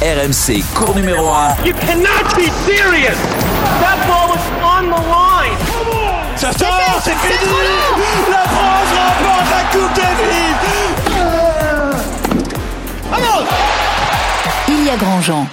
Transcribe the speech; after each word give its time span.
RMC, 0.00 0.64
cours 0.74 0.94
numéro 0.94 1.28
1. 1.28 1.56
You 1.62 1.74
cannot 1.74 2.34
be 2.34 2.48
serious! 2.64 3.18
That 3.80 3.98
ball 4.08 4.30
was 4.30 4.40
on 4.62 4.88
the 4.88 4.96
line! 4.96 5.56
Ça 6.36 6.52
sort, 6.52 7.02
c'est 7.04 7.14
fini! 7.16 7.36
La 8.30 8.48
France 8.48 8.88
remporte 8.96 9.50
la 9.50 9.62
Coupe 9.70 9.94
Davis! 9.94 10.56
Vamos! 13.10 13.44
Il 14.68 14.84
y 14.86 14.90
a 14.90 14.96
Grandjean. 14.96 15.46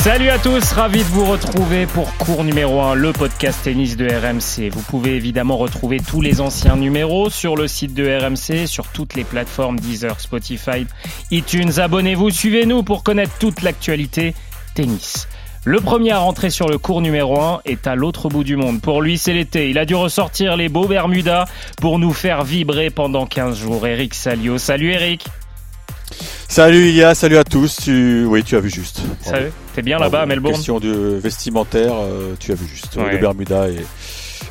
Salut 0.00 0.30
à 0.30 0.38
tous, 0.38 0.72
ravi 0.72 1.00
de 1.00 1.08
vous 1.08 1.26
retrouver 1.26 1.84
pour 1.84 2.10
cours 2.16 2.42
numéro 2.42 2.80
1, 2.80 2.94
le 2.94 3.12
podcast 3.12 3.60
tennis 3.64 3.98
de 3.98 4.06
RMC. 4.06 4.70
Vous 4.72 4.80
pouvez 4.80 5.14
évidemment 5.14 5.58
retrouver 5.58 5.98
tous 6.00 6.22
les 6.22 6.40
anciens 6.40 6.76
numéros 6.76 7.28
sur 7.28 7.54
le 7.54 7.68
site 7.68 7.92
de 7.92 8.08
RMC, 8.08 8.66
sur 8.66 8.88
toutes 8.88 9.14
les 9.14 9.24
plateformes 9.24 9.78
Deezer, 9.78 10.18
Spotify, 10.18 10.86
iTunes. 11.30 11.72
Abonnez-vous, 11.76 12.30
suivez-nous 12.30 12.82
pour 12.82 13.04
connaître 13.04 13.36
toute 13.38 13.60
l'actualité 13.60 14.34
tennis. 14.74 15.28
Le 15.66 15.80
premier 15.80 16.12
à 16.12 16.20
rentrer 16.20 16.48
sur 16.48 16.70
le 16.70 16.78
cours 16.78 17.02
numéro 17.02 17.38
1 17.38 17.60
est 17.66 17.86
à 17.86 17.94
l'autre 17.94 18.30
bout 18.30 18.42
du 18.42 18.56
monde. 18.56 18.80
Pour 18.80 19.02
lui, 19.02 19.18
c'est 19.18 19.34
l'été. 19.34 19.68
Il 19.68 19.76
a 19.76 19.84
dû 19.84 19.94
ressortir 19.94 20.56
les 20.56 20.70
beaux 20.70 20.88
Bermudas 20.88 21.44
pour 21.76 21.98
nous 21.98 22.14
faire 22.14 22.42
vibrer 22.42 22.88
pendant 22.88 23.26
15 23.26 23.58
jours. 23.58 23.86
Eric 23.86 24.14
Salio. 24.14 24.56
Salut 24.56 24.92
Eric. 24.92 25.26
Salut 26.48 26.88
Ilia, 26.88 27.14
salut 27.14 27.36
à 27.36 27.44
tous. 27.44 27.76
Tu... 27.82 28.24
Oui, 28.26 28.42
tu 28.42 28.56
as 28.56 28.60
vu 28.60 28.70
juste. 28.70 29.00
Salut. 29.22 29.52
T'es 29.74 29.82
bien 29.82 29.98
là-bas 29.98 30.22
à 30.22 30.26
Melbourne? 30.26 30.54
Question 30.54 30.80
de 30.80 31.18
vestimentaire, 31.22 31.92
euh, 31.94 32.34
tu 32.38 32.52
as 32.52 32.56
vu 32.56 32.66
juste. 32.66 32.96
Ouais. 32.96 33.12
Le 33.12 33.18
Bermuda 33.18 33.68
et 33.68 33.84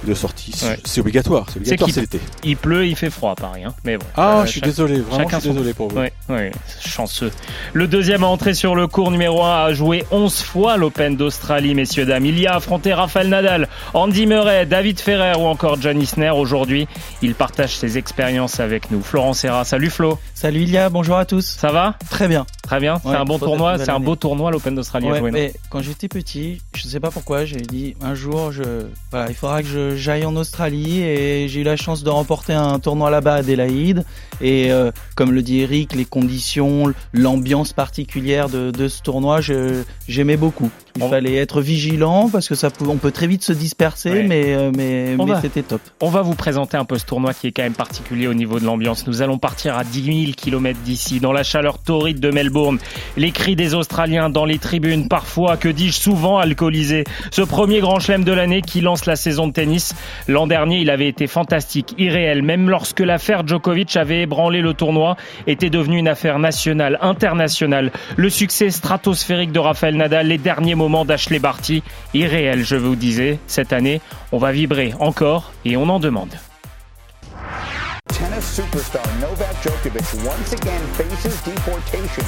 de 0.05 0.13
sortie. 0.13 0.53
Ouais. 0.63 0.79
C'est 0.85 1.01
obligatoire, 1.01 1.45
c'est 1.49 1.57
obligatoire, 1.57 1.89
c'est 1.93 2.01
l'été. 2.01 2.19
Il 2.43 2.55
pleut, 2.57 2.87
il 2.87 2.95
fait 2.95 3.09
froid 3.09 3.31
à 3.31 3.35
Paris. 3.35 3.63
Hein. 3.65 3.73
Mais 3.83 3.97
bon. 3.97 4.05
Ah, 4.15 4.39
euh, 4.39 4.45
je 4.45 4.51
suis 4.51 4.59
chaque- 4.61 4.69
désolé, 4.69 4.99
vraiment, 5.01 5.17
chacun 5.25 5.37
je 5.37 5.41
suis 5.41 5.49
son- 5.49 5.53
désolé 5.55 5.73
pour 5.73 5.89
vous. 5.89 5.99
Oui, 5.99 6.07
oui, 6.29 6.51
chanceux. 6.85 7.31
Le 7.73 7.87
deuxième 7.87 8.23
à 8.23 8.27
entrer 8.27 8.53
sur 8.53 8.75
le 8.75 8.87
cours 8.87 9.11
numéro 9.11 9.43
1 9.43 9.65
a 9.65 9.73
joué 9.73 10.05
11 10.11 10.41
fois 10.41 10.77
l'Open 10.77 11.15
d'Australie, 11.17 11.75
messieurs, 11.75 12.05
dames. 12.05 12.25
Il 12.25 12.39
y 12.39 12.47
a 12.47 12.55
affronté 12.55 12.93
Rafael 12.93 13.27
Nadal, 13.29 13.67
Andy 13.93 14.25
Murray, 14.25 14.65
David 14.65 14.99
Ferrer 14.99 15.33
ou 15.37 15.45
encore 15.47 15.79
John 15.81 16.01
Isner. 16.01 16.29
Aujourd'hui, 16.31 16.87
il 17.21 17.35
partage 17.35 17.77
ses 17.77 17.97
expériences 17.97 18.59
avec 18.59 18.91
nous. 18.91 19.01
Florent 19.01 19.33
Serra, 19.33 19.65
salut 19.65 19.89
Flo. 19.89 20.17
Salut 20.33 20.61
Ilia, 20.61 20.89
bonjour 20.89 21.17
à 21.17 21.25
tous. 21.25 21.45
Ça 21.45 21.71
va? 21.71 21.95
Très 22.09 22.27
bien. 22.27 22.45
Très 22.69 22.79
bien. 22.79 22.99
C'est 23.01 23.09
Ouais, 23.09 23.15
un 23.15 23.25
bon 23.25 23.39
tournoi. 23.39 23.79
C'est 23.79 23.89
un 23.89 23.99
beau 23.99 24.15
tournoi 24.15 24.51
l'Open 24.51 24.75
d'Australie 24.75 25.07
à 25.07 25.11
Ouais, 25.13 25.17
jouer. 25.19 25.31
non 25.31 25.37
mais 25.39 25.53
quand 25.71 25.81
j'étais 25.81 26.07
petit, 26.07 26.61
je 26.75 26.83
sais 26.87 26.99
pas 26.99 27.09
pourquoi, 27.09 27.43
j'ai 27.43 27.55
dit 27.61 27.95
un 27.99 28.13
jour, 28.13 28.51
je, 28.51 28.61
voilà, 29.09 29.27
il 29.29 29.33
faudra 29.35 29.63
que 29.63 29.95
j'aille 29.95 30.23
en 30.23 30.35
Australie 30.35 31.01
et 31.01 31.47
j'ai 31.47 31.61
eu 31.61 31.63
la 31.63 31.75
chance 31.77 32.03
de 32.03 32.11
remporter 32.11 32.53
un 32.53 32.77
tournoi 32.77 33.09
là-bas 33.09 33.33
à 33.33 33.37
Adélaïde. 33.37 34.05
Et 34.39 34.71
euh, 34.71 34.91
comme 35.15 35.31
le 35.31 35.41
dit 35.41 35.61
Eric, 35.61 35.95
les 35.95 36.05
conditions, 36.05 36.93
l'ambiance 37.11 37.73
particulière 37.73 38.49
de, 38.49 38.69
de 38.69 38.87
ce 38.87 39.01
tournoi, 39.01 39.39
j'aimais 40.07 40.37
beaucoup. 40.37 40.69
Il 40.95 41.01
On- 41.03 41.09
fallait 41.09 41.35
être 41.37 41.61
vigilant 41.61 42.29
parce 42.29 42.47
que 42.47 42.53
ça 42.55 42.69
peut, 42.69 42.85
on 42.87 42.97
peut 42.97 43.11
très 43.11 43.25
vite 43.25 43.43
se 43.43 43.53
disperser, 43.53 44.11
Ouais. 44.11 44.23
mais 44.27 44.43
euh, 44.53 44.71
mais, 44.75 45.17
c'était 45.41 45.63
top. 45.63 45.81
On 46.01 46.09
va 46.09 46.21
vous 46.21 46.35
présenter 46.35 46.77
un 46.77 46.85
peu 46.85 46.99
ce 46.99 47.05
tournoi 47.05 47.33
qui 47.33 47.47
est 47.47 47.51
quand 47.51 47.63
même 47.63 47.73
particulier 47.73 48.27
au 48.27 48.35
niveau 48.35 48.59
de 48.59 48.65
l'ambiance. 48.65 49.07
Nous 49.07 49.23
allons 49.23 49.39
partir 49.39 49.75
à 49.75 49.83
10 49.83 50.03
000 50.25 50.31
km 50.37 50.77
d'ici, 50.85 51.19
dans 51.19 51.31
la 51.31 51.41
chaleur 51.41 51.79
torride 51.79 52.19
de 52.19 52.29
Melbourne. 52.29 52.58
Les 53.17 53.31
cris 53.31 53.55
des 53.55 53.73
Australiens 53.73 54.29
dans 54.29 54.45
les 54.45 54.59
tribunes, 54.59 55.07
parfois, 55.07 55.57
que 55.57 55.69
dis-je, 55.69 55.99
souvent 55.99 56.37
alcoolisés. 56.37 57.03
Ce 57.31 57.41
premier 57.41 57.79
grand 57.79 57.99
chelem 57.99 58.23
de 58.23 58.31
l'année 58.31 58.61
qui 58.61 58.81
lance 58.81 59.05
la 59.05 59.15
saison 59.15 59.47
de 59.47 59.53
tennis. 59.53 59.95
L'an 60.27 60.47
dernier, 60.47 60.79
il 60.79 60.89
avait 60.89 61.07
été 61.07 61.27
fantastique, 61.27 61.93
irréel. 61.97 62.41
Même 62.41 62.69
lorsque 62.69 62.99
l'affaire 62.99 63.45
Djokovic 63.45 63.95
avait 63.95 64.21
ébranlé 64.21 64.61
le 64.61 64.73
tournoi, 64.73 65.15
était 65.47 65.69
devenue 65.69 65.97
une 65.97 66.07
affaire 66.07 66.39
nationale, 66.39 66.97
internationale. 67.01 67.91
Le 68.15 68.29
succès 68.29 68.69
stratosphérique 68.69 69.51
de 69.51 69.59
Rafael 69.59 69.95
Nadal, 69.95 70.27
les 70.27 70.37
derniers 70.37 70.75
moments 70.75 71.05
d'Ashley 71.05 71.39
Barty, 71.39 71.83
irréel, 72.13 72.63
je 72.63 72.75
vous 72.75 72.95
disais. 72.95 73.39
Cette 73.47 73.73
année, 73.73 74.01
on 74.31 74.37
va 74.37 74.51
vibrer 74.51 74.93
encore 74.99 75.51
et 75.65 75.77
on 75.77 75.89
en 75.89 75.99
demande. 75.99 76.29
Tennis 78.11 78.45
superstar 78.45 79.05
Novak 79.21 79.55
Djokovic 79.61 80.25
once 80.25 80.53
again 80.53 80.81
faces 80.93 81.39
deportation 81.41 82.25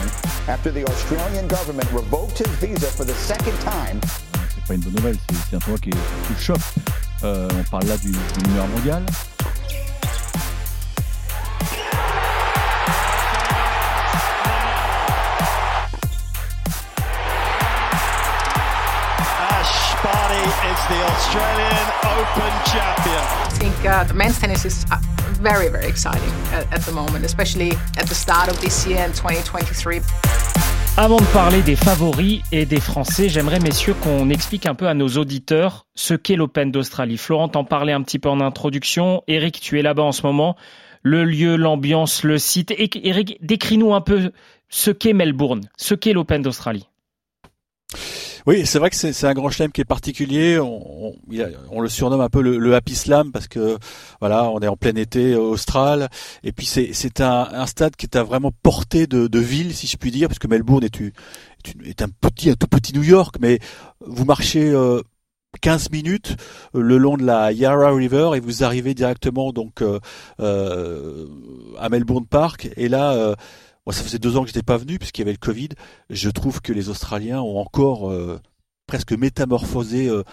after 0.47 0.71
the 0.71 0.83
Australian 0.85 1.47
government 1.47 1.89
revoked 1.91 2.37
his 2.37 2.47
visa 2.59 2.87
for 2.87 3.05
the 3.05 3.13
second 3.15 3.57
time. 3.61 3.99
c'est 4.53 4.65
pas 4.67 4.73
une 4.75 4.81
bonne 4.81 4.93
nouvelle, 4.93 5.17
c'est 5.29 5.35
c'est 5.49 5.55
un 5.55 5.59
tournoi 5.59 5.79
qui 5.79 5.89
est 5.89 5.93
sous 5.93 6.33
le 6.33 6.39
choc. 6.39 6.59
Euh, 7.23 7.47
on 7.59 7.63
parle 7.69 7.85
là 7.87 7.97
du, 7.97 8.11
du 8.11 8.49
numéro 8.49 8.67
mondial. 8.67 9.03
Ash 19.49 19.95
Barty 20.03 20.43
is 20.69 20.81
the 20.89 20.99
Australian 21.11 21.85
Open 22.15 22.53
champion. 22.71 23.23
I 23.45 23.49
think 23.59 23.85
uh, 23.85 24.03
the 24.03 24.13
men's 24.13 24.39
tennis 24.39 24.65
is 24.65 24.85
uh, 24.91 24.97
very, 25.41 25.69
very 25.69 25.87
exciting 25.87 26.31
at, 26.53 26.71
at 26.71 26.85
the 26.85 26.91
moment, 26.91 27.25
especially 27.25 27.71
at 27.97 28.07
the 28.07 28.15
start 28.15 28.49
of 28.49 28.59
this 28.61 28.85
year 28.85 29.03
in 29.03 29.11
2023. 29.13 30.01
Avant 30.97 31.17
de 31.17 31.25
parler 31.33 31.61
des 31.61 31.75
favoris 31.75 32.41
et 32.51 32.65
des 32.65 32.79
Français, 32.79 33.29
j'aimerais, 33.29 33.59
messieurs, 33.59 33.93
qu'on 33.93 34.29
explique 34.29 34.65
un 34.65 34.75
peu 34.75 34.87
à 34.87 34.93
nos 34.93 35.07
auditeurs 35.07 35.87
ce 35.95 36.13
qu'est 36.13 36.35
l'Open 36.35 36.69
d'Australie. 36.71 37.17
Florent 37.17 37.49
t'en 37.49 37.63
parlait 37.63 37.93
un 37.93 38.01
petit 38.01 38.19
peu 38.19 38.29
en 38.29 38.41
introduction. 38.41 39.23
Eric, 39.27 39.59
tu 39.61 39.79
es 39.79 39.81
là-bas 39.81 40.03
en 40.03 40.11
ce 40.11 40.23
moment. 40.23 40.57
Le 41.01 41.23
lieu, 41.23 41.55
l'ambiance, 41.55 42.23
le 42.23 42.37
site. 42.37 42.73
Eric, 42.77 43.37
décris-nous 43.41 43.93
un 43.93 44.01
peu 44.01 44.31
ce 44.69 44.91
qu'est 44.91 45.13
Melbourne, 45.13 45.61
ce 45.77 45.95
qu'est 45.95 46.13
l'Open 46.13 46.41
d'Australie. 46.41 46.87
Oui, 48.47 48.65
c'est 48.65 48.79
vrai 48.79 48.89
que 48.89 48.95
c'est 48.95 49.27
un 49.27 49.33
grand 49.33 49.49
chelem 49.49 49.71
qui 49.71 49.81
est 49.81 49.85
particulier. 49.85 50.59
On, 50.59 51.07
on- 51.09 51.15
on 51.71 51.81
le 51.81 51.89
surnomme 51.89 52.21
un 52.21 52.29
peu 52.29 52.41
le, 52.41 52.57
le 52.57 52.75
Happy 52.75 52.95
Slam 52.95 53.31
parce 53.31 53.47
que 53.47 53.77
voilà, 54.19 54.49
on 54.49 54.59
est 54.59 54.67
en 54.67 54.75
plein 54.77 54.95
été 54.95 55.33
euh, 55.33 55.39
austral. 55.39 56.09
Et 56.43 56.51
puis 56.51 56.65
c'est 56.65 57.21
un, 57.21 57.47
un 57.51 57.65
stade 57.65 57.95
qui 57.95 58.05
est 58.05 58.15
à 58.15 58.23
vraiment 58.23 58.51
portée 58.63 59.07
de, 59.07 59.27
de 59.27 59.39
ville, 59.39 59.73
si 59.73 59.87
je 59.87 59.97
puis 59.97 60.11
dire, 60.11 60.27
parce 60.27 60.39
que 60.39 60.47
Melbourne 60.47 60.83
est, 60.83 60.99
une- 60.99 61.11
est 61.85 62.01
un 62.01 62.07
petit, 62.09 62.49
un 62.49 62.55
tout 62.55 62.67
petit 62.67 62.93
New 62.93 63.03
York, 63.03 63.35
mais 63.39 63.59
vous 64.05 64.25
marchez. 64.25 64.69
euh, 64.69 65.01
15 65.59 65.89
minutes 65.91 66.37
euh, 66.75 66.81
le 66.81 66.97
long 66.97 67.17
de 67.17 67.25
la 67.25 67.51
Yarra 67.51 67.91
River 67.93 68.31
et 68.35 68.39
vous 68.39 68.63
arrivez 68.63 68.93
directement 68.93 69.51
donc 69.51 69.81
euh, 69.81 69.99
euh, 70.39 71.25
à 71.77 71.89
Melbourne 71.89 72.25
Park 72.25 72.69
et 72.77 72.87
là 72.87 73.11
euh, 73.11 73.35
moi 73.85 73.93
ça 73.93 74.03
faisait 74.03 74.19
deux 74.19 74.37
ans 74.37 74.41
que 74.41 74.47
j'étais 74.47 74.63
pas 74.63 74.77
venu 74.77 74.99
puisqu'il 74.99 75.21
y 75.21 75.23
avait 75.23 75.31
le 75.31 75.37
Covid 75.37 75.69
je 76.09 76.29
trouve 76.29 76.61
que 76.61 76.73
les 76.73 76.89
Australiens 76.89 77.41
ont 77.41 77.59
encore 77.59 78.09
euh, 78.09 78.39
presque 78.87 79.13
métamorphosé 79.13 80.07
euh, 80.07 80.23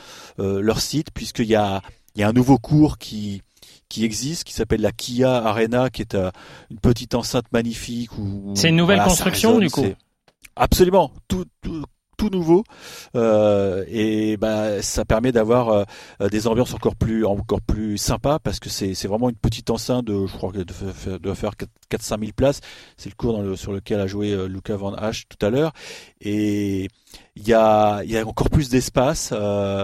euh, 0.41 0.61
leur 0.61 0.81
site 0.81 1.11
puisqu'il 1.13 1.47
y 1.47 1.55
a, 1.55 1.81
il 2.15 2.21
y 2.21 2.25
a 2.25 2.29
un 2.29 2.33
nouveau 2.33 2.59
cours 2.59 2.99
qui 2.99 3.43
qui 3.89 4.05
existe, 4.05 4.45
qui 4.45 4.53
s'appelle 4.53 4.81
la 4.81 4.93
Kia 4.93 5.35
Arena, 5.45 5.91
qui 5.91 6.03
est 6.03 6.15
euh, 6.15 6.31
une 6.71 6.79
petite 6.79 7.15
enceinte 7.15 7.51
magnifique. 7.53 8.11
Où, 8.19 8.53
C'est 8.55 8.69
une 8.69 8.77
nouvelle 8.77 8.99
voilà, 8.99 9.09
construction, 9.09 9.59
résonne, 9.59 9.65
du 9.65 9.71
coup 9.71 9.99
Absolument, 10.57 11.13
tout, 11.29 11.47
tout, 11.63 11.85
tout 12.19 12.29
nouveau, 12.29 12.65
euh, 13.17 13.85
et 13.89 14.37
bah, 14.37 14.83
ça 14.83 15.05
permet 15.07 15.33
d'avoir 15.33 15.69
euh, 15.71 16.29
des 16.31 16.47
ambiances 16.49 16.75
encore 16.75 16.97
plus 16.97 17.25
encore 17.25 17.63
plus 17.63 17.97
sympas 17.97 18.41
parce 18.41 18.59
que 18.59 18.69
c'est 18.69 19.07
vraiment 19.07 19.31
une 19.31 19.37
petite 19.37 19.71
enceinte 19.71 20.05
de, 20.05 20.27
je 20.27 20.37
crois 20.37 20.53
que 20.53 20.59
de 20.59 20.73
faire, 20.73 21.21
doit 21.21 21.35
faire 21.37 21.53
4-5 21.91 22.21
000 22.21 22.33
places. 22.37 22.61
C'est 22.97 23.09
le 23.09 23.15
cours 23.15 23.33
dans 23.33 23.43
le, 23.43 23.57
sur 23.57 23.73
lequel 23.73 24.01
a 24.01 24.07
joué 24.09 24.33
euh, 24.33 24.49
Luca 24.49 24.77
Van 24.77 24.93
Hache 24.95 25.27
tout 25.29 25.47
à 25.47 25.49
l'heure, 25.49 25.73
et 26.21 26.89
il 27.37 27.49
y 27.49 27.55
a 27.55 28.03
il 28.05 28.11
y 28.11 28.19
a 28.19 28.27
encore 28.27 28.51
plus 28.51 28.69
d'espace. 28.69 29.31
euh, 29.33 29.81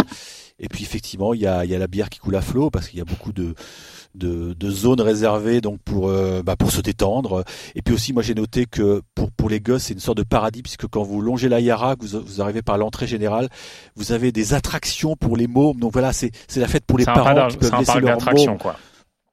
et 0.61 0.69
puis 0.69 0.85
effectivement, 0.85 1.35
il 1.35 1.41
y 1.41 1.47
a, 1.47 1.65
il 1.65 1.71
y 1.71 1.75
a 1.75 1.79
la 1.79 1.89
bière 1.89 2.09
qui 2.09 2.21
coule 2.21 2.37
à 2.37 2.41
flot 2.41 2.71
parce 2.71 2.89
qu'il 2.89 2.99
y 2.99 3.03
a 3.03 3.05
beaucoup 3.05 3.33
de, 3.33 3.55
de, 4.15 4.55
de 4.55 4.71
zones 4.71 5.01
réservées 5.01 5.61
donc 5.61 5.81
pour 5.85 6.09
euh, 6.09 6.43
bah, 6.43 6.57
pour 6.57 6.71
se 6.71 6.81
détendre. 6.81 7.45
Et 7.75 7.83
puis 7.83 7.95
aussi, 7.95 8.13
moi 8.13 8.23
j'ai 8.23 8.35
noté 8.35 8.67
que 8.67 9.03
pour 9.15 9.31
pour 9.31 9.49
les 9.49 9.61
gosses, 9.61 9.85
c'est 9.85 9.95
une 9.95 10.01
sorte 10.01 10.19
de 10.19 10.23
paradis 10.23 10.63
puisque 10.63 10.87
quand 10.87 11.03
vous 11.03 11.21
longez 11.21 11.49
la 11.49 11.61
Yarra, 11.61 11.97
que 11.97 12.07
vous, 12.07 12.21
vous 12.21 12.41
arrivez 12.41 12.63
par 12.63 12.79
l'entrée 12.79 13.07
générale, 13.07 13.49
vous 13.97 14.13
avez 14.13 14.33
des 14.33 14.55
attractions 14.55 15.17
pour 15.17 15.37
les 15.37 15.47
mômes. 15.47 15.79
Donc 15.79 15.93
voilà, 15.93 16.13
c'est 16.13 16.31
c'est 16.49 16.61
la 16.61 16.69
fête 16.69 16.85
pour 16.85 16.99
les 16.99 17.05
parents 17.05 17.49
qui 17.49 17.57
peuvent 17.57 17.79
laisser 17.79 18.01
leurs 18.01 18.19
mômes. 18.35 18.59
quoi. 18.59 18.77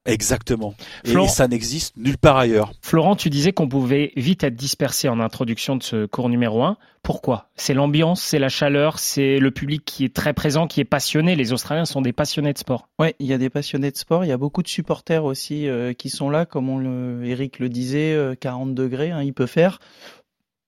Exactement. 0.05 0.73
Et, 1.03 1.09
Florent- 1.09 1.27
ça 1.27 1.47
n'existe 1.47 1.95
nulle 1.95 2.17
part 2.17 2.37
ailleurs. 2.37 2.71
Florent, 2.81 3.15
tu 3.15 3.29
disais 3.29 3.53
qu'on 3.53 3.69
pouvait 3.69 4.11
vite 4.15 4.43
être 4.43 4.55
dispersé 4.55 5.07
en 5.09 5.19
introduction 5.19 5.75
de 5.75 5.83
ce 5.83 6.05
cours 6.07 6.27
numéro 6.29 6.63
1. 6.63 6.77
Pourquoi? 7.03 7.49
C'est 7.55 7.73
l'ambiance, 7.73 8.21
c'est 8.21 8.39
la 8.39 8.49
chaleur, 8.49 8.99
c'est 8.99 9.39
le 9.39 9.51
public 9.51 9.83
qui 9.85 10.05
est 10.05 10.13
très 10.13 10.33
présent, 10.33 10.67
qui 10.67 10.81
est 10.81 10.85
passionné. 10.85 11.35
Les 11.35 11.51
Australiens 11.53 11.85
sont 11.85 12.01
des 12.01 12.13
passionnés 12.13 12.53
de 12.53 12.57
sport. 12.59 12.89
Ouais, 12.99 13.15
il 13.19 13.27
y 13.27 13.33
a 13.33 13.37
des 13.37 13.49
passionnés 13.49 13.91
de 13.91 13.97
sport, 13.97 14.23
il 14.25 14.27
y 14.27 14.31
a 14.31 14.37
beaucoup 14.37 14.61
de 14.63 14.67
supporters 14.67 15.23
aussi 15.23 15.67
euh, 15.67 15.93
qui 15.93 16.09
sont 16.09 16.29
là, 16.29 16.45
comme 16.45 16.69
on 16.69 16.77
le, 16.77 17.25
Eric 17.25 17.59
le 17.59 17.69
disait, 17.69 18.13
euh, 18.13 18.35
40 18.39 18.73
degrés, 18.75 19.11
hein, 19.11 19.23
il 19.23 19.33
peut 19.33 19.47
faire. 19.47 19.79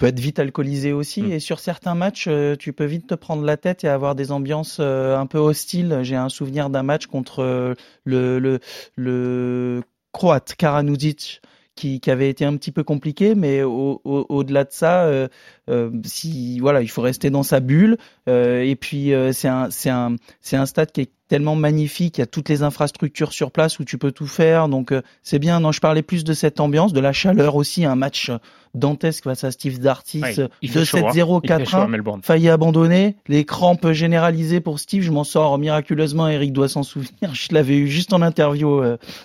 Peut 0.04 0.10
être 0.10 0.20
vite 0.20 0.38
alcoolisé 0.38 0.92
aussi, 0.92 1.22
Mm. 1.22 1.32
et 1.32 1.40
sur 1.40 1.60
certains 1.60 1.96
matchs, 1.96 2.26
euh, 2.28 2.58
tu 2.58 2.74
peux 2.74 2.84
vite 2.84 3.08
te 3.08 3.16
prendre 3.16 3.46
la 3.46 3.56
tête 3.56 3.86
et 3.86 3.88
avoir 3.88 4.16
des 4.16 4.34
ambiances 4.34 4.80
euh, 4.82 5.16
un 5.18 5.26
peu 5.28 5.38
hostiles. 5.38 6.00
J'ai 6.02 6.18
un 6.18 6.28
souvenir 6.28 6.70
d'un 6.70 6.84
match 6.84 7.06
contre 7.06 7.40
euh, 7.42 7.74
le, 8.04 8.38
le, 8.38 8.60
le 8.98 9.82
croate 10.12 10.56
Karanudic 10.58 11.42
qui, 11.76 12.02
qui 12.02 12.12
avait 12.12 12.30
été 12.30 12.44
un 12.44 12.58
petit 12.58 12.74
peu 12.74 12.84
compliqué, 12.84 13.34
mais 13.34 13.64
au-delà 13.64 14.66
de 14.66 14.72
ça, 14.72 15.06
euh, 15.06 15.30
euh, 15.70 15.90
si 16.04 16.60
voilà, 16.60 16.82
il 16.82 16.90
faut 16.90 17.02
rester 17.02 17.30
dans 17.30 17.44
sa 17.44 17.62
bulle. 17.62 17.98
Euh, 18.28 18.62
et 18.62 18.76
puis 18.76 19.14
c'est 19.32 19.48
un 19.48 19.70
c'est 19.72 19.90
un 19.90 20.18
c'est 20.42 20.58
un 20.58 20.66
stade 20.66 20.92
qui 20.92 21.00
est 21.02 21.12
tellement 21.28 21.56
magnifique, 21.56 22.18
il 22.18 22.22
y 22.22 22.24
a 22.24 22.28
toutes 22.28 22.50
les 22.50 22.64
infrastructures 22.64 23.34
sur 23.34 23.52
place 23.52 23.80
où 23.80 23.86
tu 23.86 23.98
peux 23.98 24.12
tout 24.12 24.28
faire, 24.28 24.68
donc 24.68 24.94
c'est 25.22 25.40
bien. 25.40 25.60
Non, 25.60 25.72
je 25.72 25.80
parlais 25.80 26.02
plus 26.02 26.24
de 26.24 26.34
cette 26.34 26.60
ambiance, 26.60 26.94
de 26.94 27.00
la 27.00 27.14
chaleur 27.14 27.56
aussi, 27.56 27.86
un 27.86 27.96
match 27.96 28.32
dantesque 28.74 29.26
face 29.26 29.44
à 29.44 29.52
Steve 29.52 29.80
Dartis, 29.80 30.22
de 30.22 30.50
2-7-0, 30.64 31.46
4-1, 31.46 32.24
failli 32.24 32.50
abandonner, 32.50 33.16
les 33.28 33.46
crampes 33.46 33.92
généralisées 33.92 34.62
pour 34.62 34.80
Steve, 34.80 35.04
je 35.04 35.12
m'en 35.12 35.24
sors 35.24 35.58
miraculeusement, 35.60 36.28
Eric 36.28 36.54
doit 36.54 36.68
s'en 36.68 36.84
souvenir, 36.84 37.12
je 37.34 37.54
l'avais 37.54 37.78
eu 37.78 37.88
juste 37.88 38.14
en 38.14 38.22
interview 38.22 38.82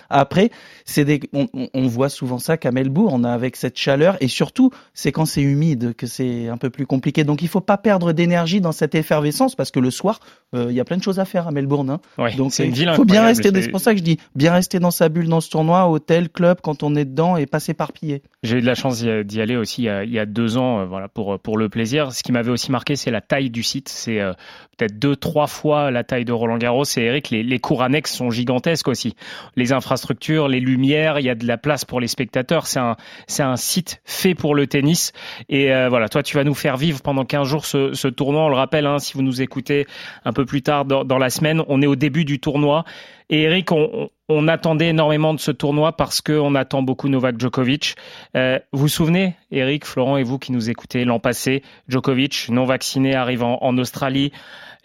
après. 0.09 0.51
C'est 0.85 1.05
des, 1.05 1.19
on, 1.33 1.47
on, 1.73 1.87
voit 1.87 2.09
souvent 2.09 2.39
ça 2.39 2.57
qu'à 2.57 2.71
Melbourne, 2.71 3.13
on 3.13 3.23
a 3.23 3.31
avec 3.31 3.55
cette 3.55 3.77
chaleur 3.77 4.17
et 4.21 4.27
surtout 4.27 4.71
c'est 4.93 5.11
quand 5.11 5.25
c'est 5.25 5.41
humide 5.41 5.93
que 5.95 6.07
c'est 6.07 6.47
un 6.47 6.57
peu 6.57 6.69
plus 6.69 6.85
compliqué. 6.85 7.23
Donc 7.23 7.41
il 7.41 7.47
faut 7.47 7.61
pas 7.61 7.77
perdre 7.77 8.11
d'énergie 8.11 8.61
dans 8.61 8.71
cette 8.71 8.95
effervescence 8.95 9.55
parce 9.55 9.71
que 9.71 9.79
le 9.79 9.91
soir 9.91 10.19
euh, 10.55 10.67
il 10.69 10.75
y 10.75 10.79
a 10.79 10.85
plein 10.85 10.97
de 10.97 11.03
choses 11.03 11.19
à 11.19 11.25
faire 11.25 11.47
à 11.47 11.51
Melbourne. 11.51 11.88
Hein. 11.89 11.99
Donc 12.37 12.57
il 12.59 12.93
faut 12.95 13.05
bien 13.05 13.23
rester. 13.23 13.51
C'est 13.61 13.69
pour 13.69 13.79
ça 13.79 13.93
que 13.93 13.99
je 13.99 14.03
dis 14.03 14.17
bien 14.35 14.53
rester 14.53 14.79
dans 14.79 14.91
sa 14.91 15.09
bulle 15.09 15.27
dans 15.27 15.41
ce 15.41 15.49
tournoi, 15.49 15.87
hôtel, 15.87 16.29
club 16.29 16.59
quand 16.61 16.83
on 16.83 16.95
est 16.95 17.05
dedans 17.05 17.37
et 17.37 17.45
pas 17.45 17.59
s'éparpiller. 17.59 18.21
J'ai 18.43 18.57
eu 18.57 18.61
de 18.61 18.65
la 18.65 18.75
chance 18.75 19.03
d'y 19.03 19.41
aller 19.41 19.55
aussi 19.55 19.83
il 19.83 20.11
y 20.11 20.19
a, 20.19 20.25
deux 20.25 20.57
ans, 20.57 20.79
euh, 20.79 20.85
voilà 20.85 21.07
pour 21.07 21.39
pour 21.39 21.57
le 21.57 21.69
plaisir. 21.69 22.11
Ce 22.11 22.23
qui 22.23 22.31
m'avait 22.31 22.51
aussi 22.51 22.71
marqué 22.71 22.95
c'est 22.95 23.11
la 23.11 23.21
taille 23.21 23.49
du 23.49 23.63
site. 23.63 23.89
C'est 23.89 24.19
euh, 24.19 24.33
peut-être 24.77 24.97
deux 24.97 25.15
trois 25.15 25.47
fois 25.47 25.91
la 25.91 26.03
taille 26.03 26.25
de 26.25 26.33
Roland 26.33 26.57
Garros. 26.57 26.83
Et 26.97 27.01
Eric, 27.01 27.29
les, 27.29 27.43
les 27.43 27.59
cours 27.59 27.83
annexes 27.83 28.13
sont 28.13 28.29
gigantesques 28.29 28.87
aussi. 28.87 29.15
Les 29.55 29.73
infrastructures, 29.73 30.47
les 30.47 30.59
lumières, 30.59 31.19
il 31.19 31.25
y 31.25 31.29
a 31.29 31.35
de 31.35 31.45
la 31.45 31.57
place 31.57 31.85
pour 31.85 31.99
les 31.99 32.07
spectateurs. 32.07 32.67
C'est 32.67 32.79
un, 32.79 32.95
c'est 33.27 33.43
un 33.43 33.55
site 33.55 34.01
fait 34.05 34.35
pour 34.35 34.55
le 34.55 34.67
tennis. 34.67 35.11
Et 35.49 35.73
euh, 35.73 35.89
voilà, 35.89 36.09
toi, 36.09 36.23
tu 36.23 36.35
vas 36.35 36.43
nous 36.43 36.53
faire 36.53 36.77
vivre 36.77 37.01
pendant 37.01 37.25
15 37.25 37.47
jours 37.47 37.65
ce, 37.65 37.93
ce 37.93 38.07
tournoi. 38.07 38.43
On 38.43 38.49
le 38.49 38.55
rappelle, 38.55 38.85
hein, 38.85 38.99
si 38.99 39.13
vous 39.13 39.21
nous 39.21 39.41
écoutez 39.41 39.87
un 40.25 40.33
peu 40.33 40.45
plus 40.45 40.61
tard 40.61 40.85
dans, 40.85 41.03
dans, 41.03 41.17
la 41.17 41.29
semaine, 41.29 41.63
on 41.67 41.78
est 41.81 41.87
au 41.87 41.95
début 41.95 42.25
du 42.25 42.39
tournoi. 42.39 42.85
Et 43.29 43.43
Eric, 43.43 43.71
on, 43.71 44.09
on 44.29 44.47
attendait 44.47 44.89
énormément 44.89 45.33
de 45.33 45.39
ce 45.39 45.51
tournoi 45.51 45.95
parce 45.97 46.21
qu'on 46.21 46.55
attend 46.55 46.81
beaucoup 46.81 47.09
Novak 47.09 47.39
Djokovic. 47.39 47.95
Euh, 48.35 48.59
vous 48.71 48.81
vous 48.81 48.87
souvenez, 48.87 49.35
Eric, 49.51 49.85
Florent 49.85 50.17
et 50.17 50.23
vous 50.23 50.39
qui 50.39 50.51
nous 50.51 50.69
écoutez 50.69 51.03
l'an 51.03 51.19
passé, 51.19 51.63
Djokovic 51.87 52.47
non 52.49 52.65
vacciné 52.65 53.15
arrivant 53.15 53.57
en 53.61 53.77
Australie 53.77 54.31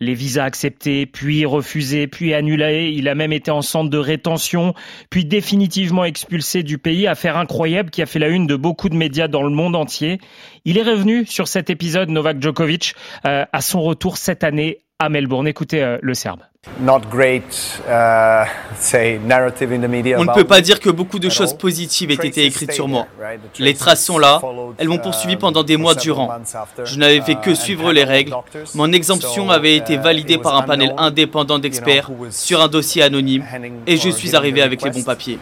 les 0.00 0.14
visas 0.14 0.44
acceptés, 0.44 1.06
puis 1.06 1.44
refusés, 1.46 2.06
puis 2.06 2.34
annulés. 2.34 2.90
Il 2.94 3.08
a 3.08 3.14
même 3.14 3.32
été 3.32 3.50
en 3.50 3.62
centre 3.62 3.90
de 3.90 3.98
rétention, 3.98 4.74
puis 5.10 5.24
définitivement 5.24 6.04
expulsé 6.04 6.62
du 6.62 6.78
pays. 6.78 7.06
Affaire 7.06 7.36
incroyable 7.36 7.90
qui 7.90 8.02
a 8.02 8.06
fait 8.06 8.18
la 8.18 8.28
une 8.28 8.46
de 8.46 8.56
beaucoup 8.56 8.88
de 8.88 8.96
médias 8.96 9.28
dans 9.28 9.42
le 9.42 9.50
monde 9.50 9.76
entier. 9.76 10.18
Il 10.64 10.78
est 10.78 10.82
revenu 10.82 11.26
sur 11.26 11.48
cet 11.48 11.70
épisode, 11.70 12.08
Novak 12.08 12.42
Djokovic, 12.42 12.94
euh, 13.26 13.44
à 13.52 13.60
son 13.60 13.82
retour 13.82 14.16
cette 14.16 14.42
année 14.42 14.83
à 14.98 15.08
Melbourne. 15.08 15.48
Écoutez 15.48 15.82
euh, 15.82 15.98
le 16.02 16.14
Serbe. 16.14 16.40
Uh, 16.78 16.80
on 20.16 20.24
ne 20.24 20.34
peut 20.34 20.44
pas 20.44 20.62
dire 20.62 20.80
que 20.80 20.88
beaucoup 20.88 21.18
de 21.18 21.28
choses 21.28 21.52
positives 21.52 22.10
aient 22.10 22.26
été 22.26 22.46
écrites 22.46 22.72
sur 22.72 22.88
moi. 22.88 23.06
Les 23.58 23.74
traces 23.74 24.02
sont 24.02 24.18
là, 24.18 24.40
elles 24.78 24.88
m'ont 24.88 24.98
poursuivi 24.98 25.36
pendant 25.36 25.62
des 25.62 25.76
mois 25.76 25.94
durant. 25.94 26.30
Je 26.84 26.98
n'avais 26.98 27.20
fait 27.20 27.34
que 27.34 27.50
uh, 27.50 27.56
suivre 27.56 27.92
les 27.92 28.04
règles. 28.04 28.34
Mon 28.74 28.92
exemption 28.92 29.50
avait 29.50 29.76
été 29.76 29.94
uh, 29.94 29.98
validée 29.98 30.38
par 30.38 30.56
un 30.56 30.62
panel 30.62 30.94
indépendant 30.96 31.58
d'experts 31.58 32.10
sur 32.30 32.62
un 32.62 32.68
dossier 32.68 33.02
anonyme 33.02 33.44
et 33.86 33.98
je 33.98 34.08
suis 34.08 34.34
arrivé 34.34 34.62
avec 34.62 34.82
les 34.82 34.90
bons 34.90 35.04
papiers. 35.04 35.38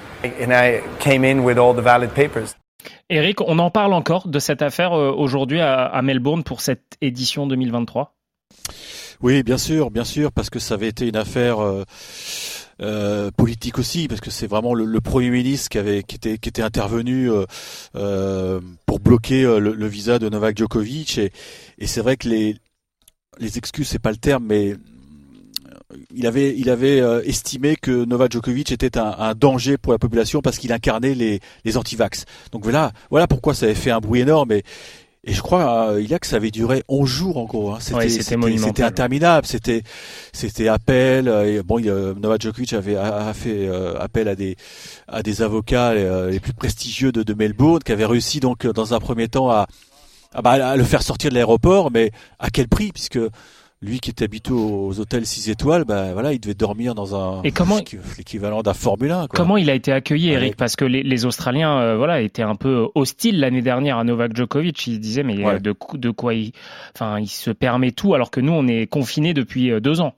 Eric, 3.11 3.41
on 3.43 3.59
en 3.59 3.71
parle 3.71 3.93
encore 3.93 4.27
de 4.27 4.39
cette 4.39 4.63
affaire 4.63 4.93
euh, 4.93 5.13
aujourd'hui 5.13 5.61
à 5.61 6.01
Melbourne 6.03 6.43
pour 6.43 6.61
cette 6.61 6.97
édition 7.01 7.47
2023 7.47 8.15
oui, 9.23 9.43
bien 9.45 9.59
sûr, 9.59 9.91
bien 9.91 10.05
sûr, 10.05 10.33
parce 10.33 10.51
que 10.51 10.59
ça 10.59 10.75
avait 10.75 10.89
été 10.89 11.07
une 11.07 11.17
affaire 11.17 11.61
euh, 11.61 11.85
euh, 12.81 13.31
politique 13.31 13.79
aussi, 13.79 14.09
parce 14.09 14.21
que 14.21 14.31
c'est 14.31 14.49
vraiment 14.49 14.75
le, 14.75 15.01
Premier 15.01 15.31
ministre 15.31 15.69
qui 15.69 15.79
avait 15.79 16.03
qui 16.03 16.17
était 16.17 16.39
qui 16.39 16.49
était 16.49 16.63
intervenu 16.63 17.31
euh, 17.95 18.61
pour 18.87 18.99
bloquer 18.99 19.43
le, 19.43 19.87
visa 19.87 20.19
de 20.19 20.29
Novak 20.29 20.57
Djokovic 20.57 21.19
et, 21.19 21.33
et 21.79 21.87
c'est 21.87 22.01
vrai 22.01 22.17
que 22.17 22.29
les 22.29 22.57
les 23.39 23.59
excuses 23.59 23.89
c'est 23.89 23.99
pas 23.99 24.11
le 24.11 24.17
terme, 24.17 24.45
mais 24.47 24.77
il 26.15 26.27
avait, 26.27 26.57
il 26.57 26.71
avait 26.71 26.99
estimé 27.27 27.77
que 27.77 28.05
Novak 28.05 28.33
Djokovic 28.33 28.73
était 28.73 28.97
un, 28.99 29.15
un 29.19 29.35
danger 29.35 29.77
pour 29.77 29.93
la 29.93 29.99
population 29.99 30.41
parce 30.41 30.59
qu'il 30.59 30.73
incarnait 30.73 31.15
les, 31.15 31.41
les 31.65 31.77
antivax. 31.77 32.25
Donc 32.51 32.65
voilà, 32.65 32.93
voilà 33.11 33.27
pourquoi 33.27 33.55
ça 33.55 33.67
avait 33.67 33.75
fait 33.75 33.91
un 33.91 34.01
bruit 34.01 34.21
énorme. 34.21 34.53
Et, 34.53 34.65
et 35.25 35.35
je 35.35 35.41
crois, 35.41 35.91
euh, 35.91 36.03
il 36.03 36.11
y 36.11 36.15
a 36.15 36.19
que 36.19 36.27
ça 36.27 36.37
avait 36.37 36.51
duré 36.51 36.83
11 36.89 37.09
jours 37.09 37.37
en 37.37 37.45
gros. 37.45 37.71
Hein. 37.71 37.79
C'était, 37.81 38.09
c'était, 38.09 38.83
interminable. 38.83 39.47
C'était, 39.47 39.85
c'était 40.33 40.67
appel. 40.67 41.29
Euh, 41.29 41.59
et 41.59 41.63
bon, 41.63 41.81
Novak 41.81 42.43
Djokovic 42.43 42.73
avait 42.73 42.97
a, 42.97 43.33
fait 43.33 43.69
euh, 43.69 43.95
appel 44.01 44.27
à 44.27 44.35
des 44.35 44.57
à 45.07 45.23
des 45.23 45.43
avocats 45.43 45.95
les 45.95 46.41
plus 46.41 46.53
prestigieux 46.53 47.13
de, 47.13 47.23
de 47.23 47.35
Melbourne, 47.35 47.81
qui 47.85 47.93
avaient 47.93 48.05
réussi 48.05 48.41
donc 48.41 48.67
dans 48.67 48.95
un 48.95 48.99
premier 48.99 49.29
temps 49.29 49.49
à, 49.49 49.69
à, 50.35 50.43
bah, 50.43 50.53
à 50.53 50.77
le 50.77 50.85
faire 50.85 51.03
sortir 51.03 51.31
de 51.31 51.37
l'aéroport, 51.37 51.93
mais 51.93 52.11
à 52.41 52.51
quel 52.51 52.67
prix? 52.67 52.91
Puisque 52.91 53.21
lui 53.83 53.99
qui 53.99 54.11
était 54.11 54.25
habitué 54.25 54.55
aux 54.55 54.99
hôtels 55.01 55.27
6 55.27 55.51
étoiles, 55.51 55.85
ben 55.85 56.13
voilà, 56.13 56.33
il 56.33 56.41
devait 56.41 56.55
dormir 56.55 56.95
dans 56.95 57.17
un 57.17 57.43
et 57.43 57.51
comment 57.51 57.81
l'équivalent 58.17 58.63
d'un 58.63 58.75
Formule 58.75 59.11
1. 59.11 59.27
Quoi. 59.27 59.37
Comment 59.37 59.57
il 59.57 59.69
a 59.69 59.75
été 59.75 59.93
accueilli, 59.93 60.31
Eric? 60.31 60.57
Parce 60.57 60.77
que 60.77 60.85
les, 60.85 61.03
les 61.03 61.27
Australiens, 61.27 61.79
euh, 61.79 61.97
voilà, 61.97 62.21
étaient 62.21 62.43
un 62.43 62.55
peu 62.55 62.89
hostiles 62.95 63.41
l'année 63.41 63.63
dernière 63.63 63.99
à 63.99 64.05
Novak 64.05 64.37
Djokovic. 64.37 64.87
Ils 64.87 65.01
disaient 65.01 65.25
mais 65.25 65.45
euh, 65.45 65.59
de, 65.59 65.75
de 65.95 66.11
quoi 66.11 66.35
il, 66.35 66.53
enfin, 66.95 67.19
il 67.19 67.29
se 67.29 67.51
permet 67.51 67.91
tout 67.91 68.15
alors 68.15 68.31
que 68.31 68.41
nous 68.41 68.53
on 68.53 68.69
est 68.69 68.87
confinés 68.87 69.35
depuis 69.35 69.71
euh, 69.71 69.81
deux 69.81 70.01
ans. 70.01 70.15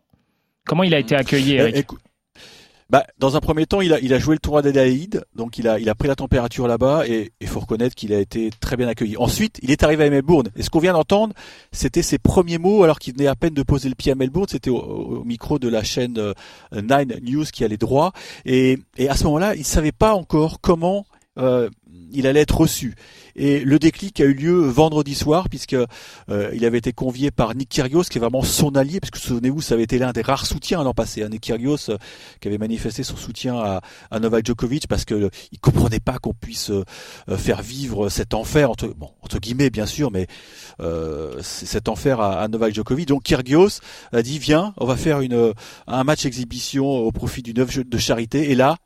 Comment 0.67 0.83
il 0.83 0.95
a 0.95 0.99
été 0.99 1.15
accueilli, 1.17 1.55
Eric? 1.55 1.89
Bah, 2.95 3.05
dans 3.19 3.35
un 3.35 3.41
premier 3.41 3.67
temps, 3.67 3.81
il 3.81 3.93
a, 3.93 4.19
joué 4.21 4.37
le 4.37 4.39
tournoi 4.39 4.63
d'Adélaïde, 4.63 5.25
donc 5.35 5.59
il 5.59 5.67
a, 5.67 5.95
pris 5.97 6.07
la 6.07 6.15
température 6.15 6.69
là-bas 6.69 7.09
et 7.09 7.33
il 7.41 7.49
faut 7.49 7.59
reconnaître 7.59 7.97
qu'il 7.97 8.13
a 8.13 8.21
été 8.21 8.51
très 8.61 8.77
bien 8.77 8.87
accueilli. 8.87 9.17
Ensuite, 9.17 9.59
il 9.63 9.73
est 9.73 9.83
arrivé 9.83 10.05
à 10.05 10.11
Melbourne 10.11 10.51
et 10.55 10.63
ce 10.63 10.71
qu'on 10.71 10.79
vient 10.79 10.93
d'entendre, 10.93 11.35
c'était 11.73 12.03
ses 12.03 12.19
premiers 12.19 12.59
mots 12.59 12.85
alors 12.85 13.01
qu'il 13.01 13.13
venait 13.15 13.27
à 13.27 13.35
peine 13.35 13.53
de 13.53 13.65
poser 13.65 13.89
le 13.89 13.97
pied 13.97 14.13
à 14.13 14.15
Melbourne. 14.15 14.47
C'était 14.49 14.71
au, 14.71 15.25
micro 15.25 15.59
de 15.59 15.69
la 15.69 15.83
chaîne 15.83 16.19
euh, 16.19 16.35
Nine 16.73 17.19
News 17.21 17.47
qui 17.53 17.65
allait 17.65 17.79
droit 17.79 18.13
et, 18.45 18.79
et 18.97 19.09
à 19.09 19.17
ce 19.17 19.25
moment-là, 19.25 19.57
il 19.57 19.65
savait 19.65 19.91
pas 19.91 20.15
encore 20.15 20.61
comment 20.61 21.05
euh, 21.37 21.69
il 22.15 22.27
allait 22.27 22.41
être 22.41 22.57
reçu. 22.57 22.95
Et 23.37 23.61
le 23.61 23.79
déclic 23.79 24.21
a 24.21 24.25
eu 24.25 24.35
lieu 24.35 24.61
vendredi 24.61 25.15
soir, 25.15 25.49
puisque 25.49 25.75
euh, 25.75 26.51
il 26.55 26.65
avait 26.65 26.79
été 26.79 26.93
convié 26.93 27.31
par 27.31 27.55
Nick 27.55 27.69
Kyrgios, 27.69 28.05
qui 28.05 28.19
est 28.19 28.21
vraiment 28.21 28.43
son 28.43 28.77
allié, 28.77 29.01
parce 29.01 29.11
que 29.11 29.19
souvenez-vous, 29.19 29.61
ça 29.61 29.75
avait 29.75 29.83
été 29.83 29.99
l'un 29.99 30.13
des 30.13 30.23
rares 30.23 30.47
soutiens 30.47 30.83
l'an 30.85 30.95
passé. 30.95 31.23
Hein, 31.23 31.31
Nick 31.31 31.43
Kyrgios, 31.43 31.91
euh, 31.91 31.99
qui 32.41 32.49
avait 32.49 32.59
manifesté 32.59 33.03
son 33.03 33.17
soutien 33.17 33.57
à, 33.59 33.81
à 34.11 34.21
Novak 34.21 34.47
Djokovic, 34.47 34.87
parce 34.87 35.05
que 35.05 35.31
il 35.51 35.59
comprenait 35.59 36.01
pas 36.01 36.19
qu'on 36.19 36.35
puisse 36.35 36.71
faire 37.37 37.63
vivre 37.63 38.09
cet 38.09 38.35
enfer 38.35 38.71
entre, 38.71 39.39
guillemets 39.41 39.71
bien 39.71 39.87
sûr, 39.87 40.11
mais 40.11 40.27
cet 41.43 41.89
enfer 41.89 42.21
à, 42.21 42.41
à, 42.41 42.49
Novak 42.49 42.75
Djokovic. 42.75 43.09
Donc 43.09 43.23
Kyrgios 43.25 43.81
a 44.13 44.23
dit 44.23 44.39
viens, 44.39 44.75
on 44.77 44.87
va 44.87 44.97
faire 44.97 45.21
un 45.87 46.05
match 46.05 46.27
exhibition 46.27 46.87
au 46.87 47.13
profit 47.13 47.43
d'une 47.43 47.59
œuvre 47.59 47.83
de 47.83 47.99
charité. 47.99 48.51
Et 48.51 48.55
là, 48.55 48.77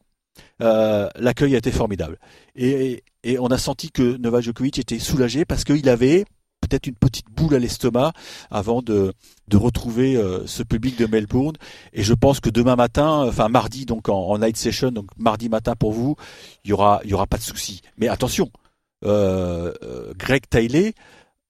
euh, 0.63 1.09
l'accueil 1.17 1.55
a 1.55 1.59
été 1.59 1.71
formidable. 1.71 2.19
Et, 2.57 3.05
et, 3.23 3.39
on 3.39 3.49
a 3.49 3.59
senti 3.59 3.91
que 3.91 4.17
Novak 4.17 4.43
Djokovic 4.43 4.79
était 4.79 4.99
soulagé 4.99 5.45
parce 5.45 5.65
qu'il 5.65 5.89
avait 5.89 6.25
peut-être 6.61 6.87
une 6.87 6.95
petite 6.95 7.31
boule 7.31 7.55
à 7.55 7.59
l'estomac 7.59 8.13
avant 8.51 8.83
de, 8.83 9.13
de 9.49 9.57
retrouver 9.57 10.17
euh, 10.17 10.47
ce 10.47 10.63
public 10.63 10.99
de 10.99 11.07
Melbourne. 11.07 11.57
Et 11.93 12.03
je 12.03 12.15
pense 12.15 12.41
que 12.41 12.51
demain 12.51 12.77
matin, 12.77 13.27
enfin 13.27 13.49
mardi 13.49 13.87
donc 13.87 14.09
en, 14.09 14.39
night 14.39 14.57
session, 14.57 14.91
donc 14.91 15.07
mardi 15.17 15.49
matin 15.49 15.75
pour 15.77 15.93
vous, 15.93 16.17
il 16.65 16.71
y 16.71 16.73
aura 16.73 17.01
il 17.05 17.11
y 17.11 17.15
aura 17.15 17.27
pas 17.27 17.39
de 17.39 17.43
souci. 17.43 17.83
Mais 17.97 18.09
attention, 18.09 18.51
euh, 19.05 19.73
euh 19.83 20.13
Greg 20.17 20.43
Taylor 20.49 20.91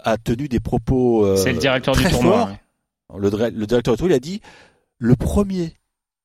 a 0.01 0.19
tenu 0.19 0.49
des 0.49 0.61
propos. 0.61 1.37
C'est 1.37 1.53
le 1.53 1.59
directeur 1.59 1.95
du 1.95 2.05
tournoi. 2.05 2.51
Le, 3.17 3.31
le 3.31 3.67
directeur 3.67 3.95
du 3.95 3.99
tournoi, 3.99 4.15
il 4.15 4.17
a 4.17 4.21
dit 4.21 4.41
le 4.99 5.17
premier 5.17 5.75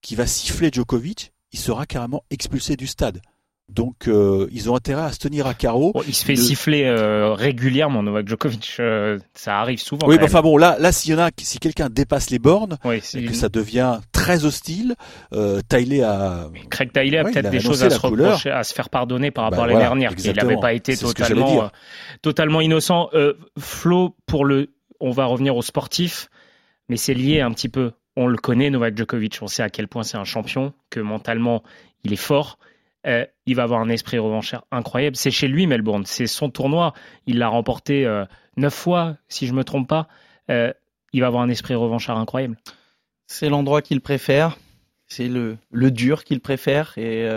qui 0.01 0.15
va 0.15 0.27
siffler 0.27 0.70
Djokovic, 0.72 1.32
il 1.53 1.60
sera 1.60 1.86
carrément 1.86 2.24
expulsé 2.29 2.75
du 2.75 2.88
stade. 2.88 3.22
Donc 3.69 4.07
euh, 4.07 4.48
ils 4.51 4.69
ont 4.69 4.75
intérêt 4.75 5.03
à 5.03 5.12
se 5.13 5.19
tenir 5.19 5.48
à 5.48 5.53
carreau. 5.53 5.93
il 6.05 6.13
se 6.13 6.25
fait 6.25 6.36
siffler 6.36 6.83
euh, 6.83 7.33
régulièrement 7.33 8.03
Novak 8.03 8.27
Djokovic, 8.27 8.75
euh, 8.79 9.17
ça 9.33 9.57
arrive 9.60 9.79
souvent. 9.79 10.05
Oui, 10.05 10.17
enfin 10.22 10.41
bon, 10.41 10.57
là, 10.57 10.75
là 10.79 10.91
s'il 10.91 11.12
y 11.12 11.15
en 11.15 11.19
a, 11.19 11.29
si 11.38 11.60
quelqu'un 11.60 11.89
dépasse 11.89 12.29
les 12.29 12.39
bornes 12.39 12.77
et 12.86 13.25
que 13.25 13.33
ça 13.33 13.48
devient 13.48 14.00
très 14.12 14.43
hostile, 14.43 14.95
euh, 15.33 15.62
a. 15.72 16.50
Craig 16.69 16.89
a 16.98 17.24
peut-être 17.24 17.50
des 17.50 17.62
choses 17.62 17.83
à 17.83 17.89
se 17.89 18.00
reprocher, 18.00 18.51
à 18.51 18.63
se 18.63 18.74
faire 18.74 18.89
pardonner 18.89 19.31
par 19.31 19.45
rapport 19.45 19.63
à 19.63 19.67
l'année 19.67 19.79
dernière, 19.79 20.12
il 20.17 20.33
n'avait 20.33 20.57
pas 20.57 20.74
été 20.74 20.98
totalement, 20.98 21.69
totalement 22.22 22.60
innocent. 22.60 23.10
Flo, 23.57 24.15
pour 24.25 24.43
le, 24.43 24.74
on 25.00 25.12
va 25.12 25.25
revenir 25.25 25.55
aux 25.55 25.62
sportifs, 25.62 26.29
mais 26.89 26.98
c'est 26.98 27.13
lié 27.13 27.39
un 27.39 27.51
petit 27.51 27.69
peu 27.69 27.93
on 28.15 28.27
le 28.27 28.38
connaît, 28.38 28.70
Novak 28.70 28.98
Djokovic, 28.98 29.39
on 29.41 29.48
sait 29.48 29.63
à 29.63 29.70
quel 29.70 29.88
point 29.88 30.03
c'est 30.03 30.17
un 30.17 30.24
champion, 30.24 30.74
que 30.89 31.00
mentalement 31.00 31.63
il 32.03 32.13
est 32.13 32.17
fort. 32.17 32.60
euh, 33.05 33.25
il 33.46 33.55
va 33.55 33.63
avoir 33.63 33.82
un 33.82 33.89
esprit 33.89 34.17
revanchard 34.17 34.65
incroyable. 34.72 35.15
C'est 35.15 35.32
chez 35.32 35.48
lui 35.48 35.67
Melbourne, 35.67 36.05
c'est 36.05 36.27
son 36.27 36.50
tournoi. 36.50 36.93
Il 37.25 37.38
l'a 37.38 37.50
remporté 37.50 38.05
euh, 38.05 38.25
neuf 38.55 38.74
fois, 38.74 39.17
si 39.27 39.48
je 39.48 39.53
me 39.53 39.63
trompe 39.63 39.89
pas. 39.89 40.08
Euh, 40.50 40.72
il 41.12 41.22
va 41.22 41.27
avoir 41.27 41.43
un 41.43 41.50
esprit 41.50 41.75
revanchard 41.75 42.17
incroyable. 42.17 42.58
C'est 43.27 43.50
l'endroit 43.50 43.82
qu'il 43.82 44.01
préfère, 44.01 44.58
c'est 45.08 45.27
le, 45.27 45.58
dur 45.72 46.24
qu'il 46.24 46.39
préfère 46.39 46.98
et 46.98 47.27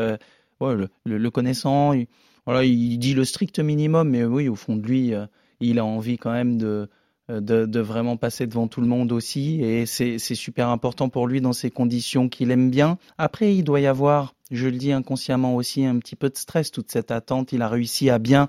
le, 0.60 1.28
connaissant, 1.30 1.92
il, 1.92 2.06
voilà, 2.44 2.64
il 2.64 2.98
dit 2.98 3.14
le 3.14 3.24
strict 3.24 3.58
minimum, 3.58 4.08
mais 4.08 4.24
oui, 4.24 4.48
au 4.48 4.54
fond 4.56 4.76
de 4.76 4.86
lui, 4.86 5.12
il 5.60 5.78
a 5.78 5.84
envie 5.84 6.16
quand 6.16 6.32
même 6.32 6.58
de 6.58 6.88
de, 7.28 7.66
de, 7.66 7.80
vraiment 7.80 8.16
passer 8.16 8.46
devant 8.46 8.68
tout 8.68 8.80
le 8.80 8.86
monde 8.86 9.12
aussi. 9.12 9.60
Et 9.62 9.86
c'est 9.86 10.18
super 10.18 10.68
important 10.68 11.08
pour 11.08 11.26
lui 11.26 11.40
dans 11.40 11.52
ces 11.52 11.70
conditions 11.70 12.28
qu'il 12.28 12.50
aime 12.50 12.70
bien. 12.70 12.98
Après, 13.18 13.54
il 13.54 13.64
doit 13.64 13.80
y 13.80 13.86
avoir 13.86 14.36
je 14.50 14.68
le 14.68 14.76
dis 14.76 14.92
inconsciemment 14.92 15.56
aussi, 15.56 15.84
un 15.84 15.98
petit 15.98 16.16
peu 16.16 16.28
de 16.28 16.36
stress, 16.36 16.70
toute 16.70 16.90
cette 16.90 17.10
attente. 17.10 17.52
Il 17.52 17.62
a 17.62 17.68
réussi 17.68 18.10
à 18.10 18.18
bien 18.18 18.48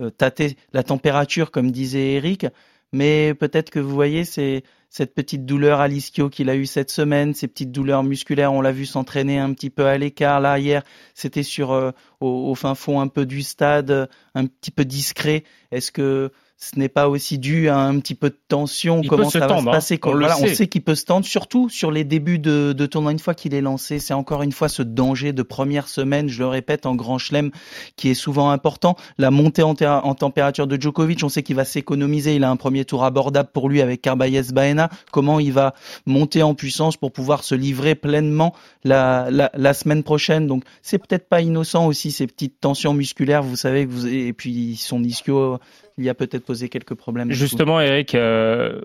euh, 0.00 0.10
tâter 0.10 0.56
la 0.72 0.82
température, 0.82 1.50
comme 1.50 1.70
disait 1.70 2.14
Eric, 2.14 2.46
mais 2.92 3.34
peut-être 3.34 3.70
que 3.70 3.80
vous 3.80 3.94
voyez, 3.94 4.24
c'est 4.24 4.62
cette 4.88 5.14
petite 5.14 5.44
douleur 5.44 5.80
à 5.80 5.88
l'ischio 5.88 6.30
qu'il 6.30 6.48
a 6.48 6.56
eu 6.56 6.64
cette 6.64 6.90
semaine, 6.90 7.34
ces 7.34 7.48
petites 7.48 7.72
douleurs 7.72 8.02
musculaires, 8.02 8.52
on 8.52 8.60
l'a 8.62 8.72
vu 8.72 8.86
s'entraîner 8.86 9.38
un 9.38 9.52
petit 9.52 9.68
peu 9.68 9.86
à 9.86 9.98
l'écart. 9.98 10.40
Là, 10.40 10.58
hier, 10.58 10.82
c'était 11.14 11.42
sur 11.42 11.72
euh, 11.72 11.90
au, 12.20 12.54
fin 12.54 12.74
fond 12.74 13.00
un 13.00 13.08
peu 13.08 13.26
du 13.26 13.42
stade, 13.42 14.08
un 14.34 14.46
petit 14.46 14.70
peu 14.70 14.84
discret. 14.84 15.44
Est-ce 15.70 15.92
que 15.92 16.30
ce 16.58 16.78
n'est 16.78 16.88
pas 16.88 17.08
aussi 17.08 17.38
dû 17.38 17.68
à 17.68 17.78
un 17.78 17.98
petit 17.98 18.14
peu 18.14 18.30
de 18.30 18.38
tension. 18.48 19.02
comment 19.02 19.28
ça 19.28 19.40
va 19.40 19.48
se 19.48 19.62
hein. 19.62 19.64
passer 19.70 20.00
on, 20.04 20.12
voilà, 20.12 20.36
on 20.40 20.46
sait 20.46 20.68
qu'il 20.68 20.82
peut 20.82 20.94
se 20.94 21.04
tendre, 21.04 21.26
surtout 21.26 21.68
sur 21.68 21.90
les 21.90 22.02
débuts 22.02 22.38
de, 22.38 22.72
de 22.72 22.86
tournoi. 22.86 23.12
Une 23.12 23.18
fois 23.18 23.34
qu'il 23.34 23.52
est 23.52 23.60
lancé, 23.60 23.98
c'est 23.98 24.14
encore 24.14 24.42
une 24.42 24.52
fois 24.52 24.70
ce 24.70 24.82
danger 24.82 25.34
de 25.34 25.42
première 25.42 25.86
semaine, 25.86 26.28
je 26.28 26.38
le 26.38 26.46
répète, 26.46 26.86
en 26.86 26.94
grand 26.94 27.18
chelem, 27.18 27.50
qui 27.96 28.08
est 28.08 28.14
souvent 28.14 28.50
important. 28.50 28.96
La 29.18 29.30
montée 29.30 29.62
en, 29.62 29.74
en 29.80 30.14
température 30.14 30.66
de 30.66 30.80
Djokovic, 30.80 31.22
on 31.22 31.28
sait 31.28 31.42
qu'il 31.42 31.56
va 31.56 31.66
s'économiser. 31.66 32.36
Il 32.36 32.44
a 32.44 32.50
un 32.50 32.56
premier 32.56 32.86
tour 32.86 33.04
abordable 33.04 33.50
pour 33.52 33.68
lui 33.68 33.82
avec 33.82 34.00
Carbayes 34.00 34.52
Baena. 34.52 34.88
Comment 35.12 35.40
il 35.40 35.52
va 35.52 35.74
monter 36.06 36.42
en 36.42 36.54
puissance 36.54 36.96
pour 36.96 37.12
pouvoir 37.12 37.44
se 37.44 37.54
livrer 37.54 37.94
pleinement 37.94 38.54
la, 38.82 39.28
la, 39.30 39.50
la 39.54 39.74
semaine 39.74 40.02
prochaine? 40.02 40.46
Donc 40.46 40.64
c'est 40.80 40.98
peut-être 40.98 41.28
pas 41.28 41.42
innocent 41.42 41.86
aussi 41.86 42.12
ces 42.12 42.26
petites 42.26 42.60
tensions 42.60 42.94
musculaires, 42.94 43.42
vous 43.42 43.56
savez 43.56 43.86
que 43.86 43.90
vous 43.90 44.06
et 44.06 44.32
puis 44.32 44.76
son 44.76 45.04
ischio 45.04 45.58
il 45.98 46.08
a 46.08 46.14
peut-être 46.14 46.44
posé 46.44 46.68
quelques 46.68 46.94
problèmes. 46.94 47.30
Justement, 47.32 47.80
Eric, 47.80 48.14
euh, 48.14 48.80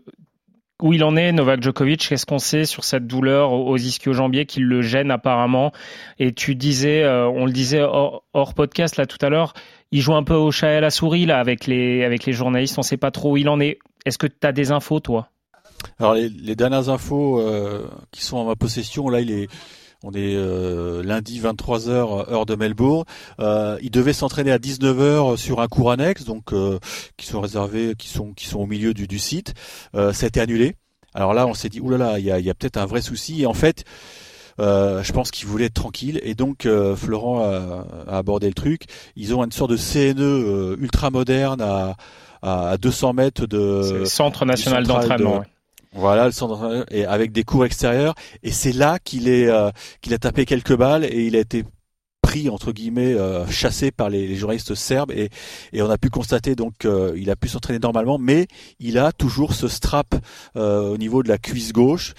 où 0.81 0.93
il 0.93 1.03
en 1.03 1.15
est, 1.15 1.31
Novak 1.31 1.61
Djokovic 1.61 2.07
Qu'est-ce 2.07 2.25
qu'on 2.25 2.39
sait 2.39 2.65
sur 2.65 2.83
cette 2.83 3.05
douleur 3.05 3.53
aux 3.53 3.77
ischio-jambiers 3.77 4.45
qui 4.45 4.59
le 4.61 4.81
gêne 4.81 5.11
apparemment? 5.11 5.71
Et 6.19 6.33
tu 6.33 6.55
disais, 6.55 7.03
euh, 7.03 7.27
on 7.27 7.45
le 7.45 7.51
disait 7.51 7.81
hors, 7.81 8.53
podcast 8.55 8.97
là 8.97 9.05
tout 9.05 9.17
à 9.21 9.29
l'heure, 9.29 9.53
il 9.91 10.01
joue 10.01 10.15
un 10.15 10.23
peu 10.23 10.33
au 10.33 10.51
chat 10.51 10.71
et 10.71 10.75
à 10.77 10.81
la 10.81 10.89
souris 10.89 11.25
là 11.25 11.39
avec 11.39 11.67
les 11.67 12.03
avec 12.03 12.25
les 12.25 12.33
journalistes. 12.33 12.77
On 12.77 12.81
ne 12.81 12.85
sait 12.85 12.97
pas 12.97 13.11
trop 13.11 13.33
où 13.33 13.37
il 13.37 13.49
en 13.49 13.59
est. 13.59 13.77
Est-ce 14.05 14.17
que 14.17 14.27
tu 14.27 14.47
as 14.47 14.51
des 14.51 14.71
infos, 14.71 14.99
toi? 14.99 15.29
Alors 15.99 16.13
les, 16.13 16.55
dernières 16.55 16.89
infos 16.89 17.39
euh, 17.39 17.87
qui 18.11 18.23
sont 18.23 18.37
en 18.37 18.45
ma 18.45 18.55
possession, 18.55 19.09
là, 19.09 19.21
il 19.21 19.31
est 19.31 19.49
on 20.03 20.11
est 20.11 20.35
euh, 20.35 21.03
lundi 21.03 21.39
23h 21.39 22.31
heure 22.31 22.45
de 22.45 22.55
Melbourne. 22.55 23.05
Euh, 23.39 23.77
il 23.81 23.91
devait 23.91 24.13
s'entraîner 24.13 24.51
à 24.51 24.57
19h 24.57 25.37
sur 25.37 25.61
un 25.61 25.67
cours 25.67 25.91
annexe, 25.91 26.23
donc 26.23 26.53
euh, 26.53 26.79
qui 27.17 27.27
sont 27.27 27.41
réservés, 27.41 27.93
qui 27.97 28.07
sont 28.07 28.33
qui 28.33 28.47
sont 28.47 28.59
au 28.59 28.65
milieu 28.65 28.93
du, 28.93 29.07
du 29.07 29.19
site. 29.19 29.53
Euh, 29.95 30.11
ça 30.11 30.25
a 30.25 30.27
été 30.27 30.39
annulé. 30.39 30.75
Alors 31.13 31.33
là, 31.33 31.45
on 31.45 31.53
s'est 31.53 31.69
dit 31.69 31.79
oulala, 31.79 32.19
il 32.19 32.25
y 32.25 32.31
a, 32.31 32.39
y 32.39 32.49
a 32.49 32.53
peut-être 32.53 32.77
un 32.77 32.85
vrai 32.85 33.01
souci. 33.01 33.43
Et 33.43 33.45
en 33.45 33.53
fait, 33.53 33.83
euh, 34.59 35.03
je 35.03 35.11
pense 35.11 35.29
qu'il 35.29 35.47
voulait 35.47 35.65
être 35.65 35.73
tranquille 35.73 36.19
et 36.23 36.35
donc 36.35 36.67
Florent 36.95 37.43
a, 37.43 37.85
abordé 38.07 38.47
le 38.47 38.53
truc. 38.53 38.85
Ils 39.15 39.35
ont 39.35 39.43
une 39.43 39.51
sorte 39.51 39.71
de 39.71 39.77
CNE 39.77 40.77
ultra 40.79 41.11
moderne 41.11 41.61
à, 41.61 41.95
à 42.41 42.77
200 42.77 43.13
mètres 43.13 43.45
de 43.45 44.05
centre 44.05 44.45
national 44.45 44.87
d'entraînement. 44.87 45.43
Voilà, 45.93 46.25
le 46.25 46.31
centre 46.31 46.85
et 46.89 47.05
avec 47.05 47.33
des 47.33 47.43
cours 47.43 47.65
extérieurs. 47.65 48.15
Et 48.43 48.51
c'est 48.51 48.71
là 48.71 48.97
qu'il 48.97 49.27
est 49.27 49.47
euh, 49.47 49.71
qu'il 50.01 50.13
a 50.13 50.17
tapé 50.17 50.45
quelques 50.45 50.75
balles 50.75 51.03
et 51.03 51.25
il 51.27 51.35
a 51.35 51.39
été 51.39 51.65
pris 52.21 52.49
entre 52.49 52.71
guillemets 52.71 53.13
euh, 53.13 53.45
chassé 53.47 53.91
par 53.91 54.09
les, 54.09 54.35
journalistes 54.35 54.73
serbes 54.73 55.11
et, 55.11 55.29
on 55.81 55.89
a 55.89 55.97
pu 55.97 56.09
constater 56.09 56.55
donc 56.55 56.85
euh, 56.85 57.13
il 57.17 57.29
a 57.29 57.35
pu 57.35 57.49
s'entraîner 57.49 57.79
normalement 57.79 58.17
mais 58.19 58.47
il 58.79 58.99
a 58.99 59.11
toujours 59.11 59.53
ce 59.53 59.67
strap 59.67 60.15
au 60.55 60.97
niveau 60.97 61.23
de 61.23 61.27
la 61.27 61.37
cuisse 61.37 61.73
gauche 61.73 62.13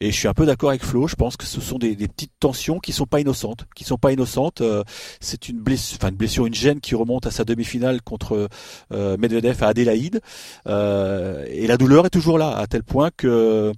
et 0.00 0.10
je 0.10 0.16
suis 0.16 0.28
un 0.28 0.34
peu 0.34 0.46
d'accord 0.46 0.70
avec 0.70 0.82
Flo. 0.82 1.06
Je 1.06 1.14
pense 1.14 1.36
que 1.36 1.44
ce 1.44 1.60
sont 1.60 1.78
des, 1.78 1.94
des, 1.94 2.08
petites 2.08 2.32
tensions 2.40 2.78
qui 2.78 2.92
sont 2.92 3.06
pas 3.06 3.20
innocentes, 3.20 3.66
qui 3.74 3.84
sont 3.84 3.98
pas 3.98 4.12
innocentes. 4.12 4.62
Euh, 4.62 4.82
c'est 5.20 5.48
une 5.48 5.60
blessure, 5.60 5.98
enfin 6.00 6.10
une 6.10 6.46
une 6.46 6.54
gêne 6.54 6.80
qui 6.80 6.94
remonte 6.94 7.26
à 7.26 7.30
sa 7.30 7.44
demi-finale 7.44 8.00
contre 8.02 8.48
euh, 8.92 9.16
Medvedev 9.18 9.62
à 9.62 9.68
Adélaïde. 9.68 10.20
Euh, 10.66 11.44
et 11.48 11.66
la 11.66 11.76
douleur 11.76 12.06
est 12.06 12.10
toujours 12.10 12.38
là, 12.38 12.56
à 12.56 12.66
tel 12.66 12.82
point 12.82 13.10
que 13.16 13.72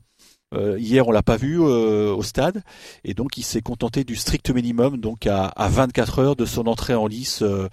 euh, 0.55 0.79
hier, 0.79 1.09
on 1.09 1.12
l'a 1.12 1.23
pas 1.23 1.37
vu 1.37 1.61
euh, 1.61 2.14
au 2.14 2.23
stade, 2.23 2.62
et 3.05 3.14
donc 3.14 3.38
il 3.38 3.43
s'est 3.43 3.62
contenté 3.62 4.05
du 4.05 4.17
strict 4.17 4.50
minimum, 4.50 4.99
donc 4.99 5.26
à, 5.26 5.47
à 5.47 5.69
24 5.69 6.19
heures 6.19 6.37
de 6.37 6.45
son 6.45 6.67
entrée 6.67 6.95
en 6.95 7.07
lice 7.07 7.43
euh, 7.43 7.69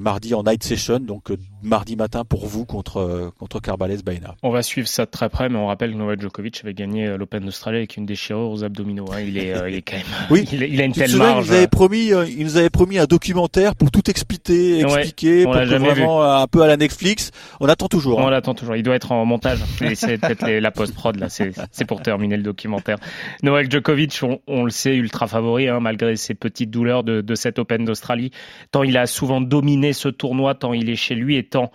mardi 0.00 0.34
en 0.34 0.42
night 0.42 0.62
session, 0.64 0.98
donc 1.00 1.30
mardi 1.62 1.96
matin 1.96 2.24
pour 2.24 2.46
vous 2.46 2.64
contre 2.64 3.32
contre 3.38 3.60
Carbales 3.60 4.02
Baena. 4.04 4.34
On 4.42 4.50
va 4.50 4.62
suivre 4.62 4.88
ça 4.88 5.04
de 5.04 5.10
très 5.10 5.28
près, 5.28 5.48
mais 5.48 5.56
on 5.56 5.66
rappelle 5.66 5.92
que 5.92 5.96
Novak 5.96 6.20
Djokovic 6.20 6.60
avait 6.62 6.74
gagné 6.74 7.16
l'Open 7.16 7.44
d'Australie 7.44 7.78
avec 7.78 7.96
une 7.96 8.06
déchirure 8.06 8.50
aux 8.50 8.64
abdominaux. 8.64 9.06
Hein. 9.12 9.20
Il 9.26 9.38
est 9.38 9.54
il 9.68 9.74
est 9.74 9.82
quand 9.82 9.96
même. 9.96 10.06
Oui. 10.30 10.48
il, 10.52 10.80
a 10.80 10.84
une 10.84 10.92
telle 10.92 11.16
marge. 11.16 11.46
Il 11.46 11.50
nous 11.50 11.56
avait 11.56 11.68
promis, 11.68 12.10
il 12.36 12.44
nous 12.44 12.56
avait 12.56 12.70
promis 12.70 12.98
un 12.98 13.06
documentaire 13.06 13.74
pour 13.74 13.90
tout 13.90 14.08
expliquer, 14.10 14.80
expliquer, 14.80 15.44
pour 15.44 15.54
vraiment 15.54 16.22
un 16.22 16.46
peu 16.46 16.62
à 16.62 16.66
la 16.66 16.76
Netflix. 16.76 17.30
On 17.60 17.68
attend 17.68 17.88
toujours. 17.88 18.20
Hein. 18.20 18.24
On 18.26 18.30
l'attend 18.30 18.54
toujours. 18.54 18.76
Il 18.76 18.82
doit 18.82 18.94
être 18.94 19.12
en 19.12 19.24
montage. 19.24 19.58
c'est 19.94 20.18
peut-être 20.18 20.46
la 20.48 20.70
post 20.70 20.94
prod 20.94 21.16
là. 21.16 21.28
C'est 21.28 21.84
pour 21.86 22.02
terminer 22.02 22.36
le 22.36 22.42
documentaire. 22.42 22.98
Noël 23.42 23.70
Djokovic, 23.70 24.20
on, 24.46 24.64
le 24.64 24.70
sait, 24.70 24.94
ultra 24.94 25.26
favori, 25.26 25.68
hein, 25.68 25.80
malgré 25.80 26.16
ses 26.16 26.34
petites 26.34 26.70
douleurs 26.70 27.04
de, 27.04 27.20
de 27.20 27.34
cet 27.34 27.58
Open 27.58 27.84
d'Australie. 27.84 28.30
Tant 28.70 28.82
il 28.82 28.96
a 28.96 29.06
souvent 29.06 29.40
dominé 29.40 29.92
ce 29.92 30.08
tournoi, 30.08 30.54
tant 30.54 30.72
il 30.72 30.88
est 30.90 30.96
chez 30.96 31.14
lui 31.14 31.36
et 31.36 31.47
tant 31.50 31.70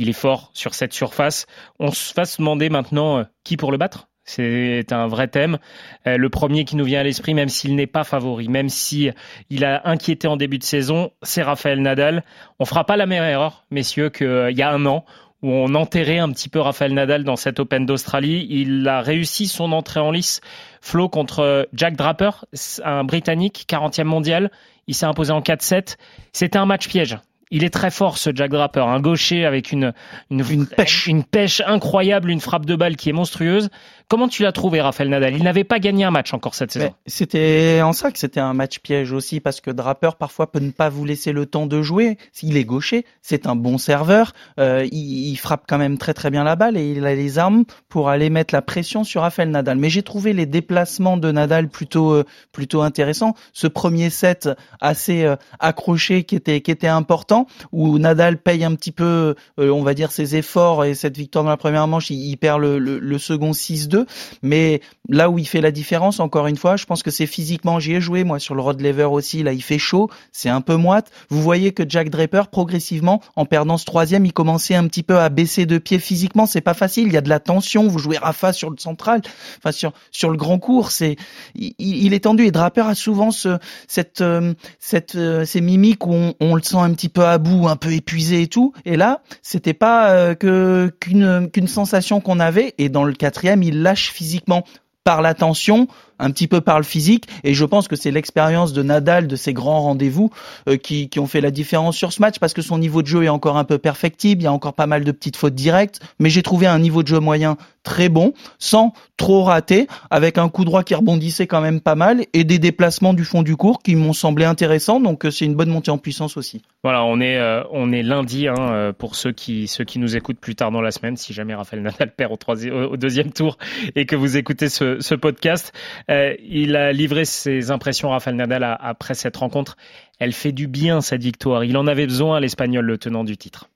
il 0.00 0.08
est 0.08 0.14
fort 0.14 0.50
sur 0.54 0.74
cette 0.74 0.92
surface. 0.92 1.46
On 1.78 1.90
se 1.90 2.14
va 2.14 2.24
se 2.24 2.38
demander 2.38 2.70
maintenant 2.70 3.18
euh, 3.18 3.24
qui 3.44 3.56
pour 3.56 3.70
le 3.70 3.78
battre 3.78 4.08
c'est 4.24 4.92
un 4.92 5.08
vrai 5.08 5.26
thème. 5.26 5.58
Euh, 6.06 6.16
le 6.16 6.28
premier 6.28 6.64
qui 6.64 6.76
nous 6.76 6.84
vient 6.84 7.00
à 7.00 7.02
l'esprit, 7.02 7.34
même 7.34 7.48
s'il 7.48 7.74
n'est 7.74 7.88
pas 7.88 8.04
favori, 8.04 8.48
même 8.48 8.68
si 8.68 9.10
il 9.48 9.64
a 9.64 9.88
inquiété 9.88 10.28
en 10.28 10.36
début 10.36 10.58
de 10.58 10.62
saison, 10.62 11.10
c'est 11.22 11.42
Raphaël 11.42 11.82
Nadal. 11.82 12.22
On 12.60 12.64
fera 12.64 12.84
pas 12.84 12.96
la 12.96 13.06
même 13.06 13.24
erreur, 13.24 13.64
messieurs, 13.70 14.08
qu'il 14.08 14.26
euh, 14.26 14.52
y 14.52 14.62
a 14.62 14.70
un 14.70 14.86
an 14.86 15.04
où 15.42 15.50
on 15.50 15.74
enterrait 15.74 16.18
un 16.18 16.30
petit 16.30 16.50
peu 16.50 16.60
Rafael 16.60 16.92
Nadal 16.92 17.24
dans 17.24 17.36
cet 17.36 17.60
Open 17.60 17.86
d'Australie. 17.86 18.46
Il 18.50 18.86
a 18.86 19.00
réussi 19.00 19.48
son 19.48 19.72
entrée 19.72 19.98
en 19.98 20.10
lice, 20.10 20.42
Flo, 20.82 21.08
contre 21.08 21.66
Jack 21.72 21.96
Draper, 21.96 22.44
un 22.84 23.04
Britannique, 23.04 23.64
40e 23.66 24.04
mondial. 24.04 24.50
Il 24.86 24.94
s'est 24.94 25.06
imposé 25.06 25.32
en 25.32 25.40
4-7. 25.40 25.96
C'était 26.32 26.58
un 26.58 26.66
match 26.66 26.88
piège. 26.88 27.18
Il 27.50 27.64
est 27.64 27.70
très 27.70 27.90
fort 27.90 28.16
ce 28.16 28.30
Jack 28.34 28.50
Draper, 28.50 28.86
un 28.86 29.00
gaucher 29.00 29.44
avec 29.44 29.72
une, 29.72 29.92
une, 30.30 30.66
pêche. 30.66 31.06
une 31.08 31.24
pêche 31.24 31.60
incroyable, 31.66 32.30
une 32.30 32.40
frappe 32.40 32.64
de 32.64 32.76
balle 32.76 32.96
qui 32.96 33.08
est 33.08 33.12
monstrueuse. 33.12 33.70
Comment 34.10 34.26
tu 34.26 34.42
l'as 34.42 34.50
trouvé, 34.50 34.80
Raphaël 34.80 35.08
Nadal? 35.08 35.36
Il 35.36 35.44
n'avait 35.44 35.62
pas 35.62 35.78
gagné 35.78 36.02
un 36.02 36.10
match 36.10 36.34
encore 36.34 36.56
cette 36.56 36.72
saison. 36.72 36.92
C'était 37.06 37.80
en 37.80 37.92
ça 37.92 38.10
que 38.10 38.18
c'était 38.18 38.40
un 38.40 38.54
match 38.54 38.80
piège 38.80 39.12
aussi, 39.12 39.38
parce 39.38 39.60
que 39.60 39.70
Draper 39.70 40.16
parfois 40.18 40.50
peut 40.50 40.58
ne 40.58 40.72
pas 40.72 40.88
vous 40.88 41.04
laisser 41.04 41.30
le 41.30 41.46
temps 41.46 41.68
de 41.68 41.80
jouer. 41.80 42.18
S'il 42.32 42.56
est 42.56 42.64
gaucher, 42.64 43.06
c'est 43.22 43.46
un 43.46 43.54
bon 43.54 43.78
serveur. 43.78 44.32
Euh, 44.58 44.84
il, 44.90 45.28
il, 45.28 45.36
frappe 45.36 45.62
quand 45.68 45.78
même 45.78 45.96
très 45.96 46.12
très 46.12 46.30
bien 46.30 46.42
la 46.42 46.56
balle 46.56 46.76
et 46.76 46.90
il 46.90 47.06
a 47.06 47.14
les 47.14 47.38
armes 47.38 47.62
pour 47.88 48.08
aller 48.08 48.30
mettre 48.30 48.52
la 48.52 48.62
pression 48.62 49.04
sur 49.04 49.22
Raphaël 49.22 49.48
Nadal. 49.48 49.78
Mais 49.78 49.90
j'ai 49.90 50.02
trouvé 50.02 50.32
les 50.32 50.46
déplacements 50.46 51.16
de 51.16 51.30
Nadal 51.30 51.68
plutôt 51.68 52.12
euh, 52.12 52.24
plutôt 52.50 52.82
intéressants. 52.82 53.34
Ce 53.52 53.68
premier 53.68 54.10
set 54.10 54.48
assez 54.80 55.22
euh, 55.22 55.36
accroché 55.60 56.24
qui 56.24 56.34
était 56.34 56.62
qui 56.62 56.72
était 56.72 56.88
important, 56.88 57.46
où 57.70 57.96
Nadal 58.00 58.38
paye 58.38 58.64
un 58.64 58.74
petit 58.74 58.90
peu, 58.90 59.36
on 59.56 59.84
va 59.84 59.94
dire, 59.94 60.10
ses 60.10 60.34
efforts 60.34 60.84
et 60.84 60.96
cette 60.96 61.16
victoire 61.16 61.44
dans 61.44 61.50
la 61.50 61.56
première 61.56 61.86
manche, 61.86 62.10
il, 62.10 62.28
il 62.28 62.36
perd 62.38 62.60
le, 62.60 62.80
le, 62.80 62.98
le 62.98 63.18
second 63.18 63.52
6-2. 63.52 63.99
Mais 64.42 64.80
là 65.08 65.30
où 65.30 65.38
il 65.38 65.46
fait 65.46 65.60
la 65.60 65.70
différence, 65.70 66.20
encore 66.20 66.46
une 66.46 66.56
fois, 66.56 66.76
je 66.76 66.84
pense 66.84 67.02
que 67.02 67.10
c'est 67.10 67.26
physiquement. 67.26 67.80
J'y 67.80 67.94
ai 67.94 68.00
joué 68.00 68.24
moi 68.24 68.38
sur 68.38 68.54
le 68.54 68.62
Rod 68.62 68.80
Lever 68.80 69.04
aussi. 69.04 69.42
Là, 69.42 69.52
il 69.52 69.62
fait 69.62 69.78
chaud, 69.78 70.10
c'est 70.32 70.48
un 70.48 70.60
peu 70.60 70.76
moite. 70.76 71.10
Vous 71.28 71.42
voyez 71.42 71.72
que 71.72 71.82
Jack 71.88 72.10
Draper, 72.10 72.48
progressivement, 72.48 73.20
en 73.36 73.44
perdant 73.44 73.76
ce 73.76 73.84
troisième, 73.84 74.26
il 74.26 74.32
commençait 74.32 74.74
un 74.74 74.86
petit 74.86 75.02
peu 75.02 75.18
à 75.18 75.28
baisser 75.28 75.66
de 75.66 75.78
pied 75.78 75.98
physiquement. 75.98 76.46
C'est 76.46 76.60
pas 76.60 76.74
facile. 76.74 77.06
Il 77.06 77.12
y 77.12 77.16
a 77.16 77.22
de 77.22 77.28
la 77.28 77.40
tension. 77.40 77.88
Vous 77.88 77.98
jouez 77.98 78.18
Rafa 78.18 78.52
sur 78.52 78.70
le 78.70 78.76
central, 78.78 79.22
enfin 79.58 79.72
sur 79.72 79.92
sur 80.10 80.30
le 80.30 80.36
grand 80.36 80.58
cours. 80.58 80.90
C'est 80.90 81.16
il, 81.54 82.14
est 82.14 82.20
tendu 82.20 82.44
et 82.44 82.50
Draper 82.50 82.86
a 82.86 82.94
souvent 82.94 83.30
ce 83.30 83.58
cette 83.88 84.20
euh, 84.20 84.54
cette 84.78 85.14
euh, 85.14 85.44
ces 85.44 85.60
mimiques 85.60 86.06
où 86.06 86.14
on, 86.40 86.54
le 86.54 86.62
sent 86.62 86.76
un 86.76 86.92
petit 86.92 87.08
peu 87.08 87.24
à 87.24 87.38
bout, 87.38 87.68
un 87.68 87.76
peu 87.76 87.92
épuisé 87.92 88.42
et 88.42 88.46
tout. 88.46 88.72
Et 88.84 88.96
là, 88.96 89.22
c'était 89.42 89.74
pas 89.74 90.10
euh, 90.10 90.34
qu'une 90.34 91.48
qu'une 91.50 91.68
sensation 91.68 92.20
qu'on 92.20 92.40
avait. 92.40 92.74
Et 92.78 92.88
dans 92.88 93.04
le 93.04 93.12
quatrième, 93.12 93.62
il 93.62 93.82
l'a 93.82 93.89
physiquement 93.94 94.64
par 95.04 95.22
la 95.22 95.34
tension. 95.34 95.88
un 96.22 96.30
petit 96.30 96.46
peu 96.46 96.60
par 96.60 96.76
le 96.76 96.84
physique. 96.84 97.26
Et 97.44 97.54
je 97.54 97.64
pense 97.64 97.88
que 97.88 97.96
c'est 97.96 98.10
l'expérience 98.10 98.74
de 98.74 98.82
Nadal, 98.82 99.26
de 99.26 99.36
ces 99.36 99.54
grands 99.54 99.80
rendez-vous, 99.80 100.30
euh, 100.68 100.76
qui, 100.76 101.08
qui 101.08 101.18
ont 101.18 101.26
fait 101.26 101.40
la 101.40 101.50
différence 101.50 101.96
sur 101.96 102.12
ce 102.12 102.20
match 102.20 102.38
parce 102.38 102.52
que 102.52 102.60
son 102.60 102.76
niveau 102.76 103.00
de 103.00 103.06
jeu 103.06 103.24
est 103.24 103.30
encore 103.30 103.56
un 103.56 103.64
peu 103.64 103.78
perfectible. 103.78 104.42
Il 104.42 104.44
y 104.44 104.48
a 104.48 104.52
encore 104.52 104.74
pas 104.74 104.86
mal 104.86 105.02
de 105.02 105.12
petites 105.12 105.36
fautes 105.36 105.54
directes, 105.54 106.00
mais 106.18 106.28
j'ai 106.28 106.42
trouvé 106.42 106.66
un 106.66 106.78
niveau 106.78 107.02
de 107.02 107.08
jeu 107.08 107.20
moyen 107.20 107.56
très 107.82 108.08
bon, 108.08 108.32
sans 108.58 108.92
trop 109.16 109.42
rater, 109.42 109.86
avec 110.10 110.38
un 110.38 110.48
coup 110.48 110.64
droit 110.64 110.82
qui 110.82 110.94
rebondissait 110.94 111.46
quand 111.46 111.60
même 111.60 111.80
pas 111.80 111.94
mal 111.94 112.24
et 112.32 112.44
des 112.44 112.58
déplacements 112.58 113.14
du 113.14 113.24
fond 113.24 113.42
du 113.42 113.56
cours 113.56 113.82
qui 113.82 113.94
m'ont 113.94 114.12
semblé 114.12 114.44
intéressants. 114.44 115.00
Donc 115.00 115.24
euh, 115.24 115.30
c'est 115.30 115.44
une 115.44 115.54
bonne 115.54 115.70
montée 115.70 115.90
en 115.90 115.98
puissance 115.98 116.36
aussi. 116.36 116.62
Voilà, 116.82 117.04
on 117.04 117.20
est 117.20 117.36
euh, 117.36 117.62
on 117.70 117.92
est 117.92 118.02
lundi 118.02 118.48
hein, 118.48 118.54
euh, 118.58 118.92
pour 118.92 119.14
ceux 119.14 119.32
qui 119.32 119.68
ceux 119.68 119.84
qui 119.84 119.98
nous 119.98 120.16
écoutent 120.16 120.38
plus 120.38 120.54
tard 120.54 120.70
dans 120.70 120.80
la 120.80 120.90
semaine. 120.90 121.16
Si 121.16 121.32
jamais 121.32 121.54
Raphaël 121.54 121.82
Nadal 121.82 122.14
perd 122.14 122.32
au, 122.32 122.36
troisième, 122.36 122.74
au 122.74 122.96
deuxième 122.96 123.32
tour 123.32 123.58
et 123.94 124.06
que 124.06 124.16
vous 124.16 124.36
écoutez 124.36 124.68
ce, 124.68 125.14
podcast, 125.14 125.72
il 126.08 126.76
a 126.76 126.92
livré 126.92 127.24
ses 127.24 127.70
impressions 127.70 128.10
Raphaël 128.10 128.36
Nadal 128.36 128.78
après 128.80 129.14
cette 129.14 129.36
rencontre. 129.36 129.76
Elle 130.18 130.32
fait 130.32 130.52
du 130.52 130.66
bien 130.66 131.00
cette 131.00 131.22
victoire. 131.22 131.64
Il 131.64 131.76
en 131.76 131.86
avait 131.86 132.06
besoin, 132.06 132.40
l'Espagnol, 132.40 132.84
le 132.84 132.98
tenant 132.98 133.24
du 133.24 133.36
titre. 133.36 133.68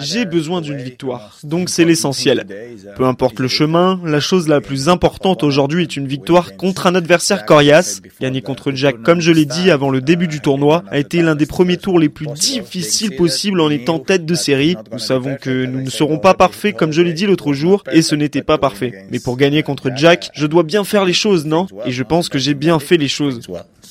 J'ai 0.00 0.24
besoin 0.24 0.60
d'une 0.60 0.78
victoire, 0.78 1.38
donc 1.44 1.68
c'est 1.68 1.84
l'essentiel. 1.84 2.44
Peu 2.96 3.04
importe 3.04 3.38
le 3.38 3.48
chemin, 3.48 4.00
la 4.04 4.20
chose 4.20 4.48
la 4.48 4.60
plus 4.60 4.88
importante 4.88 5.42
aujourd'hui 5.42 5.82
est 5.82 5.96
une 5.96 6.08
victoire 6.08 6.56
contre 6.56 6.86
un 6.86 6.94
adversaire 6.94 7.46
coriace. 7.46 8.00
Gagner 8.20 8.42
contre 8.42 8.72
Jack, 8.72 9.02
comme 9.02 9.20
je 9.20 9.30
l'ai 9.30 9.44
dit 9.44 9.70
avant 9.70 9.90
le 9.90 10.00
début 10.00 10.26
du 10.28 10.40
tournoi, 10.40 10.82
a 10.90 10.98
été 10.98 11.22
l'un 11.22 11.34
des 11.34 11.46
premiers 11.46 11.76
tours 11.76 11.98
les 11.98 12.08
plus 12.08 12.26
difficiles 12.26 13.14
possibles 13.16 13.60
en 13.60 13.70
étant 13.70 13.98
tête 13.98 14.26
de 14.26 14.34
série. 14.34 14.76
Nous 14.92 14.98
savons 14.98 15.36
que 15.36 15.66
nous 15.66 15.82
ne 15.82 15.90
serons 15.90 16.18
pas 16.18 16.34
parfaits 16.34 16.74
comme 16.76 16.92
je 16.92 17.02
l'ai 17.02 17.12
dit 17.12 17.26
l'autre 17.26 17.52
jour, 17.52 17.84
et 17.92 18.02
ce 18.02 18.14
n'était 18.14 18.42
pas 18.42 18.58
parfait. 18.58 19.06
Mais 19.10 19.20
pour 19.20 19.36
gagner 19.36 19.62
contre 19.62 19.90
Jack, 19.94 20.30
je 20.34 20.46
dois 20.46 20.62
bien 20.62 20.84
faire 20.84 21.04
les 21.04 21.12
choses, 21.12 21.46
non? 21.46 21.66
Et 21.86 21.92
je 21.92 22.02
pense 22.02 22.28
que 22.28 22.38
j'ai 22.38 22.54
bien 22.54 22.78
fait 22.78 22.96
les 22.96 23.08
choses. 23.08 23.40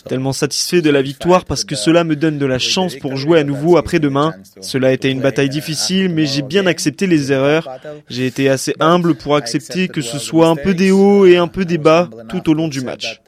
Tellement 0.03 0.33
satisfait 0.33 0.81
de 0.81 0.89
la 0.89 1.01
victoire 1.01 1.45
parce 1.45 1.63
que 1.63 1.75
cela 1.75 2.03
me 2.03 2.15
donne 2.15 2.37
de 2.37 2.45
la 2.45 2.59
chance 2.59 2.95
pour 2.95 3.17
jouer 3.17 3.39
à 3.39 3.43
nouveau 3.43 3.77
après-demain. 3.77 4.33
Cela 4.61 4.89
a 4.89 4.91
été 4.91 5.09
une 5.09 5.21
bataille 5.21 5.49
difficile, 5.49 6.09
mais 6.09 6.25
j'ai 6.25 6.41
bien 6.41 6.65
accepté 6.65 7.07
les 7.07 7.31
erreurs. 7.31 7.67
J'ai 8.09 8.25
été 8.27 8.49
assez 8.49 8.73
humble 8.79 9.15
pour 9.15 9.35
accepter 9.35 9.87
que 9.87 10.01
ce 10.01 10.19
soit 10.19 10.47
un 10.47 10.55
peu 10.55 10.73
des 10.73 10.91
hauts 10.91 11.25
et 11.25 11.37
un 11.37 11.47
peu 11.47 11.65
des 11.65 11.77
bas 11.77 12.09
tout 12.29 12.49
au 12.49 12.53
long 12.53 12.67
du 12.67 12.81
match. 12.81 13.21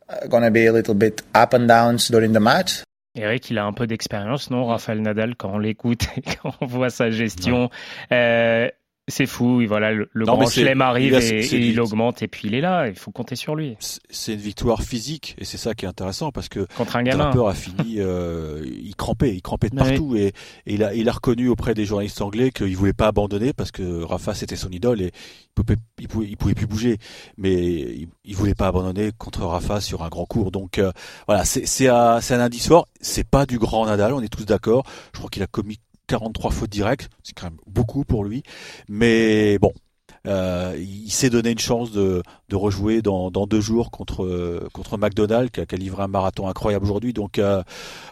Eric, 3.15 3.49
il 3.49 3.57
a 3.57 3.65
un 3.65 3.73
peu 3.73 3.87
d'expérience, 3.87 4.49
non, 4.51 4.65
Raphaël 4.65 5.01
Nadal, 5.01 5.35
quand 5.35 5.51
on 5.53 5.57
l'écoute 5.57 6.03
et 6.15 6.21
quand 6.41 6.53
on 6.61 6.65
voit 6.65 6.89
sa 6.89 7.09
gestion. 7.09 7.69
Euh, 8.11 8.69
c'est 9.09 9.25
fou, 9.25 9.61
voilà, 9.67 9.91
le, 9.91 10.07
grand 10.13 10.47
chelem 10.47 10.81
arrive 10.81 11.15
et, 11.15 11.69
il 11.69 11.79
augmente 11.81 12.21
et 12.21 12.27
puis 12.27 12.47
il 12.47 12.55
est 12.55 12.61
là, 12.61 12.87
il 12.87 12.95
faut 12.95 13.11
compter 13.11 13.35
sur 13.35 13.55
lui. 13.55 13.75
C'est 13.79 14.33
une 14.33 14.39
victoire 14.39 14.81
physique 14.81 15.35
et 15.37 15.45
c'est 15.45 15.57
ça 15.57 15.73
qui 15.73 15.85
est 15.85 15.87
intéressant 15.87 16.31
parce 16.31 16.49
que 16.49 16.67
contre 16.77 16.95
un 16.95 17.03
gamin, 17.03 17.31
a 17.47 17.53
fini, 17.53 17.95
euh, 17.97 18.63
il 18.65 18.95
crampait, 18.95 19.35
il 19.35 19.41
crampait 19.41 19.69
de 19.69 19.75
partout 19.75 20.15
et, 20.15 20.33
il 20.65 20.83
a 20.83 20.93
il 20.93 21.09
a 21.09 21.11
reconnu 21.11 21.49
auprès 21.49 21.73
des 21.73 21.85
journalistes 21.85 22.21
anglais 22.21 22.51
qu'il 22.51 22.75
voulait 22.75 22.93
pas 22.93 23.07
abandonner 23.07 23.53
parce 23.53 23.71
que 23.71 24.03
Rafa 24.03 24.33
c'était 24.33 24.55
son 24.55 24.69
idole 24.69 25.01
et 25.01 25.11
il 25.11 25.63
pouvait 25.63 25.79
il 25.99 26.07
pouvait, 26.07 26.27
il 26.27 26.37
pouvait 26.37 26.55
plus 26.55 26.67
bouger, 26.67 26.97
mais 27.37 27.53
il, 27.53 28.07
il, 28.23 28.35
voulait 28.35 28.55
pas 28.55 28.67
abandonner 28.67 29.11
contre 29.17 29.45
Rafa 29.45 29.81
sur 29.81 30.03
un 30.03 30.09
grand 30.09 30.25
cours. 30.25 30.51
Donc 30.51 30.77
euh, 30.77 30.91
voilà, 31.27 31.45
c'est 31.45 31.65
c'est 31.65 31.87
un, 31.87 32.17
un 32.17 32.39
indice 32.39 32.67
fort. 32.67 32.87
C'est 33.01 33.27
pas 33.27 33.45
du 33.45 33.57
grand 33.57 33.85
Nadal, 33.85 34.13
on 34.13 34.21
est 34.21 34.29
tous 34.29 34.45
d'accord. 34.45 34.83
Je 35.13 35.19
crois 35.19 35.29
qu'il 35.29 35.43
a 35.43 35.47
commis 35.47 35.79
43 36.09 36.51
fautes 36.51 36.69
directes, 36.69 37.09
c'est 37.23 37.33
quand 37.33 37.45
même 37.45 37.59
beaucoup 37.67 38.03
pour 38.03 38.23
lui. 38.23 38.43
Mais 38.89 39.59
bon, 39.59 39.71
euh, 40.27 40.75
il 40.77 41.11
s'est 41.11 41.29
donné 41.29 41.51
une 41.51 41.59
chance 41.59 41.91
de, 41.91 42.23
rejouer 42.51 43.01
dans, 43.01 43.31
dans, 43.31 43.45
deux 43.45 43.61
jours 43.61 43.91
contre 43.91 44.67
contre 44.73 44.97
McDonald's 44.97 45.51
qui 45.51 45.61
a, 45.61 45.77
livré 45.77 46.03
un 46.03 46.07
marathon 46.07 46.47
incroyable 46.47 46.85
aujourd'hui. 46.85 47.13
Donc 47.13 47.37
euh, 47.37 47.63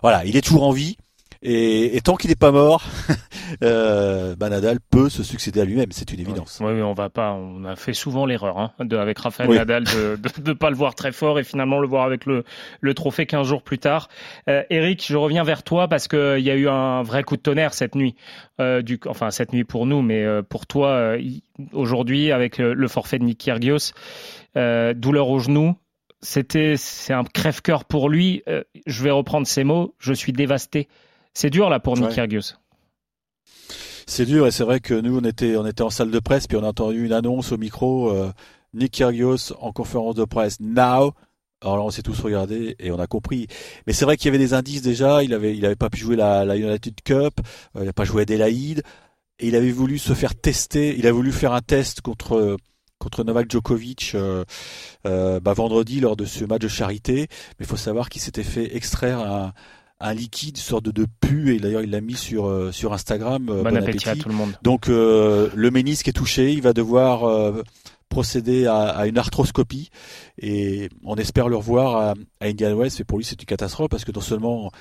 voilà, 0.02 0.26
il 0.26 0.38
est 0.38 0.42
toujours 0.42 0.64
en 0.64 0.72
vie. 0.72 0.96
Et, 1.42 1.96
et 1.96 2.02
tant 2.02 2.16
qu'il 2.16 2.30
n'est 2.30 2.36
pas 2.36 2.52
mort, 2.52 2.84
euh, 3.64 4.36
bah, 4.36 4.50
Nadal 4.50 4.80
peut 4.90 5.10
se 5.10 5.24
succéder 5.24 5.62
à 5.62 5.66
lui-même, 5.66 5.92
c'est 5.92 6.12
une 6.12 6.20
évidence. 6.20 6.60
Oui, 6.62 6.82
on 6.82 6.94
va 6.94 7.10
pas, 7.10 7.34
on 7.34 7.64
a 7.66 7.76
fait 7.76 7.94
souvent 7.94 8.26
l'erreur 8.26 8.58
hein, 8.58 8.72
avec 8.92 9.20
Rafael 9.20 9.50
Nadal 9.50 9.84
de 9.84 10.18
ne 10.46 10.54
pas 10.54 10.70
le 10.70 10.76
voir 10.76 10.96
très 10.96 11.12
fort 11.12 11.40
et 11.40 11.44
finalement 11.44 11.80
le 11.80 11.88
voir 11.88 12.06
avec 12.06 12.26
le, 12.26 12.44
le 12.82 12.94
trophée 12.94 13.26
15 13.26 13.48
jours 13.48 13.62
plus 13.62 13.80
tard. 13.80 14.10
Euh, 14.50 14.64
Eric, 14.70 15.06
je 15.08 15.16
reviens 15.16 15.44
vers 15.44 15.64
toi 15.64 15.88
parce 15.88 16.08
qu'il 16.08 16.40
y 16.40 16.50
a 16.50 16.56
eu 16.56 16.68
un 16.68 17.04
vrai 17.04 17.24
coup 17.24 17.36
de 17.36 17.42
tonnerre 17.42 17.74
cette 17.74 17.96
nuit, 17.96 18.16
euh, 18.60 18.82
du, 18.82 19.00
enfin 19.08 19.32
cette 19.32 19.54
nuit 19.54 19.64
pour 19.64 19.86
nous, 19.86 20.02
mais 20.02 20.24
euh, 20.24 20.42
pour 20.42 20.68
toi 20.68 21.16
aujourd'hui 21.74 22.32
avec 22.32 22.58
le, 22.58 22.88
forfait 22.88 23.20
de 23.20 23.24
Nick 23.24 23.40
Kyrgios, 23.40 23.94
douleur 24.56 25.30
au 25.30 25.40
genou, 25.40 25.76
c'était 26.22 26.78
c'est 26.78 27.14
un 27.14 27.24
crève-cœur 27.24 27.86
pour 27.86 28.10
lui. 28.10 28.44
je 28.86 29.04
vais 29.04 29.12
reprendre 29.12 29.46
ces 29.46 29.64
mots. 29.64 29.94
Je 30.00 30.14
suis 30.14 30.34
dévasté. 30.34 30.88
C'est 31.40 31.52
dur 31.52 31.70
là 31.70 31.80
pour 31.80 31.96
Nick 31.96 32.10
Kyrgios. 32.10 32.56
C'est 34.08 34.26
dur 34.26 34.48
et 34.48 34.52
c'est 34.52 34.64
vrai 34.64 34.80
que 34.80 34.96
nous 34.96 35.20
on 35.20 35.24
était 35.24 35.56
on 35.56 35.68
était 35.68 35.84
en 35.84 35.92
salle 35.92 36.10
de 36.10 36.18
presse 36.18 36.48
puis 36.48 36.58
on 36.58 36.64
a 36.64 36.70
entendu 36.70 37.06
une 37.06 37.14
annonce 37.14 37.52
au 37.52 37.60
micro 37.60 38.10
euh, 38.10 38.32
Nick 38.74 38.94
Kyrgios 38.94 39.54
en 39.60 39.72
conférence 39.72 40.16
de 40.16 40.26
presse 40.26 40.60
now. 40.60 41.14
Alors 41.62 41.78
là 41.78 41.84
on 41.84 41.92
s'est 41.92 42.02
tous 42.02 42.20
regardés 42.22 42.76
et 42.80 42.90
on 42.90 42.98
a 42.98 43.06
compris. 43.06 43.46
Mais 43.86 43.94
c'est 43.94 44.06
vrai 44.06 44.18
qu'il 44.18 44.26
y 44.26 44.30
avait 44.30 44.44
des 44.44 44.56
indices 44.56 44.82
déjà. 44.82 45.22
Il 45.22 45.32
avait 45.32 45.56
il 45.56 45.64
avait 45.64 45.76
pas 45.76 45.92
pu 45.92 46.00
jouer 46.00 46.16
la, 46.16 46.44
la 46.44 46.58
United 46.58 46.96
Cup. 47.04 47.40
Euh, 47.76 47.82
il 47.82 47.86
n'a 47.86 47.94
pas 47.94 48.04
joué 48.04 48.24
Adelaide 48.24 48.82
et 49.38 49.48
il 49.48 49.56
avait 49.56 49.70
voulu 49.70 50.00
se 50.00 50.14
faire 50.14 50.34
tester. 50.34 50.98
Il 50.98 51.06
a 51.06 51.12
voulu 51.12 51.32
faire 51.32 51.54
un 51.54 51.62
test 51.62 52.02
contre 52.02 52.58
contre 53.00 53.24
Novak 53.24 53.50
Djokovic 53.52 54.14
euh, 54.16 54.44
euh, 55.06 55.40
bah, 55.40 55.54
vendredi 55.54 56.00
lors 56.00 56.16
de 56.16 56.26
ce 56.26 56.46
match 56.46 56.62
de 56.62 56.68
charité. 56.68 57.28
Mais 57.60 57.66
il 57.66 57.66
faut 57.66 57.78
savoir 57.78 58.10
qu'il 58.10 58.22
s'était 58.22 58.44
fait 58.44 58.76
extraire 58.76 59.20
un, 59.20 59.54
un 60.00 60.14
liquide, 60.14 60.58
une 60.58 60.64
sorte 60.64 60.86
de, 60.86 60.92
de 60.92 61.08
pu, 61.22 61.56
et 61.56 61.60
d'ailleurs 61.60 61.82
il 61.82 61.90
l'a 61.90 62.02
mis 62.02 62.16
sur 62.16 62.48
euh, 62.48 62.72
sur 62.72 62.94
Instagram. 62.94 63.48
Euh, 63.50 63.64
bon, 63.64 63.76
appétit, 63.76 64.10
à 64.10 64.16
tout 64.16 64.30
le 64.30 64.36
monde. 64.36 64.58
Donc 64.62 64.90
euh, 64.90 65.50
le 65.56 65.72
ménisque 65.72 66.08
est 66.08 66.14
touché, 66.14 66.54
il 66.54 66.62
va 66.62 66.74
devoir 66.74 67.54
procéder 68.10 68.66
à, 68.68 68.84
à, 68.84 69.08
une 69.08 69.18
arthroscopie 69.18 69.90
et 70.40 70.90
on 71.04 71.16
espère 71.16 71.50
le 71.50 71.58
revoir 71.58 71.98
à, 71.98 72.14
à 72.40 72.48
Indian 72.48 72.74
West. 72.74 73.00
Et 73.00 73.04
pour 73.04 73.18
lui 73.18 73.26
c'est 73.26 73.42
une 73.42 73.46
catastrophe 73.46 73.90
parce 73.90 74.06
que 74.06 74.12
non 74.12 74.22
seulement 74.22 74.72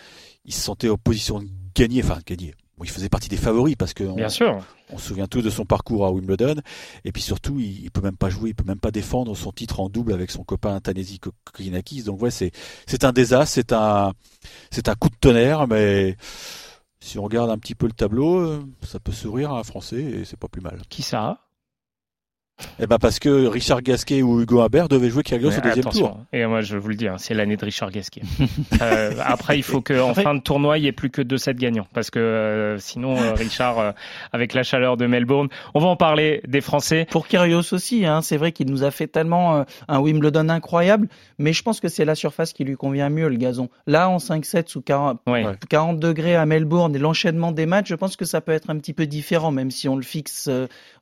il 0.45 0.55
se 0.55 0.61
sentait 0.61 0.89
en 0.89 0.97
position 0.97 1.41
de 1.41 1.49
gagner, 1.75 2.03
enfin 2.05 2.19
gagner, 2.25 2.55
il 2.85 2.91
faisait 2.91 3.09
partie 3.09 3.29
des 3.29 3.37
favoris 3.37 3.77
parce 3.77 3.95
que 3.95 4.05
Bien 4.05 4.29
sûr. 4.29 4.63
on 4.91 4.99
se 4.99 5.09
souvient 5.09 5.27
tous 5.27 5.43
de 5.43 5.51
son 5.51 5.65
parcours 5.65 6.05
à 6.05 6.11
Wimbledon 6.13 6.57
et 7.05 7.13
puis 7.13 7.23
surtout 7.23 7.59
il, 7.59 7.85
il, 7.85 7.91
peut 7.91 8.03
même 8.03 8.17
pas 8.17 8.29
jouer, 8.29 8.51
il 8.51 8.55
peut 8.55 8.65
même 8.65 8.79
pas 8.81 8.91
défendre 8.91 9.35
son 9.35 9.53
titre 9.53 9.81
en 9.81 9.89
double 9.89 10.13
avec 10.13 10.31
son 10.31 10.45
copain 10.45 10.79
Tanesi 10.81 11.19
Kokinakis. 11.19 12.03
Donc 12.03 12.21
ouais, 12.23 12.31
c'est 12.31 12.53
c'est 12.87 13.05
un 13.05 13.13
désastre, 13.13 13.55
c'est 13.55 13.73
un 13.73 14.13
c'est 14.71 14.89
un 14.89 14.95
coup 14.95 15.09
de 15.09 15.17
tonnerre 15.17 15.67
mais 15.67 16.17
si 17.01 17.19
on 17.19 17.23
regarde 17.23 17.51
un 17.51 17.59
petit 17.59 17.75
peu 17.75 17.87
le 17.87 17.93
tableau, 17.93 18.39
euh, 18.39 18.63
ça 18.83 18.99
peut 18.99 19.13
sourire 19.13 19.53
à 19.53 19.61
un 19.61 19.63
Français 19.63 20.03
et 20.03 20.25
c'est 20.25 20.39
pas 20.39 20.49
plus 20.49 20.61
mal. 20.61 20.83
Qui 20.89 21.03
ça? 21.03 21.46
Eh 22.79 22.87
ben 22.87 22.99
parce 22.99 23.19
que 23.19 23.47
Richard 23.47 23.83
Gasquet 23.83 24.23
ou 24.23 24.41
Hugo 24.41 24.61
Humbert 24.61 24.89
devaient 24.89 25.11
jouer 25.11 25.23
Kyrgios 25.23 25.51
au 25.59 25.61
deuxième 25.61 25.85
tour. 25.87 26.19
Et 26.33 26.47
moi 26.47 26.63
je 26.63 26.77
vous 26.77 26.89
le 26.89 26.95
dis, 26.95 27.09
hein, 27.09 27.17
c'est 27.19 27.35
l'année 27.35 27.57
de 27.57 27.65
Richard 27.65 27.91
Gasquet. 27.91 28.23
euh, 28.83 29.13
après 29.25 29.59
il 29.59 29.63
faut 29.63 29.81
qu'en 29.81 30.15
fin 30.15 30.35
de 30.35 30.41
tournoi 30.41 30.79
il 30.79 30.83
n'y 30.83 30.89
ait 30.89 30.93
plus 30.93 31.11
que 31.11 31.21
2-7 31.23 31.55
gagnants 31.55 31.87
parce 31.93 32.11
que 32.11 32.19
euh, 32.19 32.79
sinon 32.79 33.17
euh, 33.17 33.35
Richard 33.35 33.79
euh, 33.79 33.93
avec 34.33 34.55
la 34.55 34.63
chaleur 34.63 34.97
de 34.97 35.07
Melbourne, 35.07 35.49
on 35.75 35.81
va 35.81 35.89
en 35.89 35.97
parler 35.97 36.41
des 36.47 36.61
Français. 36.61 37.07
Pour 37.11 37.29
Kyrgios 37.29 37.73
aussi, 37.73 38.07
hein, 38.07 38.23
c'est 38.23 38.37
vrai 38.37 38.53
qu'il 38.53 38.71
nous 38.71 38.85
a 38.85 38.91
fait 38.91 39.07
tellement 39.07 39.65
un 39.89 39.99
Wimbledon 39.99 40.49
incroyable, 40.49 41.09
mais 41.39 41.53
je 41.53 41.63
pense 41.63 41.81
que 41.81 41.89
c'est 41.89 42.05
la 42.05 42.15
surface 42.15 42.53
qui 42.53 42.65
lui 42.65 42.77
convient 42.77 43.11
mieux 43.11 43.29
le 43.29 43.37
gazon. 43.37 43.69
Là 43.87 44.09
en 44.09 44.17
5-7 44.17 44.69
sous 44.69 44.81
40, 44.83 45.21
40 45.69 46.01
degrés 46.01 46.37
à 46.37 46.47
Melbourne 46.47 46.95
et 46.95 46.99
l'enchaînement 46.99 47.53
des 47.53 47.67
matchs, 47.67 47.89
je 47.89 47.95
pense 47.95 48.17
que 48.17 48.25
ça 48.25 48.41
peut 48.41 48.53
être 48.53 48.71
un 48.71 48.79
petit 48.79 48.95
peu 48.95 49.07
différent 49.07 49.53
même 49.53 49.71
si 49.71 49.89
on 49.89 49.97
le 49.97 50.03
fixe, 50.03 50.49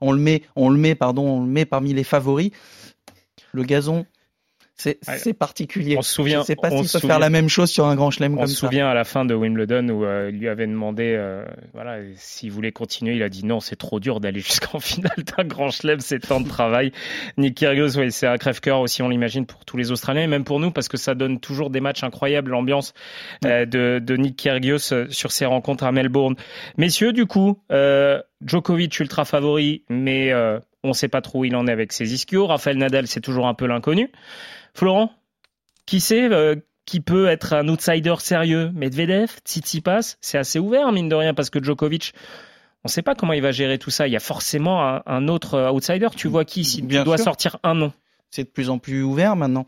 on 0.00 0.12
le 0.12 0.18
met, 0.18 0.42
on 0.56 0.68
le 0.68 0.78
met 0.78 0.94
pardon 0.94 1.43
met 1.44 1.64
parmi 1.64 1.92
les 1.92 2.04
favoris. 2.04 2.50
Le 3.52 3.62
gazon, 3.62 4.06
c'est 4.76 5.38
particulier. 5.38 5.96
On 5.96 6.02
se 6.02 6.12
souvient. 6.12 6.40
Je 6.40 6.46
sais 6.46 6.56
pas 6.56 6.70
s'il 6.70 7.00
peut 7.00 7.06
faire 7.06 7.18
la 7.18 7.30
même 7.30 7.48
chose 7.48 7.70
sur 7.70 7.86
un 7.86 7.94
grand 7.94 8.10
chelem 8.10 8.32
comme 8.32 8.46
ça. 8.46 8.50
On 8.50 8.54
se 8.54 8.56
souvient 8.56 8.88
à 8.88 8.94
la 8.94 9.04
fin 9.04 9.24
de 9.24 9.34
Wimbledon 9.34 9.88
où 9.88 10.04
euh, 10.04 10.30
il 10.32 10.40
lui 10.40 10.48
avait 10.48 10.66
demandé, 10.66 11.14
euh, 11.16 11.44
voilà, 11.72 11.98
s'il 12.16 12.50
voulait 12.50 12.72
continuer. 12.72 13.14
Il 13.14 13.22
a 13.22 13.28
dit 13.28 13.44
non, 13.46 13.60
c'est 13.60 13.76
trop 13.76 14.00
dur 14.00 14.20
d'aller 14.20 14.40
jusqu'en 14.40 14.80
finale 14.80 15.24
d'un 15.36 15.44
grand 15.44 15.70
chelem, 15.70 16.00
c'est 16.00 16.18
tant 16.18 16.40
de 16.40 16.48
travail. 16.48 16.92
Nick 17.38 17.56
Kyrgios, 17.56 17.96
oui, 17.96 18.10
c'est 18.10 18.26
un 18.26 18.36
crève-cœur 18.36 18.80
aussi, 18.80 19.02
on 19.02 19.08
l'imagine 19.08 19.46
pour 19.46 19.64
tous 19.64 19.76
les 19.76 19.92
Australiens 19.92 20.22
et 20.22 20.26
même 20.26 20.44
pour 20.44 20.58
nous 20.58 20.72
parce 20.72 20.88
que 20.88 20.96
ça 20.96 21.14
donne 21.14 21.38
toujours 21.38 21.70
des 21.70 21.80
matchs 21.80 22.02
incroyables, 22.02 22.50
l'ambiance 22.50 22.94
euh, 23.44 23.66
de, 23.66 24.00
de, 24.04 24.16
Nick 24.16 24.36
Kyrgios 24.36 25.08
sur 25.08 25.30
ses 25.30 25.46
rencontres 25.46 25.84
à 25.84 25.92
Melbourne. 25.92 26.34
Messieurs, 26.76 27.12
du 27.12 27.26
coup, 27.26 27.60
Djokovic 28.44 28.98
ultra 28.98 29.24
favori, 29.24 29.84
mais 29.88 30.32
on 30.84 30.88
ne 30.88 30.92
sait 30.92 31.08
pas 31.08 31.22
trop 31.22 31.40
où 31.40 31.44
il 31.44 31.56
en 31.56 31.66
est 31.66 31.72
avec 31.72 31.92
ses 31.92 32.14
ischios. 32.14 32.46
Raphaël 32.46 32.76
Nadal, 32.76 33.08
c'est 33.08 33.20
toujours 33.20 33.48
un 33.48 33.54
peu 33.54 33.66
l'inconnu. 33.66 34.12
Florent, 34.74 35.10
qui 35.86 35.98
sait 35.98 36.30
euh, 36.30 36.54
qui 36.86 37.00
peut 37.00 37.26
être 37.28 37.54
un 37.54 37.66
outsider 37.68 38.14
sérieux? 38.18 38.70
Medvedev, 38.74 39.30
Tsitsipas, 39.44 40.16
c'est 40.20 40.38
assez 40.38 40.58
ouvert, 40.58 40.92
mine 40.92 41.08
de 41.08 41.14
rien, 41.14 41.34
parce 41.34 41.50
que 41.50 41.62
Djokovic, 41.62 42.12
on 42.84 42.88
ne 42.88 42.90
sait 42.90 43.02
pas 43.02 43.14
comment 43.14 43.32
il 43.32 43.42
va 43.42 43.50
gérer 43.50 43.78
tout 43.78 43.90
ça. 43.90 44.06
Il 44.06 44.12
y 44.12 44.16
a 44.16 44.20
forcément 44.20 45.00
un, 45.06 45.28
autre 45.28 45.70
outsider. 45.72 46.08
Tu 46.14 46.28
vois 46.28 46.44
qui 46.44 46.64
si 46.64 46.86
tu 46.86 47.02
dois 47.02 47.16
sortir 47.16 47.56
un 47.62 47.74
nom? 47.74 47.92
C'est 48.30 48.44
de 48.44 48.48
plus 48.48 48.68
en 48.68 48.78
plus 48.78 49.02
ouvert 49.02 49.36
maintenant. 49.36 49.66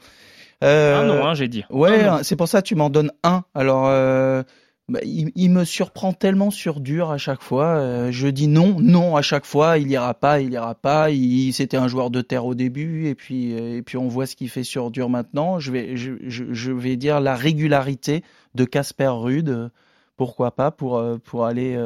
Euh, 0.63 1.01
un 1.01 1.05
non, 1.05 1.27
hein, 1.27 1.35
j'ai 1.35 1.49
dit. 1.49 1.65
Ouais, 1.71 2.07
c'est 2.23 2.37
pour 2.37 2.49
ça 2.49 2.61
que 2.61 2.67
tu 2.67 2.75
m'en 2.75 2.91
donnes 2.91 3.13
un. 3.23 3.45
Alors, 3.55 3.87
euh, 3.87 4.43
bah, 4.89 5.01
il, 5.03 5.51
me 5.51 5.65
surprend 5.65 6.13
tellement 6.13 6.53
sur 6.53 6.79
dur 6.81 7.11
à 7.11 7.19
chaque 7.19 7.43
fois. 7.43 7.77
Euh, 7.77 8.13
je 8.13 8.29
dis 8.29 8.47
non, 8.47 8.79
non 8.81 9.17
à 9.17 9.23
chaque 9.23 9.45
fois. 9.45 9.79
Il 9.79 9.91
ira 9.91 10.15
pas, 10.15 10.41
il 10.41 10.53
ira 10.53 10.77
pas. 10.77 11.11
Il, 11.11 11.53
c'était 11.53 11.77
un 11.77 11.89
joueur 11.89 12.11
de 12.11 12.21
terre 12.21 12.47
au 12.47 12.55
début, 12.55 13.09
et 13.09 13.17
puis 13.17 13.51
et 13.53 13.83
puis 13.83 13.97
on 13.97 14.07
voit 14.07 14.27
ce 14.27 14.37
qu'il 14.37 14.49
fait 14.49 14.63
sur 14.63 14.93
dur 14.93 15.09
maintenant. 15.09 15.59
Je 15.59 15.73
vais 15.73 15.97
je, 15.97 16.13
je, 16.29 16.73
vais 16.73 16.97
dire 16.97 17.21
la 17.21 17.35
régularité 17.35 18.23
de 18.55 18.65
Casper 18.65 19.09
Rude. 19.09 19.71
Pourquoi 20.17 20.53
pas 20.55 20.71
pour 20.71 21.03
pour 21.25 21.47
aller 21.47 21.77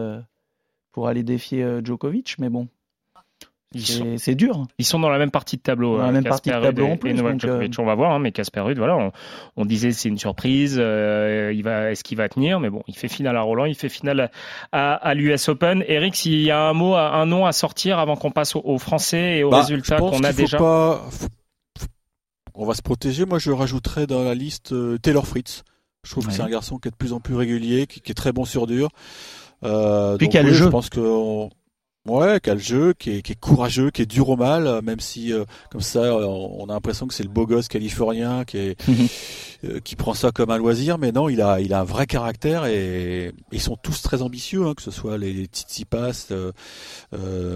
pour 0.92 1.08
aller 1.08 1.22
défier 1.22 1.80
Djokovic, 1.82 2.36
mais 2.38 2.50
bon. 2.50 2.68
C'est 3.76 4.34
dur. 4.34 4.66
Ils 4.78 4.84
sont 4.84 4.98
dans 4.98 5.10
la 5.10 5.18
même 5.18 5.30
partie 5.30 5.56
de 5.56 5.62
tableau. 5.62 5.98
Dans 5.98 6.06
la 6.06 6.12
même 6.12 6.24
partie 6.24 6.50
de 6.50 6.60
tableau 6.60 6.86
en 6.86 6.96
plus. 6.96 7.14
Euh, 7.20 7.68
on 7.78 7.84
va 7.84 7.94
voir, 7.94 8.12
hein, 8.12 8.18
mais 8.18 8.32
Casper 8.32 8.60
Ruud, 8.60 8.76
voilà, 8.76 9.12
on, 9.56 9.64
disait 9.64 9.92
c'est 9.92 10.08
une 10.08 10.18
surprise. 10.18 10.76
Euh, 10.80 11.52
il 11.54 11.62
va, 11.62 11.92
est-ce 11.92 12.02
qu'il 12.02 12.16
va 12.16 12.28
tenir 12.28 12.58
Mais 12.58 12.68
bon, 12.68 12.82
il 12.88 12.96
fait 12.96 13.06
finale 13.06 13.36
à 13.36 13.42
Roland, 13.42 13.66
il 13.66 13.76
fait 13.76 13.88
finale 13.88 14.30
à, 14.72 14.94
à, 14.94 15.14
l'US 15.14 15.48
Open. 15.48 15.84
Eric, 15.86 16.16
s'il 16.16 16.40
y 16.40 16.50
a 16.50 16.68
un 16.68 16.72
mot, 16.72 16.94
un 16.96 17.26
nom 17.26 17.46
à 17.46 17.52
sortir 17.52 18.00
avant 18.00 18.16
qu'on 18.16 18.32
passe 18.32 18.56
aux, 18.56 18.78
Français 18.78 19.38
et 19.38 19.44
aux 19.44 19.50
bah, 19.50 19.60
résultats 19.60 19.98
qu'on 19.98 20.24
a 20.24 20.32
déjà. 20.32 20.58
Pas... 20.58 21.08
On 22.54 22.66
va 22.66 22.74
se 22.74 22.82
protéger. 22.82 23.24
Moi, 23.26 23.38
je 23.38 23.52
rajouterais 23.52 24.06
dans 24.06 24.24
la 24.24 24.34
liste 24.34 24.72
euh, 24.72 24.98
Taylor 24.98 25.26
Fritz. 25.26 25.62
Je 26.04 26.10
trouve 26.10 26.26
que 26.26 26.32
c'est 26.32 26.42
un 26.42 26.48
garçon 26.48 26.78
qui 26.78 26.88
est 26.88 26.90
de 26.90 26.96
plus 26.96 27.12
en 27.12 27.20
plus 27.20 27.34
régulier, 27.34 27.86
qui, 27.86 28.00
est 28.10 28.14
très 28.14 28.32
bon 28.32 28.44
sur 28.44 28.66
dur. 28.66 28.88
Euh, 29.64 30.16
Puis 30.16 30.28
donc, 30.28 30.46
jeu. 30.46 30.52
Je 30.52 30.64
pense 30.64 30.88
que 30.88 31.48
Ouais, 32.06 32.40
qui 32.40 32.48
a 32.48 32.54
le 32.54 32.60
jeu, 32.60 32.94
qui 32.94 33.10
est, 33.18 33.22
qui 33.22 33.32
est, 33.32 33.38
courageux, 33.38 33.90
qui 33.90 34.00
est 34.00 34.06
dur 34.06 34.30
au 34.30 34.36
mal, 34.36 34.66
euh, 34.66 34.80
même 34.80 35.00
si 35.00 35.34
euh, 35.34 35.44
comme 35.70 35.82
ça 35.82 36.00
euh, 36.00 36.24
on 36.24 36.64
a 36.70 36.72
l'impression 36.72 37.06
que 37.06 37.12
c'est 37.12 37.22
le 37.22 37.28
beau 37.28 37.46
gosse 37.46 37.68
californien 37.68 38.44
qui 38.46 38.56
est 38.56 38.80
qui 39.84 39.96
prend 39.96 40.14
ça 40.14 40.30
comme 40.30 40.50
un 40.50 40.58
loisir, 40.58 40.98
mais 40.98 41.12
non, 41.12 41.28
il 41.28 41.42
a 41.42 41.60
il 41.60 41.74
a 41.74 41.80
un 41.80 41.84
vrai 41.84 42.06
caractère 42.06 42.66
et 42.66 43.32
ils 43.52 43.60
sont 43.60 43.76
tous 43.76 44.02
très 44.02 44.22
ambitieux, 44.22 44.66
hein, 44.66 44.74
que 44.74 44.82
ce 44.82 44.90
soit 44.90 45.18
les, 45.18 45.44
Tsitsipas, 45.44 46.28
euh, 46.32 46.52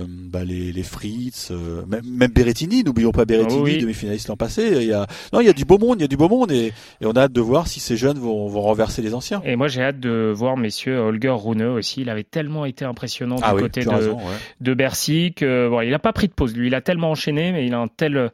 bah 0.08 0.44
les, 0.44 0.72
les 0.72 0.82
Fritz, 0.82 1.50
même, 1.86 2.04
même 2.04 2.30
Berrettini, 2.30 2.84
n'oublions 2.84 3.12
pas 3.12 3.24
Berrettini, 3.24 3.78
demi-finaliste 3.78 4.28
l'an 4.28 4.36
passé. 4.36 4.82
Il 4.82 4.88
y 4.88 4.92
a 4.92 5.06
non, 5.32 5.40
il 5.40 5.46
y 5.46 5.50
a 5.50 5.54
du 5.54 5.64
beau 5.64 5.78
monde, 5.78 6.00
il 6.00 6.02
y 6.02 6.04
a 6.04 6.08
du 6.08 6.16
beau 6.16 6.28
monde 6.28 6.52
et, 6.52 6.72
et 7.00 7.06
on 7.06 7.12
a 7.12 7.22
hâte 7.22 7.32
de 7.32 7.40
voir 7.40 7.66
si 7.66 7.80
ces 7.80 7.96
jeunes 7.96 8.18
vont, 8.18 8.48
vont 8.48 8.62
renverser 8.62 9.02
les 9.02 9.14
anciens. 9.14 9.40
Et 9.44 9.56
moi 9.56 9.68
j'ai 9.68 9.82
hâte 9.82 10.00
de 10.00 10.32
voir 10.34 10.56
messieurs 10.56 10.98
Holger 10.98 11.34
Rune 11.36 11.62
aussi, 11.62 12.02
il 12.02 12.10
avait 12.10 12.24
tellement 12.24 12.64
été 12.64 12.84
impressionnant 12.84 13.36
du 13.36 13.42
ah 13.44 13.54
côté 13.54 13.84
de 13.84 14.14
de 14.60 14.74
Bercy 14.74 15.32
que 15.34 15.68
bon, 15.68 15.80
il 15.80 15.90
n'a 15.90 15.98
pas 15.98 16.12
pris 16.12 16.28
de 16.28 16.32
pause. 16.32 16.54
Lui, 16.56 16.68
il 16.68 16.74
a 16.74 16.80
tellement 16.80 17.10
enchaîné, 17.10 17.52
mais 17.52 17.66
il 17.66 17.74
a 17.74 17.78
un 17.78 17.88
tel 17.88 18.30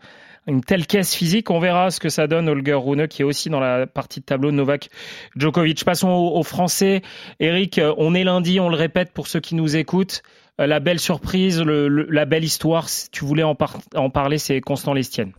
une 0.46 0.62
telle 0.62 0.86
caisse 0.86 1.14
physique. 1.14 1.50
On 1.50 1.60
verra 1.60 1.90
ce 1.90 2.00
que 2.00 2.08
ça 2.08 2.26
donne 2.26 2.48
Holger 2.48 2.74
Rune, 2.74 3.08
qui 3.08 3.22
est 3.22 3.24
aussi 3.24 3.50
dans 3.50 3.60
la 3.60 3.86
partie 3.86 4.20
de 4.20 4.24
tableau 4.24 4.50
de 4.50 4.56
Novak 4.56 4.90
Djokovic. 5.36 5.84
Passons 5.84 6.08
aux, 6.08 6.42
Français. 6.42 7.02
Eric, 7.38 7.80
on 7.98 8.14
est 8.14 8.24
lundi, 8.24 8.60
on 8.60 8.68
le 8.68 8.76
répète 8.76 9.12
pour 9.12 9.26
ceux 9.26 9.40
qui 9.40 9.54
nous 9.54 9.76
écoutent. 9.76 10.22
Euh, 10.60 10.66
la 10.66 10.80
belle 10.80 10.98
surprise, 11.00 11.60
la 11.62 12.24
belle 12.24 12.44
histoire, 12.44 12.88
si 12.88 13.10
tu 13.10 13.24
voulais 13.24 13.42
en, 13.42 13.56
en 13.94 14.10
parler, 14.10 14.38
c'est 14.38 14.60
Constant 14.60 14.94
Lestienne. 14.94 15.32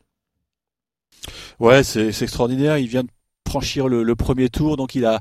Ouais, 1.59 1.83
c'est 1.83 2.07
extraordinaire. 2.07 2.77
Il 2.77 2.87
vient 2.87 3.03
de 3.03 3.09
franchir 3.47 3.87
le, 3.87 4.03
le, 4.03 4.15
premier 4.15 4.49
tour, 4.49 4.77
donc 4.77 4.95
il 4.95 5.05
a 5.05 5.19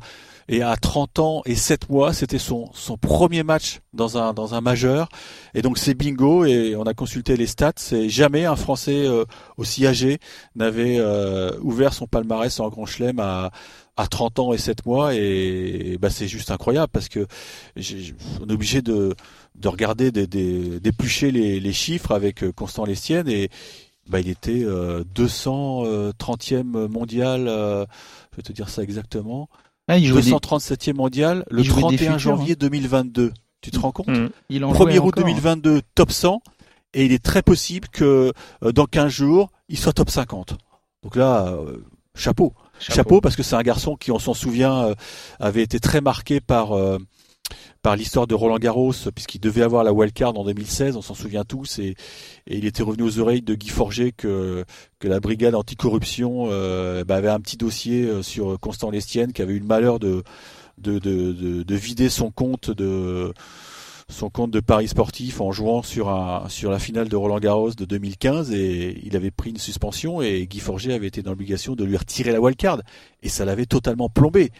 et 0.52 0.62
à 0.62 0.76
30 0.76 1.20
ans 1.20 1.42
et 1.46 1.54
7 1.54 1.90
mois, 1.90 2.12
c'était 2.12 2.40
son, 2.40 2.70
son 2.74 2.98
premier 2.98 3.44
match 3.44 3.82
dans 3.92 4.18
un, 4.18 4.34
dans 4.34 4.56
un 4.56 4.60
majeur. 4.60 5.08
Et 5.54 5.62
donc 5.62 5.78
c'est 5.78 5.94
bingo 5.94 6.44
et 6.44 6.74
on 6.74 6.82
a 6.82 6.92
consulté 6.92 7.36
les 7.36 7.46
stats. 7.46 7.74
C'est 7.76 8.08
jamais 8.08 8.46
un 8.46 8.56
Français 8.56 9.06
euh, 9.06 9.24
aussi 9.58 9.86
âgé 9.86 10.18
n'avait 10.56 10.96
euh, 10.98 11.52
ouvert 11.62 11.94
son 11.94 12.08
palmarès 12.08 12.58
en 12.58 12.68
Grand 12.68 12.84
Chelem 12.84 13.20
à, 13.20 13.52
à 13.96 14.08
30 14.08 14.40
ans 14.40 14.52
et 14.52 14.58
7 14.58 14.84
mois. 14.86 15.14
Et, 15.14 15.96
bah, 16.00 16.10
c'est 16.10 16.26
juste 16.26 16.50
incroyable 16.50 16.90
parce 16.92 17.08
que 17.08 17.28
on 17.76 18.48
est 18.48 18.52
obligé 18.52 18.82
de, 18.82 19.14
de 19.54 19.68
regarder, 19.68 20.10
d'éplucher 20.10 21.30
les, 21.30 21.60
les 21.60 21.72
chiffres 21.72 22.10
avec 22.10 22.42
euh, 22.42 22.50
Constant 22.50 22.84
Lestienne 22.84 23.28
et 23.28 23.50
bah, 24.08 24.18
il 24.18 24.28
était 24.28 24.64
230e 24.64 26.88
mondial, 26.88 27.44
je 27.46 27.86
vais 28.36 28.42
te 28.42 28.52
dire 28.52 28.68
ça 28.68 28.82
exactement. 28.82 29.48
Ah, 29.90 29.98
237e 29.98 30.94
mondial 30.94 31.44
le 31.50 31.64
31 31.64 32.16
janvier 32.16 32.54
2022. 32.54 33.26
Hein. 33.26 33.40
Tu 33.60 33.72
te 33.72 33.78
rends 33.80 33.90
compte 33.90 34.06
mmh. 34.06 34.28
1er 34.50 34.98
août 35.00 35.14
2022, 35.16 35.76
hein. 35.76 35.80
top 35.96 36.12
100. 36.12 36.40
Et 36.94 37.04
il 37.04 37.12
est 37.12 37.22
très 37.22 37.42
possible 37.42 37.88
que 37.88 38.32
euh, 38.62 38.72
dans 38.72 38.86
15 38.86 39.10
jours, 39.12 39.50
il 39.68 39.78
soit 39.78 39.92
top 39.92 40.08
50. 40.08 40.56
Donc 41.02 41.16
là, 41.16 41.48
euh, 41.48 41.84
chapeau. 42.14 42.54
chapeau. 42.78 43.20
parce 43.20 43.34
que 43.34 43.42
c'est 43.42 43.56
un 43.56 43.62
garçon 43.62 43.96
qui, 43.96 44.12
on 44.12 44.20
s'en 44.20 44.34
souvient, 44.34 44.84
euh, 44.84 44.94
avait 45.40 45.62
été 45.62 45.80
très 45.80 46.00
marqué 46.00 46.40
par 46.40 46.70
par 47.82 47.96
l'histoire 47.96 48.26
de 48.26 48.34
Roland 48.34 48.58
Garros, 48.58 48.92
puisqu'il 49.14 49.40
devait 49.40 49.62
avoir 49.62 49.84
la 49.84 49.92
wildcard 49.92 50.36
en 50.36 50.44
2016, 50.44 50.96
on 50.96 51.02
s'en 51.02 51.14
souvient 51.14 51.44
tous, 51.44 51.78
et, 51.78 51.94
il 52.46 52.66
était 52.66 52.82
revenu 52.82 53.04
aux 53.04 53.18
oreilles 53.18 53.42
de 53.42 53.54
Guy 53.54 53.68
Forger 53.68 54.12
que, 54.12 54.64
la 55.02 55.20
brigade 55.20 55.54
anticorruption 55.54 56.48
euh, 56.50 57.04
bah, 57.04 57.16
avait 57.16 57.28
un 57.28 57.40
petit 57.40 57.56
dossier 57.56 58.04
euh, 58.04 58.22
sur 58.22 58.58
Constant 58.60 58.90
Lestienne, 58.90 59.32
qui 59.32 59.42
avait 59.42 59.54
eu 59.54 59.58
le 59.58 59.66
malheur 59.66 59.98
de, 59.98 60.22
de, 60.78 60.98
de, 60.98 61.62
de, 61.62 61.74
vider 61.74 62.08
son 62.08 62.30
compte 62.30 62.70
de 62.70 63.32
paris 64.60 64.88
sportif 64.88 65.40
en 65.40 65.52
jouant 65.52 65.82
sur 65.82 66.10
sur 66.48 66.70
la 66.70 66.78
finale 66.78 67.08
de 67.08 67.16
Roland 67.16 67.38
Garros 67.38 67.70
de 67.70 67.84
2015 67.84 68.52
et 68.52 69.00
il 69.04 69.16
avait 69.16 69.30
pris 69.30 69.50
une 69.50 69.58
suspension 69.58 70.22
et 70.22 70.46
Guy 70.46 70.60
Forger 70.60 70.94
avait 70.94 71.06
été 71.06 71.22
dans 71.22 71.30
l'obligation 71.30 71.74
de 71.74 71.84
lui 71.84 71.96
retirer 71.96 72.32
la 72.32 72.40
wildcard 72.40 72.80
et 73.22 73.28
ça 73.28 73.44
l'avait 73.44 73.66
totalement 73.66 74.08
plombé. 74.08 74.50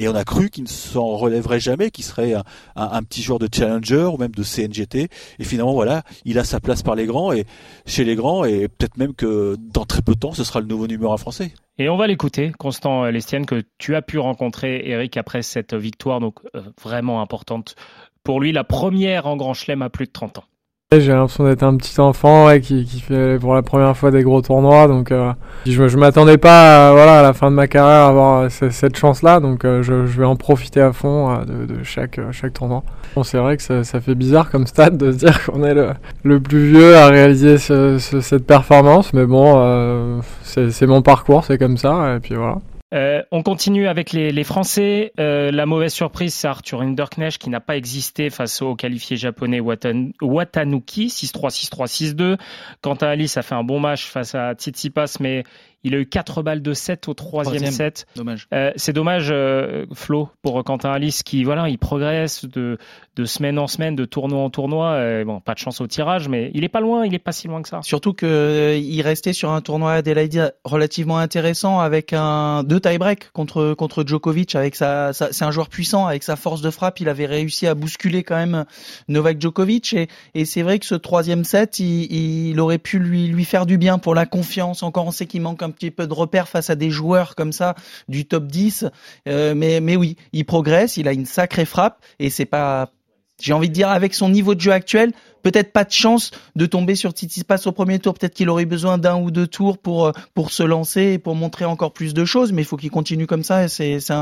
Et 0.00 0.08
on 0.08 0.14
a 0.14 0.24
cru 0.24 0.48
qu'il 0.48 0.64
ne 0.64 0.68
s'en 0.68 1.08
relèverait 1.16 1.60
jamais, 1.60 1.90
qu'il 1.90 2.04
serait 2.06 2.34
un, 2.74 3.02
petit 3.02 3.20
joueur 3.20 3.38
de 3.38 3.48
challenger 3.54 4.08
ou 4.10 4.16
même 4.16 4.30
de 4.30 4.42
CNGT. 4.42 5.08
Et 5.38 5.44
finalement, 5.44 5.74
voilà, 5.74 6.04
il 6.24 6.38
a 6.38 6.44
sa 6.44 6.58
place 6.58 6.82
par 6.82 6.94
les 6.94 7.04
grands 7.04 7.32
et 7.32 7.44
chez 7.84 8.04
les 8.04 8.14
grands, 8.14 8.46
et 8.46 8.68
peut-être 8.68 8.96
même 8.96 9.14
que 9.14 9.56
dans 9.58 9.84
très 9.84 10.00
peu 10.00 10.14
de 10.14 10.20
temps, 10.20 10.32
ce 10.32 10.42
sera 10.42 10.60
le 10.60 10.66
nouveau 10.66 10.86
numéro 10.86 11.12
un 11.12 11.18
français. 11.18 11.52
Et 11.76 11.90
on 11.90 11.98
va 11.98 12.06
l'écouter, 12.06 12.50
Constant 12.58 13.04
Lestienne, 13.04 13.44
que 13.44 13.62
tu 13.76 13.94
as 13.94 14.00
pu 14.00 14.18
rencontrer, 14.18 14.88
Eric, 14.88 15.18
après 15.18 15.42
cette 15.42 15.74
victoire 15.74 16.18
donc 16.18 16.38
euh, 16.54 16.62
vraiment 16.80 17.20
importante 17.20 17.74
pour 18.22 18.40
lui, 18.40 18.52
la 18.52 18.64
première 18.64 19.26
en 19.26 19.36
Grand 19.36 19.52
Chelem 19.52 19.82
à 19.82 19.90
plus 19.90 20.06
de 20.06 20.12
30 20.12 20.38
ans. 20.38 20.44
J'ai 20.92 21.12
l'impression 21.12 21.44
d'être 21.44 21.62
un 21.62 21.76
petit 21.76 22.00
enfant 22.00 22.48
qui, 22.60 22.84
qui, 22.84 22.98
fait 22.98 23.38
pour 23.38 23.54
la 23.54 23.62
première 23.62 23.96
fois 23.96 24.10
des 24.10 24.24
gros 24.24 24.42
tournois, 24.42 24.88
donc 24.88 25.12
euh, 25.12 25.32
je, 25.64 25.86
je 25.86 25.96
m'attendais 25.96 26.36
pas 26.36 26.88
à, 26.88 26.92
voilà, 26.92 27.20
à 27.20 27.22
la 27.22 27.32
fin 27.32 27.48
de 27.48 27.54
ma 27.54 27.68
carrière 27.68 28.06
à 28.06 28.08
avoir 28.08 28.40
euh, 28.40 28.48
cette, 28.48 28.96
chance-là, 28.96 29.38
donc 29.38 29.64
euh, 29.64 29.84
je, 29.84 30.06
je, 30.06 30.18
vais 30.18 30.24
en 30.24 30.34
profiter 30.34 30.80
à 30.80 30.92
fond 30.92 31.44
de, 31.44 31.72
de, 31.72 31.84
chaque, 31.84 32.18
chaque 32.32 32.54
tournoi. 32.54 32.82
Bon, 33.14 33.22
c'est 33.22 33.38
vrai 33.38 33.56
que 33.56 33.62
ça, 33.62 33.84
ça, 33.84 34.00
fait 34.00 34.16
bizarre 34.16 34.50
comme 34.50 34.66
stade 34.66 34.96
de 34.96 35.12
se 35.12 35.18
dire 35.18 35.44
qu'on 35.46 35.62
est 35.62 35.74
le, 35.74 35.90
le, 36.24 36.40
plus 36.40 36.72
vieux 36.72 36.96
à 36.96 37.06
réaliser 37.06 37.58
ce, 37.58 37.98
cette 38.00 38.44
performance, 38.44 39.12
mais 39.12 39.26
bon, 39.26 40.20
c'est 40.42 40.86
mon 40.88 41.02
parcours, 41.02 41.44
c'est 41.44 41.56
comme 41.56 41.76
ça, 41.76 42.16
et 42.16 42.18
puis 42.18 42.34
voilà. 42.34 42.56
Euh, 42.92 43.22
on 43.30 43.42
continue 43.42 43.86
avec 43.86 44.12
les, 44.12 44.32
les 44.32 44.44
Français. 44.44 45.12
Euh, 45.20 45.50
la 45.52 45.64
mauvaise 45.66 45.92
surprise, 45.92 46.34
c'est 46.34 46.48
Arthur 46.48 46.82
Hinderknecht 46.82 47.38
qui 47.38 47.48
n'a 47.48 47.60
pas 47.60 47.76
existé 47.76 48.30
face 48.30 48.62
au 48.62 48.74
qualifié 48.74 49.16
japonais 49.16 49.60
Watan, 49.60 50.10
Watanuki 50.20 51.06
6-3, 51.06 51.50
6-3, 51.68 52.14
6-2. 52.14 52.36
Quant 52.82 52.94
à 52.94 53.08
Alice, 53.08 53.36
a 53.36 53.42
fait 53.42 53.54
un 53.54 53.62
bon 53.62 53.78
match 53.78 54.06
face 54.06 54.34
à 54.34 54.54
Tsitsipas, 54.54 55.18
mais 55.20 55.44
il 55.82 55.94
a 55.94 55.98
eu 55.98 56.06
4 56.06 56.42
balles 56.42 56.62
de 56.62 56.74
7 56.74 57.08
au 57.08 57.14
troisième, 57.14 57.70
set. 57.70 58.06
Dommage. 58.16 58.48
Euh, 58.52 58.72
c'est 58.76 58.92
dommage, 58.92 59.28
euh, 59.30 59.86
Flo, 59.94 60.28
pour 60.42 60.62
Quentin 60.64 60.90
Alice, 60.90 61.22
qui 61.22 61.44
voilà, 61.44 61.68
il 61.68 61.78
progresse 61.78 62.44
de, 62.44 62.78
de 63.16 63.24
semaine 63.24 63.58
en 63.58 63.66
semaine, 63.66 63.96
de 63.96 64.04
tournoi 64.04 64.40
en 64.40 64.50
tournoi. 64.50 64.92
Euh, 64.92 65.24
bon, 65.24 65.40
pas 65.40 65.54
de 65.54 65.58
chance 65.58 65.80
au 65.80 65.86
tirage, 65.86 66.28
mais 66.28 66.50
il 66.54 66.64
est 66.64 66.68
pas 66.68 66.80
loin, 66.80 67.06
il 67.06 67.14
est 67.14 67.18
pas 67.18 67.32
si 67.32 67.48
loin 67.48 67.62
que 67.62 67.68
ça. 67.68 67.80
Surtout 67.82 68.12
que 68.12 68.26
euh, 68.26 68.76
il 68.76 69.00
restait 69.02 69.32
sur 69.32 69.50
un 69.50 69.60
tournoi 69.60 69.94
Adelaide 69.94 70.54
relativement 70.64 71.18
intéressant 71.18 71.80
avec 71.80 72.12
un 72.12 72.62
deux 72.62 72.80
tie-break 72.80 73.32
contre 73.32 73.74
contre 73.74 74.04
Djokovic. 74.06 74.54
Avec 74.54 74.76
sa, 74.76 75.12
c'est 75.12 75.44
un 75.44 75.50
joueur 75.50 75.68
puissant 75.68 76.06
avec 76.06 76.22
sa 76.22 76.36
force 76.36 76.60
de 76.60 76.70
frappe. 76.70 77.00
Il 77.00 77.08
avait 77.08 77.26
réussi 77.26 77.66
à 77.66 77.74
bousculer 77.74 78.22
quand 78.22 78.36
même 78.36 78.64
Novak 79.08 79.40
Djokovic 79.40 79.94
et, 79.94 80.08
et 80.34 80.44
c'est 80.44 80.62
vrai 80.62 80.78
que 80.78 80.86
ce 80.86 80.94
troisième 80.94 81.44
set, 81.44 81.78
il, 81.78 82.50
il 82.50 82.60
aurait 82.60 82.78
pu 82.78 82.98
lui 82.98 83.28
lui 83.28 83.44
faire 83.44 83.66
du 83.66 83.78
bien 83.78 83.98
pour 83.98 84.14
la 84.14 84.26
confiance. 84.26 84.82
Encore, 84.82 85.06
on 85.06 85.10
sait 85.10 85.26
qu'il 85.26 85.40
manque 85.40 85.62
un 85.62 85.69
petit 85.70 85.90
peu 85.90 86.06
de 86.06 86.12
repère 86.12 86.48
face 86.48 86.70
à 86.70 86.74
des 86.74 86.90
joueurs 86.90 87.34
comme 87.34 87.52
ça 87.52 87.74
du 88.08 88.26
top 88.26 88.46
10. 88.46 88.86
Euh, 89.28 89.54
mais, 89.54 89.80
mais 89.80 89.96
oui, 89.96 90.16
il 90.32 90.44
progresse, 90.44 90.96
il 90.96 91.08
a 91.08 91.12
une 91.12 91.26
sacrée 91.26 91.64
frappe 91.64 92.04
et 92.18 92.30
c'est 92.30 92.46
pas, 92.46 92.90
j'ai 93.40 93.52
envie 93.52 93.68
de 93.68 93.74
dire 93.74 93.88
avec 93.88 94.14
son 94.14 94.28
niveau 94.28 94.54
de 94.54 94.60
jeu 94.60 94.72
actuel, 94.72 95.12
peut-être 95.42 95.72
pas 95.72 95.84
de 95.84 95.92
chance 95.92 96.30
de 96.56 96.66
tomber 96.66 96.94
sur 96.94 97.10
Tsitsipas 97.10 97.62
au 97.66 97.72
premier 97.72 97.98
tour. 97.98 98.14
Peut-être 98.14 98.34
qu'il 98.34 98.48
aurait 98.48 98.64
besoin 98.64 98.98
d'un 98.98 99.16
ou 99.16 99.30
deux 99.30 99.46
tours 99.46 99.78
pour 99.78 100.06
euh, 100.06 100.12
pour 100.34 100.50
se 100.50 100.62
lancer 100.62 101.12
et 101.12 101.18
pour 101.18 101.34
montrer 101.34 101.64
encore 101.64 101.92
plus 101.92 102.14
de 102.14 102.24
choses. 102.24 102.52
Mais 102.52 102.62
il 102.62 102.64
faut 102.64 102.76
qu'il 102.76 102.90
continue 102.90 103.26
comme 103.26 103.42
ça. 103.42 103.68
C'est 103.68 104.00
c'est 104.00 104.14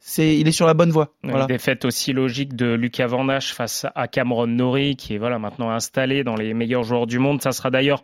c'est 0.00 0.38
il 0.38 0.48
est 0.48 0.52
sur 0.52 0.66
la 0.66 0.74
bonne 0.74 0.90
voie. 0.90 1.14
Voilà. 1.22 1.46
Défaite 1.46 1.84
aussi 1.84 2.12
logique 2.12 2.54
de 2.56 2.74
Lucas 2.74 3.06
Van 3.06 3.24
face 3.40 3.86
à 3.94 4.08
Cameron 4.08 4.46
Norrie 4.46 4.96
qui 4.96 5.14
est 5.14 5.18
voilà 5.18 5.38
maintenant 5.38 5.70
installé 5.70 6.24
dans 6.24 6.36
les 6.36 6.54
meilleurs 6.54 6.82
joueurs 6.84 7.06
du 7.06 7.18
monde. 7.18 7.40
Ça 7.42 7.52
sera 7.52 7.70
d'ailleurs 7.70 8.02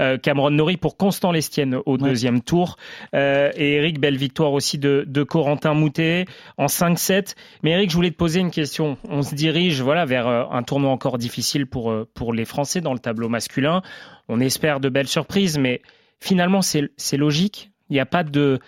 euh, 0.00 0.18
Cameron 0.18 0.50
Norrie 0.50 0.76
pour 0.76 0.96
Constant 0.96 1.32
Lestienne 1.32 1.78
au 1.84 1.98
deuxième 1.98 2.40
tour 2.40 2.76
euh, 3.14 3.50
et 3.54 3.74
Eric 3.74 4.00
belle 4.00 4.16
victoire 4.16 4.52
aussi 4.52 4.78
de 4.78 5.04
de 5.06 5.22
Corentin 5.22 5.74
Moutet 5.74 6.26
en 6.56 6.66
5-7. 6.66 7.34
Mais 7.62 7.72
Eric, 7.72 7.90
je 7.90 7.96
voulais 7.96 8.10
te 8.10 8.16
poser 8.16 8.40
une 8.40 8.50
question. 8.50 8.96
On 9.08 9.22
se 9.22 9.34
dirige 9.34 9.82
voilà 9.82 10.04
vers 10.04 10.26
un 10.26 10.62
tournoi 10.62 10.90
encore 10.90 11.18
difficile 11.18 11.66
pour 11.66 11.92
pour 12.14 12.32
les 12.32 12.44
Français 12.44 12.80
dans 12.80 12.92
le 12.92 12.98
tableau 12.98 13.28
masculin. 13.28 13.82
On 14.28 14.40
espère 14.40 14.80
de 14.80 14.88
belles 14.88 15.08
surprises, 15.08 15.58
mais 15.58 15.82
finalement, 16.20 16.60
c'est 16.62 17.16
logique. 17.16 17.70
Il 17.90 17.94
n'y 17.94 18.00
a 18.00 18.06
pas 18.06 18.24
de, 18.24 18.58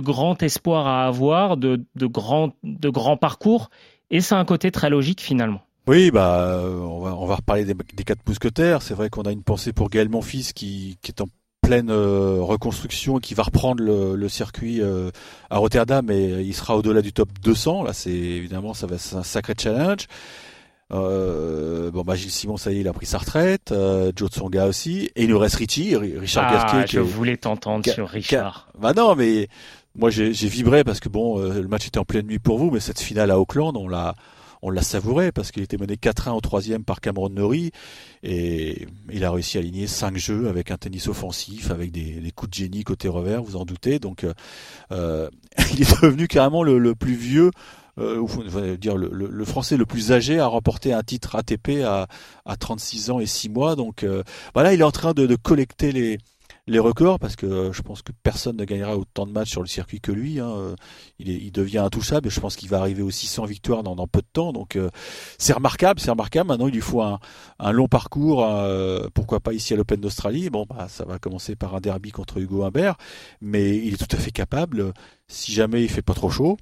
grand 0.00 0.42
espoir 0.42 0.86
à 0.86 1.06
avoir, 1.06 1.56
de, 1.56 1.84
de 1.94 2.06
grand 2.06 3.16
parcours, 3.16 3.70
et 4.10 4.20
c'est 4.20 4.34
un 4.34 4.44
côté 4.44 4.70
très 4.70 4.90
logique 4.90 5.20
finalement. 5.20 5.60
Oui, 5.86 6.10
bah, 6.10 6.62
on 6.64 7.26
va, 7.26 7.34
reparler 7.34 7.64
des, 7.66 8.04
quatre 8.04 8.26
mousquetaires. 8.26 8.80
C'est 8.80 8.94
vrai 8.94 9.10
qu'on 9.10 9.22
a 9.22 9.32
une 9.32 9.42
pensée 9.42 9.72
pour 9.72 9.90
Gaël 9.90 10.08
Monfils 10.08 10.54
qui, 10.54 10.96
est 11.06 11.20
en 11.20 11.26
pleine 11.60 11.90
euh, 11.90 12.38
reconstruction 12.40 13.18
et 13.18 13.20
qui 13.20 13.34
va 13.34 13.42
reprendre 13.42 13.82
le, 13.82 14.28
circuit 14.28 14.80
euh, 14.80 15.10
à 15.50 15.58
Rotterdam 15.58 16.10
et 16.10 16.42
il 16.42 16.54
sera 16.54 16.76
au-delà 16.76 17.02
du 17.02 17.12
top 17.12 17.28
200. 17.42 17.84
Là, 17.84 17.92
évidemment 18.06 18.72
ça 18.72 18.86
va 18.86 18.96
être 18.96 19.16
un 19.16 19.22
sacré 19.22 19.54
challenge. 19.58 20.06
Euh, 20.92 21.90
bon 21.90 22.02
bah 22.02 22.14
Gilles 22.14 22.30
Simon 22.30 22.58
ça 22.58 22.70
y 22.70 22.76
est 22.76 22.80
il 22.80 22.88
a 22.88 22.92
pris 22.92 23.06
sa 23.06 23.18
retraite, 23.18 23.72
euh, 23.72 24.12
Joe 24.14 24.30
Tsonga 24.30 24.66
aussi, 24.66 25.10
et 25.16 25.24
il 25.24 25.30
nous 25.30 25.38
reste 25.38 25.56
Richie, 25.56 25.96
Richard 25.96 26.46
ah, 26.48 26.72
Gasquet. 26.72 26.96
Je 26.96 27.00
voulais 27.00 27.38
t'entendre 27.38 27.90
sur 27.90 28.08
Richard. 28.08 28.68
Bah 28.78 28.92
non 28.92 29.14
mais 29.14 29.48
moi 29.96 30.10
j'ai 30.10 30.30
vibré 30.30 30.84
parce 30.84 31.00
que 31.00 31.08
bon 31.08 31.40
euh, 31.40 31.62
le 31.62 31.68
match 31.68 31.86
était 31.86 31.98
en 31.98 32.04
pleine 32.04 32.26
nuit 32.26 32.38
pour 32.38 32.58
vous, 32.58 32.70
mais 32.70 32.80
cette 32.80 33.00
finale 33.00 33.30
à 33.30 33.38
Auckland 33.40 33.74
on 33.76 33.88
l'a 33.88 34.14
on 34.60 34.70
l'a 34.70 34.82
savouré 34.82 35.32
parce 35.32 35.52
qu'il 35.52 35.62
était 35.62 35.76
mené 35.78 35.96
4-1 35.96 36.32
au 36.32 36.40
troisième 36.40 36.84
par 36.84 37.00
Cameron 37.00 37.28
Norrie 37.30 37.70
et 38.22 38.86
il 39.12 39.24
a 39.24 39.30
réussi 39.30 39.58
à 39.58 39.60
aligner 39.60 39.86
cinq 39.86 40.16
jeux 40.16 40.48
avec 40.48 40.70
un 40.70 40.78
tennis 40.78 41.06
offensif, 41.08 41.70
avec 41.70 41.92
des, 41.92 42.12
des 42.12 42.30
coups 42.30 42.50
de 42.50 42.54
génie 42.54 42.82
côté 42.82 43.08
revers, 43.08 43.42
vous 43.42 43.56
en 43.56 43.66
doutez. 43.66 43.98
Donc 43.98 44.24
euh, 44.90 45.28
il 45.74 45.82
est 45.82 46.02
devenu 46.02 46.28
carrément 46.28 46.62
le, 46.62 46.78
le 46.78 46.94
plus 46.94 47.14
vieux 47.14 47.50
euh, 47.98 48.76
dire 48.76 48.96
le, 48.96 49.08
le, 49.08 49.44
français 49.44 49.76
le 49.76 49.86
plus 49.86 50.12
âgé 50.12 50.38
a 50.38 50.46
remporté 50.46 50.92
un 50.92 51.02
titre 51.02 51.36
ATP 51.36 51.82
à, 51.84 52.08
à 52.44 52.56
36 52.56 53.10
ans 53.10 53.20
et 53.20 53.26
6 53.26 53.48
mois. 53.50 53.76
Donc 53.76 54.02
euh, 54.02 54.22
voilà, 54.54 54.74
il 54.74 54.80
est 54.80 54.84
en 54.84 54.90
train 54.90 55.12
de, 55.12 55.26
de 55.26 55.36
collecter 55.36 55.92
les, 55.92 56.18
les 56.66 56.78
records 56.78 57.18
parce 57.18 57.36
que 57.36 57.46
euh, 57.46 57.72
je 57.72 57.82
pense 57.82 58.02
que 58.02 58.10
personne 58.22 58.56
ne 58.56 58.64
gagnera 58.64 58.96
autant 58.96 59.26
de 59.26 59.32
matchs 59.32 59.50
sur 59.50 59.60
le 59.60 59.68
circuit 59.68 60.00
que 60.00 60.10
lui. 60.10 60.40
Hein. 60.40 60.50
Euh, 60.56 60.76
il, 61.18 61.30
est, 61.30 61.36
il, 61.36 61.52
devient 61.52 61.78
intouchable 61.78 62.26
et 62.26 62.30
je 62.30 62.40
pense 62.40 62.56
qu'il 62.56 62.68
va 62.68 62.80
arriver 62.80 63.02
aux 63.02 63.10
600 63.10 63.44
victoires 63.44 63.84
dans, 63.84 63.94
dans 63.94 64.08
peu 64.08 64.20
de 64.20 64.28
temps. 64.32 64.52
Donc 64.52 64.78
c'est 65.38 65.52
remarquable, 65.52 66.00
c'est 66.00 66.10
remarquable. 66.10 66.48
Maintenant, 66.48 66.66
il 66.66 66.74
lui 66.74 66.80
faut 66.80 67.02
un, 67.02 67.20
un 67.60 67.70
long 67.70 67.86
parcours. 67.86 68.46
pourquoi 69.14 69.40
pas 69.40 69.52
ici 69.52 69.72
à 69.72 69.76
l'Open 69.76 70.00
d'Australie 70.00 70.50
Bon, 70.50 70.66
bah, 70.68 70.86
ça 70.88 71.04
va 71.04 71.18
commencer 71.18 71.54
par 71.54 71.74
un 71.74 71.80
derby 71.80 72.10
contre 72.10 72.38
Hugo 72.38 72.64
Humbert, 72.64 72.96
mais 73.40 73.76
il 73.76 73.94
est 73.94 73.96
tout 73.96 74.16
à 74.16 74.18
fait 74.18 74.32
capable, 74.32 74.92
si 75.28 75.52
jamais 75.52 75.82
il 75.82 75.88
fait 75.88 76.02
pas 76.02 76.14
trop 76.14 76.30
chaud, 76.30 76.56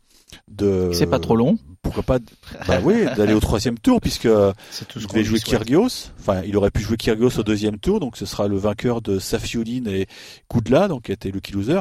de. 0.48 0.90
C'est 0.92 1.07
pas 1.07 1.18
trop 1.18 1.37
long. 1.37 1.59
Pourquoi 1.83 2.03
pas 2.03 2.18
Bah 2.66 2.81
oui, 2.83 3.05
d'aller 3.16 3.35
au 3.35 3.40
troisième 3.40 3.79
tour 3.79 4.01
puisque 4.01 4.25
il 4.96 5.07
devait 5.07 5.25
jouer 5.25 5.40
Kyrgios. 5.40 6.11
Enfin, 6.18 6.42
il 6.46 6.57
aurait 6.57 6.70
pu 6.70 6.81
jouer 6.83 6.96
Kyrgios 6.96 7.38
au 7.38 7.42
deuxième 7.42 7.79
tour, 7.79 8.01
donc 8.01 8.16
ce 8.16 8.25
sera 8.25 8.48
le 8.48 8.57
vainqueur 8.57 9.03
de 9.03 9.18
Safiuline 9.18 9.88
et 9.88 10.07
Koudla, 10.48 10.88
donc 10.88 11.03
qui 11.05 11.12
était 11.12 11.31
le 11.31 11.40
loser 11.53 11.81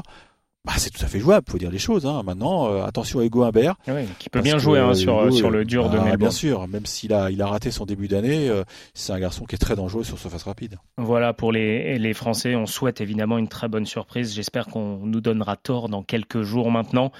bah, 0.63 0.73
c'est 0.77 0.91
tout 0.91 1.03
à 1.03 1.07
fait 1.07 1.19
jouable, 1.19 1.47
faut 1.49 1.57
dire 1.57 1.71
les 1.71 1.79
choses. 1.79 2.05
Hein. 2.05 2.21
Maintenant, 2.23 2.71
euh, 2.71 2.83
attention 2.83 3.19
à 3.19 3.23
Hugo 3.25 3.41
Humbert. 3.43 3.75
Oui, 3.87 4.03
qui 4.19 4.29
peut 4.29 4.41
bien 4.41 4.59
jouer 4.59 4.77
hein, 4.77 4.93
sur, 4.93 5.33
sur 5.33 5.49
le 5.49 5.65
dur 5.65 5.89
de 5.89 5.97
ah, 5.97 6.01
Melbourne. 6.03 6.17
Bien 6.17 6.29
sûr, 6.29 6.67
même 6.67 6.85
s'il 6.85 7.13
a, 7.13 7.31
il 7.31 7.41
a 7.41 7.47
raté 7.47 7.71
son 7.71 7.85
début 7.85 8.07
d'année, 8.07 8.47
euh, 8.47 8.63
c'est 8.93 9.11
un 9.11 9.19
garçon 9.19 9.45
qui 9.45 9.55
est 9.55 9.57
très 9.57 9.75
dangereux 9.75 10.03
sur 10.03 10.19
surface 10.19 10.43
rapide. 10.43 10.77
Voilà, 10.97 11.33
pour 11.33 11.51
les, 11.51 11.97
les 11.97 12.13
Français, 12.13 12.55
on 12.55 12.67
souhaite 12.67 13.01
évidemment 13.01 13.39
une 13.39 13.47
très 13.47 13.69
bonne 13.69 13.87
surprise. 13.87 14.35
J'espère 14.35 14.67
qu'on 14.67 14.99
nous 15.03 15.19
donnera 15.19 15.55
tort 15.55 15.89
dans 15.89 16.03
quelques 16.03 16.43
jours 16.43 16.69
maintenant. 16.69 17.11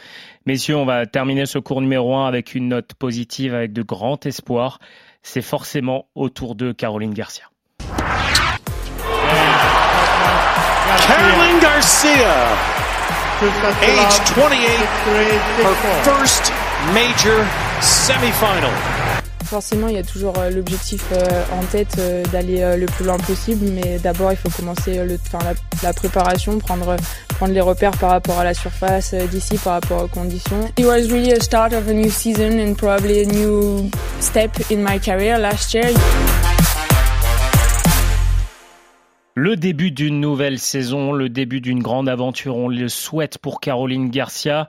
Messieurs, 0.46 0.78
on 0.78 0.86
va 0.86 1.08
terminer 1.08 1.48
ce 1.48 1.58
cours 1.58 1.82
numéro 1.82 2.16
1 2.16 2.28
avec 2.28 2.54
une 2.54 2.68
note 2.68 2.94
positive, 2.94 3.56
avec 3.56 3.74
de 3.74 3.82
grands 3.82 4.20
espoirs. 4.24 4.78
C'est 5.24 5.42
forcément 5.42 6.06
autour 6.14 6.54
de 6.54 6.72
Caroline 6.72 7.16
Garcia. 7.16 7.46
Caroline 11.08 11.60
Garcia 11.60 12.81
age 13.44 14.20
28, 14.36 14.46
her 15.64 15.76
first 16.04 16.52
major 16.94 17.44
semifinal. 17.82 18.72
Forcément, 19.46 19.88
il 19.88 19.96
y 19.96 19.98
a 19.98 20.04
toujours 20.04 20.38
euh, 20.38 20.50
l'objectif 20.52 21.04
euh, 21.12 21.44
en 21.60 21.64
tête 21.66 21.96
euh, 22.00 22.24
d'aller 22.32 22.78
le 22.78 22.86
plus 22.86 23.04
loin 23.04 23.18
possible, 23.18 23.66
mais 23.70 23.98
d'abord, 24.00 24.32
il 24.32 24.38
faut 24.38 24.50
commencer 24.50 25.04
le, 25.04 25.18
enfin, 25.28 25.44
la, 25.44 25.54
la, 25.84 25.94
préparation, 25.94 26.58
prendre, 26.60 26.96
prendre 27.30 27.54
les 27.54 27.60
repères 27.62 27.98
par 27.98 28.12
rapport 28.12 28.40
à 28.40 28.44
la 28.44 28.54
surface 28.54 29.14
d'ici, 29.14 29.58
par 29.58 29.74
rapport 29.74 30.04
aux 30.04 30.08
conditions. 30.08 30.70
It 30.78 30.86
was 30.86 31.12
really 31.12 31.34
a 31.34 31.42
start 31.42 31.74
of 31.74 31.90
a 31.90 31.94
new 31.94 32.10
season 32.10 32.60
and 32.60 32.76
probably 32.76 33.24
a 33.24 33.26
new 33.26 33.90
step 34.20 34.52
in 34.70 34.78
my 34.78 35.00
career 35.00 35.38
last 35.40 35.74
year. 35.74 35.92
Le 39.34 39.56
début 39.56 39.91
d'une 39.91 40.20
nouvelle 40.20 40.60
saison, 40.60 41.13
le 41.13 41.30
début 41.30 41.62
d'une 41.62 41.82
grande 41.82 42.10
aventure, 42.10 42.58
on 42.58 42.67
le 42.67 42.89
souhaite 42.89 43.38
pour 43.38 43.62
Caroline 43.62 44.10
Garcia. 44.10 44.67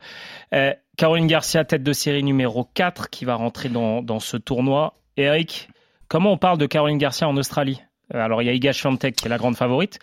Euh, 0.54 0.72
Caroline 0.96 1.26
Garcia, 1.26 1.64
tête 1.64 1.82
de 1.82 1.92
série 1.92 2.22
numéro 2.22 2.68
4, 2.74 3.10
qui 3.10 3.24
va 3.24 3.34
rentrer 3.34 3.68
dans, 3.68 4.20
ce 4.20 4.36
tournoi. 4.36 4.94
Eric, 5.16 5.68
comment 6.06 6.32
on 6.32 6.36
parle 6.36 6.58
de 6.58 6.66
Caroline 6.66 6.98
Garcia 6.98 7.28
en 7.28 7.36
Australie? 7.36 7.82
Euh, 8.14 8.20
Alors, 8.20 8.40
il 8.40 8.46
y 8.46 8.48
a 8.50 8.52
Iga 8.52 8.72
Swiatek 8.72 9.16
qui 9.16 9.26
est 9.26 9.30
la 9.30 9.38
grande 9.38 9.56
favorite, 9.56 9.98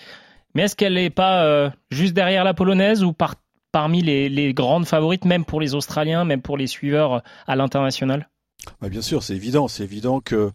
mais 0.53 0.63
est-ce 0.63 0.75
qu'elle 0.75 0.95
n'est 0.95 1.09
pas 1.09 1.45
euh, 1.45 1.69
juste 1.89 2.13
derrière 2.13 2.43
la 2.43 2.53
polonaise 2.53 3.01
ou 3.01 3.13
par, 3.13 3.35
parmi 3.71 4.01
les, 4.01 4.53
grandes 4.53 4.85
favorites, 4.85 5.23
même 5.23 5.45
pour 5.45 5.61
les 5.61 5.73
Australiens, 5.73 6.25
même 6.25 6.41
pour 6.41 6.57
les 6.57 6.67
suiveurs 6.67 7.23
à 7.47 7.55
l'international? 7.55 8.27
Bien 8.89 9.01
sûr, 9.01 9.23
c'est 9.23 9.35
évident. 9.35 9.67
C'est 9.67 9.83
évident 9.83 10.21
que 10.21 10.51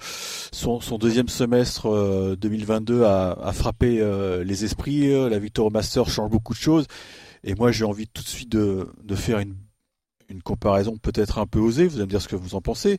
son, 0.52 0.78
deuxième 0.98 1.28
semestre 1.28 2.36
2022 2.36 3.02
euh, 3.02 3.34
a, 3.34 3.52
frappé 3.52 4.00
euh, 4.00 4.44
les 4.44 4.64
esprits. 4.64 5.12
Euh, 5.12 5.28
la 5.28 5.38
victoire 5.38 5.68
au 5.68 5.70
Master 5.70 6.08
change 6.08 6.30
beaucoup 6.30 6.54
de 6.54 6.58
choses. 6.58 6.86
Et 7.44 7.54
moi, 7.54 7.72
j'ai 7.72 7.84
envie 7.84 8.06
tout 8.06 8.22
de 8.22 8.28
suite 8.28 8.50
de, 8.50 8.86
faire 9.14 9.38
une, 9.38 9.56
comparaison 10.42 10.96
peut-être 10.96 11.38
un 11.38 11.46
peu 11.46 11.58
osée. 11.58 11.86
Vous 11.86 11.96
allez 11.96 12.06
me 12.06 12.10
dire 12.10 12.22
ce 12.22 12.28
que 12.28 12.36
vous 12.36 12.54
en 12.54 12.60
pensez. 12.60 12.98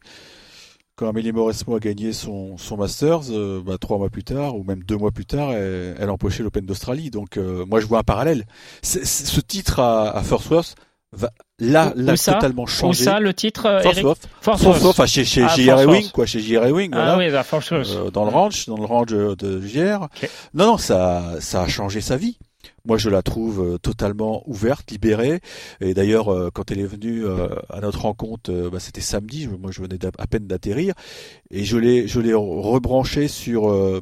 Quand 0.95 1.09
Amélie 1.09 1.33
Mauresmo 1.33 1.75
a 1.75 1.79
gagné 1.79 2.13
son, 2.13 2.57
son 2.57 2.77
Masters, 2.77 3.23
bah, 3.65 3.77
trois 3.77 3.97
mois 3.97 4.09
plus 4.09 4.23
tard, 4.23 4.55
ou 4.55 4.63
même 4.63 4.81
deux 4.83 4.95
mois 4.95 5.11
plus 5.11 5.25
tard, 5.25 5.51
elle, 5.51 5.97
elle 5.99 6.09
a 6.09 6.13
empoché 6.13 6.41
l'Open 6.41 6.65
d'Australie. 6.65 7.09
Donc 7.09 7.37
moi, 7.37 7.81
je 7.81 7.87
vois 7.87 7.99
un 7.99 8.03
parallèle. 8.03 8.45
ce 8.81 9.41
titre 9.41 9.79
à, 9.79 10.15
à 10.15 10.23
First 10.23 10.49
Worth 10.49 10.75
va 11.11 11.31
là, 11.59 11.93
là 11.95 12.15
totalement 12.17 12.65
changé. 12.65 13.01
Où 13.01 13.03
ça, 13.03 13.19
le 13.19 13.33
titre, 13.33 13.65
euh, 13.65 13.81
Force 13.81 13.97
Eric 13.97 14.17
Force 14.41 14.63
Force 14.63 15.11
chez, 15.11 15.25
chez, 15.25 15.43
ah, 15.43 15.55
JR 15.55 15.87
Wing, 15.87 16.09
quoi, 16.11 16.25
chez 16.25 16.39
JR 16.39 16.63
Wing, 16.71 16.91
ah, 16.93 17.17
oui, 17.17 17.29
Force 17.43 17.71
euh, 17.71 18.09
dans 18.11 18.25
le 18.25 18.31
ranch, 18.31 18.67
dans 18.67 18.77
le 18.77 18.85
ranch 18.85 19.09
de 19.09 19.61
JR. 19.61 20.07
Non, 20.53 20.65
non, 20.67 20.77
ça, 20.77 21.35
ça 21.39 21.63
a 21.63 21.67
changé 21.67 22.01
sa 22.01 22.17
vie. 22.17 22.37
Moi, 22.85 22.97
je 22.97 23.09
la 23.09 23.21
trouve 23.21 23.61
euh, 23.61 23.77
totalement 23.77 24.43
ouverte, 24.47 24.91
libérée. 24.91 25.39
Et 25.81 25.93
d'ailleurs, 25.93 26.31
euh, 26.31 26.49
quand 26.53 26.71
elle 26.71 26.79
est 26.79 26.85
venue 26.85 27.25
à 27.69 27.79
notre 27.81 28.01
rencontre, 28.01 28.51
bah, 28.69 28.79
c'était 28.79 29.01
samedi. 29.01 29.47
Moi, 29.47 29.71
je 29.71 29.81
venais 29.81 29.99
à 30.17 30.27
peine 30.27 30.47
d'atterrir, 30.47 30.93
et 31.51 31.63
je 31.63 31.77
l'ai, 31.77 32.07
je 32.07 32.19
l'ai 32.19 32.33
rebranché 32.33 33.27
sur 33.27 34.01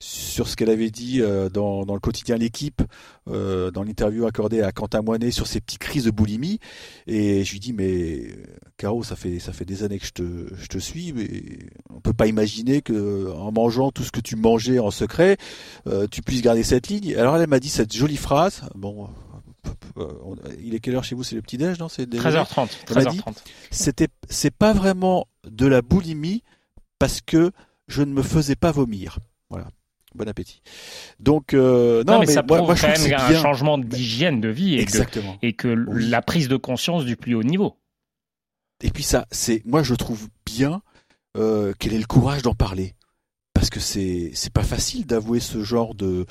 sur 0.00 0.48
ce 0.48 0.56
qu'elle 0.56 0.70
avait 0.70 0.90
dit 0.90 1.20
euh, 1.20 1.48
dans, 1.48 1.84
dans, 1.86 1.94
le 1.94 2.00
quotidien 2.00 2.36
L'équipe, 2.36 2.82
euh, 3.28 3.70
dans 3.70 3.82
l'interview 3.82 4.26
accordée 4.26 4.62
à 4.62 4.72
Quentin 4.72 5.02
Moinet 5.02 5.30
sur 5.30 5.46
ses 5.46 5.60
petites 5.60 5.78
crises 5.78 6.04
de 6.04 6.10
boulimie. 6.10 6.58
Et 7.06 7.44
je 7.44 7.52
lui 7.52 7.60
dis, 7.60 7.72
mais 7.72 8.36
Caro, 8.76 9.02
ça 9.02 9.16
fait, 9.16 9.38
ça 9.38 9.52
fait 9.52 9.64
des 9.64 9.82
années 9.82 9.98
que 9.98 10.06
je 10.06 10.12
te, 10.12 10.54
je 10.56 10.66
te 10.66 10.78
suis, 10.78 11.12
mais 11.12 11.70
on 11.90 12.00
peut 12.00 12.12
pas 12.12 12.26
imaginer 12.26 12.82
que 12.82 13.30
en 13.32 13.52
mangeant 13.52 13.92
tout 13.92 14.02
ce 14.02 14.10
que 14.10 14.20
tu 14.20 14.36
mangeais 14.36 14.78
en 14.78 14.90
secret, 14.90 15.36
euh, 15.86 16.06
tu 16.10 16.20
puisses 16.20 16.42
garder 16.42 16.64
cette 16.64 16.88
ligne. 16.88 17.14
Alors 17.16 17.36
elle 17.36 17.48
m'a 17.48 17.60
dit 17.60 17.70
cette 17.70 17.94
jolie 17.94 18.16
phrase. 18.16 18.62
Bon, 18.74 19.08
il 20.60 20.74
est 20.74 20.80
quelle 20.80 20.96
heure 20.96 21.04
chez 21.04 21.14
vous? 21.14 21.22
C'est 21.22 21.36
le 21.36 21.42
petit 21.42 21.56
déj, 21.56 21.78
non? 21.78 21.88
C'est 21.88 22.12
13h30. 22.12 22.68
13h30. 22.86 23.34
C'était, 23.70 24.08
c'est 24.28 24.54
pas 24.54 24.72
vraiment 24.72 25.28
de 25.48 25.66
la 25.66 25.80
boulimie 25.80 26.42
parce 26.98 27.20
que 27.20 27.52
je 27.86 28.02
ne 28.02 28.12
me 28.12 28.22
faisais 28.22 28.56
pas 28.56 28.72
vomir. 28.72 29.18
Voilà 29.48 29.68
bon 30.14 30.28
appétit. 30.28 30.62
Donc 31.20 31.54
euh, 31.54 32.04
non, 32.04 32.20
mais, 32.20 32.26
ça 32.26 32.42
prouve 32.42 32.74
quand 32.80 32.88
même 32.88 33.14
un 33.14 33.34
changement 33.34 33.78
d'hygiène 33.78 34.40
de 34.40 34.48
vie 34.48 34.74
et 34.74 34.80
Exactement. 34.80 35.36
Que, 35.40 35.46
et 35.46 35.52
que 35.52 35.68
la 35.68 36.22
prise 36.22 36.48
de 36.48 36.56
conscience 36.56 37.04
du 37.04 37.16
plus 37.16 37.34
haut 37.34 37.42
niveau. 37.42 37.76
Et 38.82 38.90
puis 38.90 39.02
ça, 39.02 39.26
c'est 39.30 39.62
moi 39.64 39.82
je 39.82 39.94
trouve 39.94 40.28
bien 40.44 40.82
euh, 41.36 41.72
qu'elle 41.78 41.94
ait 41.94 41.98
le 41.98 42.06
courage 42.06 42.42
d'en 42.42 42.54
parler 42.54 42.94
parce 43.54 43.70
que 43.70 43.80
c'est 43.80 44.30
c'est 44.34 44.52
pas 44.52 44.62
facile 44.62 45.06
d'avouer 45.06 45.40
ce 45.40 45.62
genre 45.62 45.94
de 45.94 46.26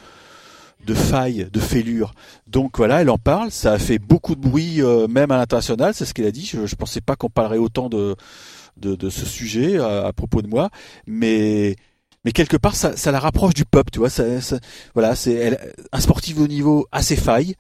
de 0.86 0.94
faille, 0.94 1.48
de 1.52 1.60
fêlure. 1.60 2.14
Donc 2.48 2.78
voilà, 2.78 3.02
elle 3.02 3.10
en 3.10 3.18
parle. 3.18 3.52
Ça 3.52 3.72
a 3.72 3.80
fait 3.80 4.00
beaucoup 4.00 4.36
de 4.36 4.42
bruit, 4.42 4.82
euh, 4.82 5.08
même 5.08 5.32
à 5.32 5.38
l'international. 5.38 5.94
C'est 5.94 6.06
ce 6.06 6.14
qu'elle 6.14 6.26
a 6.26 6.32
dit. 6.32 6.46
Je, 6.46 6.66
je 6.66 6.76
pensais 6.76 7.00
pas 7.00 7.16
qu'on 7.16 7.30
parlerait 7.30 7.58
autant 7.58 7.88
de 7.90 8.16
de, 8.78 8.96
de 8.96 9.10
ce 9.10 9.26
sujet 9.26 9.78
à, 9.78 10.08
à, 10.08 10.14
propos 10.14 10.42
de 10.42 10.48
moi, 10.48 10.70
mais 11.08 11.76
mais 12.26 12.32
quelque 12.32 12.58
part 12.58 12.76
ça, 12.76 13.12
la 13.12 13.20
rapproche 13.20 13.54
du 13.54 13.66
peuple, 13.66 13.92
tu 13.92 14.00
vois. 14.00 14.10
Ça, 14.10 14.24
voilà, 14.94 15.16
c'est 15.16 15.58
un 15.92 16.00
sportif 16.00 16.38
de 16.38 16.44
haut 16.44 16.48
niveau 16.48 16.88
assez 16.92 17.16
faille 17.16 17.56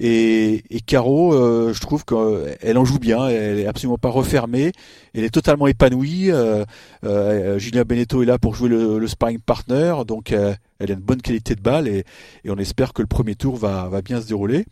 et, 0.00 0.62
Caro, 0.86 1.34
euh, 1.34 1.72
je 1.72 1.80
trouve 1.80 2.04
qu'elle 2.04 2.78
en 2.78 2.84
joue 2.84 2.98
bien. 2.98 3.28
Elle 3.28 3.58
est 3.58 3.66
absolument 3.66 3.98
pas 3.98 4.10
refermée. 4.10 4.72
Elle 5.12 5.24
est 5.24 5.30
totalement 5.30 5.66
épanouie. 5.66 6.30
Euh, 6.30 6.64
euh, 7.04 7.58
Beneteau 7.84 8.22
est 8.22 8.26
là 8.26 8.38
pour 8.38 8.54
jouer 8.54 8.68
le, 8.68 8.98
le 8.98 9.06
sparring 9.08 9.40
partner, 9.40 9.94
donc 10.06 10.32
euh, 10.32 10.54
elle 10.78 10.90
a 10.90 10.94
une 10.94 11.00
bonne 11.00 11.22
qualité 11.22 11.54
de 11.54 11.60
balle 11.60 11.88
et, 11.88 12.04
on 12.46 12.56
espère 12.58 12.92
que 12.92 13.02
le 13.02 13.08
premier 13.08 13.34
tour 13.34 13.56
va 13.56 14.02
bien 14.02 14.20
se 14.20 14.26
dérouler 14.26 14.64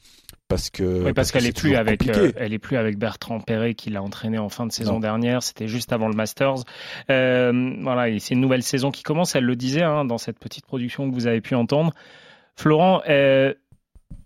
parce 0.48 0.70
que 0.70 1.04
oui, 1.04 1.12
parce, 1.12 1.32
qu'elle 1.32 1.46
est, 1.46 1.56
plus 1.56 1.74
avec 1.74 2.06
euh, 2.08 2.32
elle 2.36 2.52
est 2.52 2.58
plus 2.58 2.76
avec 2.76 2.98
Bertrand 2.98 3.40
Perret 3.40 3.74
qui 3.74 3.90
l'a 3.90 4.02
entraîné 4.02 4.38
en 4.38 4.48
fin 4.48 4.66
de 4.66 4.72
saison 4.72 4.94
non. 4.94 5.00
dernière. 5.00 5.42
C'était 5.42 5.66
juste 5.66 5.92
avant 5.92 6.08
le 6.08 6.14
Masters. 6.14 6.64
Euh, 7.10 7.74
voilà 7.80 8.08
et 8.08 8.18
c'est 8.20 8.34
une 8.34 8.40
nouvelle 8.40 8.62
saison 8.62 8.90
qui 8.90 9.02
commence 9.02 9.34
elle 9.34 9.44
le 9.44 9.56
disait 9.56 9.82
hein, 9.82 10.04
dans 10.04 10.18
cette 10.18 10.38
petite 10.38 10.64
production 10.64 11.08
que 11.08 11.14
vous 11.14 11.26
avez 11.26 11.40
pu 11.40 11.54
entendre. 11.54 11.92
Florent 12.54 13.02
euh, 13.08 13.54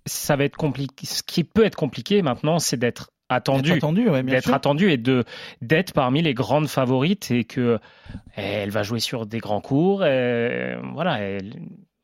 ça 0.05 0.37
va 0.37 0.45
être 0.45 0.57
compliqué 0.57 1.07
ce 1.07 1.23
qui 1.23 1.43
peut 1.43 1.65
être 1.65 1.77
compliqué 1.77 2.21
maintenant 2.21 2.59
c'est 2.59 2.77
d'être 2.77 3.11
attendu, 3.31 3.73
attendu 3.73 4.09
ouais, 4.09 4.23
d'être 4.23 4.53
attendu 4.53 4.91
et 4.91 4.99
de 4.99 5.25
d'être 5.63 5.93
parmi 5.93 6.21
les 6.21 6.35
grandes 6.35 6.69
favorites 6.69 7.31
et 7.31 7.45
que 7.45 7.79
elle 8.35 8.71
va 8.71 8.83
jouer 8.83 9.01
sur 9.01 9.25
des 9.25 9.39
grands 9.39 9.61
cours 9.61 10.05
et, 10.05 10.77
voilà 10.93 11.21
elle, 11.21 11.55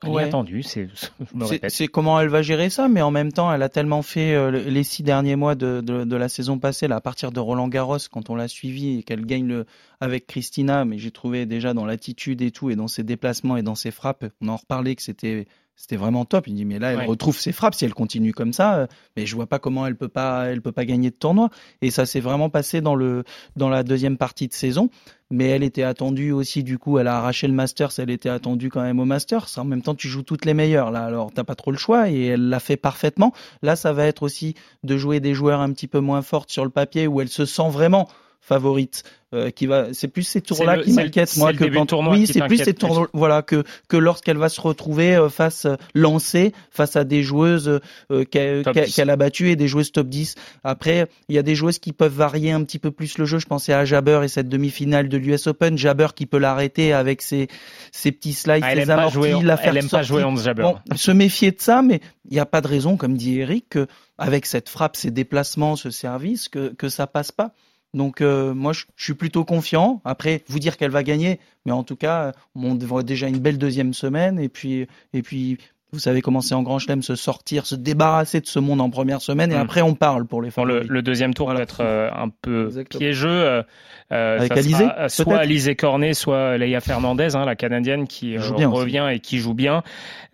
Ouais. 0.08 0.24
attendu, 0.24 0.62
c'est 0.62 0.88
c'est 1.68 1.88
comment 1.88 2.20
elle 2.20 2.28
va 2.28 2.42
gérer 2.42 2.70
ça, 2.70 2.88
mais 2.88 3.02
en 3.02 3.10
même 3.10 3.32
temps, 3.32 3.52
elle 3.52 3.62
a 3.62 3.68
tellement 3.68 4.02
fait 4.02 4.34
euh, 4.34 4.50
les 4.50 4.84
six 4.84 5.02
derniers 5.02 5.36
mois 5.36 5.54
de, 5.54 5.80
de, 5.80 6.04
de, 6.04 6.16
la 6.16 6.28
saison 6.28 6.58
passée, 6.58 6.88
là, 6.88 6.96
à 6.96 7.00
partir 7.00 7.32
de 7.32 7.40
Roland 7.40 7.68
Garros, 7.68 7.98
quand 8.10 8.30
on 8.30 8.34
l'a 8.34 8.48
suivi 8.48 8.98
et 8.98 9.02
qu'elle 9.02 9.24
gagne 9.24 9.46
le 9.46 9.66
avec 10.00 10.26
Christina, 10.26 10.84
mais 10.84 10.98
j'ai 10.98 11.10
trouvé 11.10 11.46
déjà 11.46 11.72
dans 11.72 11.86
l'attitude 11.86 12.42
et 12.42 12.50
tout, 12.50 12.70
et 12.70 12.76
dans 12.76 12.88
ses 12.88 13.02
déplacements 13.02 13.56
et 13.56 13.62
dans 13.62 13.74
ses 13.74 13.90
frappes, 13.90 14.26
on 14.40 14.48
en 14.48 14.56
reparlait 14.56 14.94
que 14.94 15.02
c'était 15.02 15.46
c'était 15.76 15.96
vraiment 15.96 16.24
top. 16.24 16.48
Il 16.48 16.54
dit 16.54 16.64
mais 16.64 16.78
là 16.78 16.92
elle 16.92 16.98
ouais. 16.98 17.04
retrouve 17.04 17.38
ses 17.38 17.52
frappes 17.52 17.74
si 17.74 17.84
elle 17.84 17.94
continue 17.94 18.32
comme 18.32 18.52
ça, 18.52 18.76
euh, 18.76 18.86
mais 19.16 19.26
je 19.26 19.34
vois 19.36 19.46
pas 19.46 19.58
comment 19.58 19.86
elle 19.86 19.94
peut 19.94 20.08
pas 20.08 20.46
elle 20.46 20.62
peut 20.62 20.72
pas 20.72 20.86
gagner 20.86 21.10
de 21.10 21.14
tournoi. 21.14 21.50
Et 21.82 21.90
ça 21.90 22.06
s'est 22.06 22.20
vraiment 22.20 22.50
passé 22.50 22.80
dans 22.80 22.94
le 22.94 23.24
dans 23.54 23.68
la 23.68 23.82
deuxième 23.82 24.16
partie 24.16 24.48
de 24.48 24.54
saison. 24.54 24.90
Mais 25.30 25.48
elle 25.48 25.64
était 25.64 25.82
attendue 25.82 26.30
aussi 26.32 26.62
du 26.62 26.78
coup, 26.78 26.98
elle 26.98 27.08
a 27.08 27.16
arraché 27.16 27.48
le 27.48 27.52
Masters, 27.52 27.90
elle 27.98 28.10
était 28.10 28.28
attendue 28.28 28.70
quand 28.70 28.82
même 28.82 29.00
au 29.00 29.04
Masters. 29.04 29.46
En 29.58 29.64
même 29.64 29.82
temps 29.82 29.94
tu 29.94 30.08
joues 30.08 30.22
toutes 30.22 30.44
les 30.44 30.54
meilleures 30.54 30.90
là, 30.90 31.04
alors 31.04 31.32
t'as 31.32 31.44
pas 31.44 31.56
trop 31.56 31.72
le 31.72 31.78
choix 31.78 32.10
et 32.10 32.26
elle 32.26 32.48
l'a 32.48 32.60
fait 32.60 32.76
parfaitement. 32.76 33.32
Là 33.62 33.76
ça 33.76 33.92
va 33.92 34.06
être 34.06 34.22
aussi 34.22 34.54
de 34.82 34.96
jouer 34.96 35.20
des 35.20 35.34
joueurs 35.34 35.60
un 35.60 35.72
petit 35.72 35.88
peu 35.88 36.00
moins 36.00 36.22
fortes 36.22 36.50
sur 36.50 36.64
le 36.64 36.70
papier 36.70 37.06
où 37.06 37.20
elle 37.20 37.28
se 37.28 37.44
sent 37.44 37.68
vraiment 37.68 38.08
favorite 38.46 39.02
euh, 39.34 39.50
qui 39.50 39.66
va 39.66 39.92
c'est 39.92 40.08
plus 40.08 40.22
ces 40.22 40.40
tours 40.40 40.64
là 40.64 40.78
qui 40.78 40.92
m'inquiètent 40.92 41.36
moi 41.36 41.52
que 41.52 41.64
quand 41.64 41.92
oui 42.10 42.26
c'est 42.26 42.46
plus 42.46 42.58
ces 42.58 42.74
tours 42.74 43.08
voilà 43.12 43.42
que 43.42 43.64
que 43.88 43.96
lorsqu'elle 43.96 44.36
va 44.36 44.48
se 44.48 44.60
retrouver 44.60 45.16
euh, 45.16 45.28
face 45.28 45.64
euh, 45.64 45.74
lancée 45.94 46.52
face 46.70 46.94
à 46.94 47.02
des 47.02 47.24
joueuses 47.24 47.80
euh, 48.12 48.24
qu'elle 48.24 48.62
qu 48.64 49.00
a 49.00 49.16
battues 49.16 49.50
et 49.50 49.56
des 49.56 49.66
joueuses 49.66 49.90
top 49.90 50.08
10 50.08 50.36
après 50.62 51.08
il 51.28 51.34
y 51.34 51.38
a 51.38 51.42
des 51.42 51.56
joueuses 51.56 51.80
qui 51.80 51.92
peuvent 51.92 52.14
varier 52.14 52.52
un 52.52 52.62
petit 52.62 52.78
peu 52.78 52.90
plus 52.90 53.18
le 53.18 53.24
jeu. 53.24 53.38
Je 53.38 53.46
pensais 53.46 53.72
à 53.72 53.84
Jabber 53.84 54.20
et 54.22 54.28
cette 54.28 54.48
demi-finale 54.48 55.08
de 55.08 55.16
l'US 55.16 55.46
Open. 55.48 55.76
Jabber 55.76 56.08
qui 56.14 56.26
peut 56.26 56.38
l'arrêter 56.38 56.92
avec 56.92 57.20
ses 57.20 57.48
ses 57.90 58.12
petits 58.12 58.32
slides 58.32 58.62
ah, 58.64 58.74
ses 58.74 58.90
amortis 58.90 59.14
jouer, 59.14 59.42
la 59.42 59.56
faire 59.56 59.70
elle 59.70 59.78
aime 59.78 59.88
pas 59.88 60.02
jouer 60.02 60.22
en 60.22 60.36
Jabber 60.36 60.62
bon, 60.62 60.76
se 60.94 61.10
méfier 61.10 61.50
de 61.50 61.60
ça 61.60 61.82
mais 61.82 62.00
il 62.30 62.34
n'y 62.34 62.40
a 62.40 62.46
pas 62.46 62.60
de 62.60 62.68
raison 62.68 62.96
comme 62.96 63.16
dit 63.16 63.40
Eric 63.40 63.70
que 63.70 63.86
avec 64.18 64.46
cette 64.46 64.68
frappe 64.68 64.96
ces 64.96 65.10
déplacements 65.10 65.74
ce 65.74 65.90
service 65.90 66.48
que 66.48 66.68
que 66.74 66.88
ça 66.88 67.08
passe 67.08 67.32
pas 67.32 67.52
donc 67.96 68.20
euh, 68.20 68.54
moi 68.54 68.72
je, 68.72 68.84
suis 68.96 69.14
plutôt 69.14 69.44
confiant. 69.44 70.00
Après 70.04 70.44
vous 70.48 70.58
dire 70.58 70.76
qu'elle 70.76 70.90
va 70.90 71.02
gagner, 71.02 71.40
mais 71.64 71.72
en 71.72 71.82
tout 71.82 71.96
cas 71.96 72.32
on 72.54 72.74
devrait 72.74 73.04
déjà 73.04 73.26
une 73.26 73.38
belle 73.38 73.58
deuxième 73.58 73.94
semaine 73.94 74.38
et 74.38 74.48
puis 74.48 74.86
et 75.14 75.22
puis 75.22 75.58
vous 75.96 76.00
savez 76.00 76.20
comment 76.20 76.42
c'est 76.42 76.54
en 76.54 76.62
Grand 76.62 76.78
Chelem, 76.78 77.02
se 77.02 77.14
sortir, 77.14 77.64
se 77.64 77.74
débarrasser 77.74 78.40
de 78.42 78.46
ce 78.46 78.58
monde 78.58 78.82
en 78.82 78.90
première 78.90 79.22
semaine 79.22 79.50
et 79.50 79.56
mmh. 79.56 79.60
après 79.60 79.80
on 79.80 79.94
parle 79.94 80.26
pour 80.26 80.42
les 80.42 80.50
favoris. 80.50 80.82
Le, 80.82 80.94
le 80.94 81.02
deuxième 81.02 81.32
tour 81.32 81.46
voilà. 81.46 81.60
va 81.60 81.62
être 81.64 81.80
euh, 81.80 82.10
un 82.14 82.28
peu 82.28 82.66
Exactement. 82.66 82.98
piégeux. 82.98 83.64
Euh, 84.12 84.38
Avec 84.38 84.52
Alizé 84.52 84.84
euh, 84.84 85.08
Soit 85.08 85.38
Alizé 85.38 85.74
Cornet, 85.74 86.14
soit 86.14 86.58
Leia 86.58 86.80
Fernandez, 86.80 87.34
hein, 87.34 87.44
la 87.44 87.56
Canadienne 87.56 88.06
qui 88.06 88.36
euh, 88.36 88.40
revient 88.40 89.00
aussi. 89.00 89.16
et 89.16 89.20
qui 89.20 89.38
joue 89.38 89.54
bien. 89.54 89.82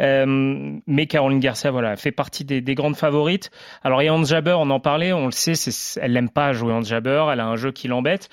Euh, 0.01 0.77
mais 0.87 1.07
Caroline 1.07 1.39
Garcia, 1.39 1.71
voilà, 1.71 1.97
fait 1.97 2.11
partie 2.11 2.45
des, 2.45 2.61
des 2.61 2.75
grandes 2.75 2.97
favorites. 2.97 3.51
Alors 3.85 4.03
et 4.03 4.11
Hans 4.11 4.25
Jabber, 4.25 4.57
on 4.59 4.69
en 4.71 4.81
parlait, 4.81 5.13
on 5.13 5.27
le 5.27 5.33
sait, 5.33 5.53
elle 6.01 6.13
n'aime 6.13 6.29
pas 6.29 6.53
jouer 6.53 6.73
Hans 6.73 6.83
Jabber, 6.83 7.27
elle 7.33 7.41
a 7.41 7.47
un 7.47 7.57
jeu 7.57 7.71
qui 7.71 7.87
l'embête. 7.87 8.29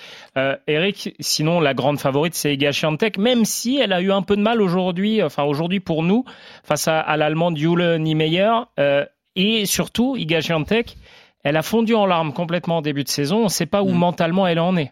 Eric, 0.67 1.15
sinon 1.19 1.59
la 1.59 1.73
grande 1.73 1.99
favorite 1.99 2.33
c'est 2.33 2.53
Iga 2.53 2.71
Swiatek, 2.71 3.17
même 3.17 3.45
si 3.45 3.77
elle 3.77 3.93
a 3.93 4.01
eu 4.01 4.11
un 4.11 4.21
peu 4.23 4.35
de 4.35 4.41
mal 4.41 4.61
aujourd'hui, 4.61 5.21
enfin 5.21 5.43
aujourd'hui 5.43 5.79
pour 5.79 6.01
nous, 6.03 6.23
face 6.63 6.87
à, 6.87 6.99
à 6.99 7.17
l'allemande 7.19 7.57
Jule 7.57 7.97
Niemeyer. 7.97 8.51
Euh, 8.79 9.05
et 9.35 9.65
surtout, 9.65 10.15
Iga 10.17 10.41
Swiatek, 10.41 10.97
elle 11.43 11.55
a 11.55 11.61
fondu 11.61 11.93
en 11.93 12.05
larmes 12.05 12.33
complètement 12.33 12.77
en 12.77 12.81
début 12.81 13.03
de 13.03 13.09
saison. 13.09 13.41
On 13.41 13.43
ne 13.45 13.49
sait 13.49 13.67
pas 13.67 13.83
où 13.83 13.89
mmh. 13.89 13.97
mentalement 13.97 14.47
elle 14.47 14.59
en 14.59 14.75
est. 14.75 14.91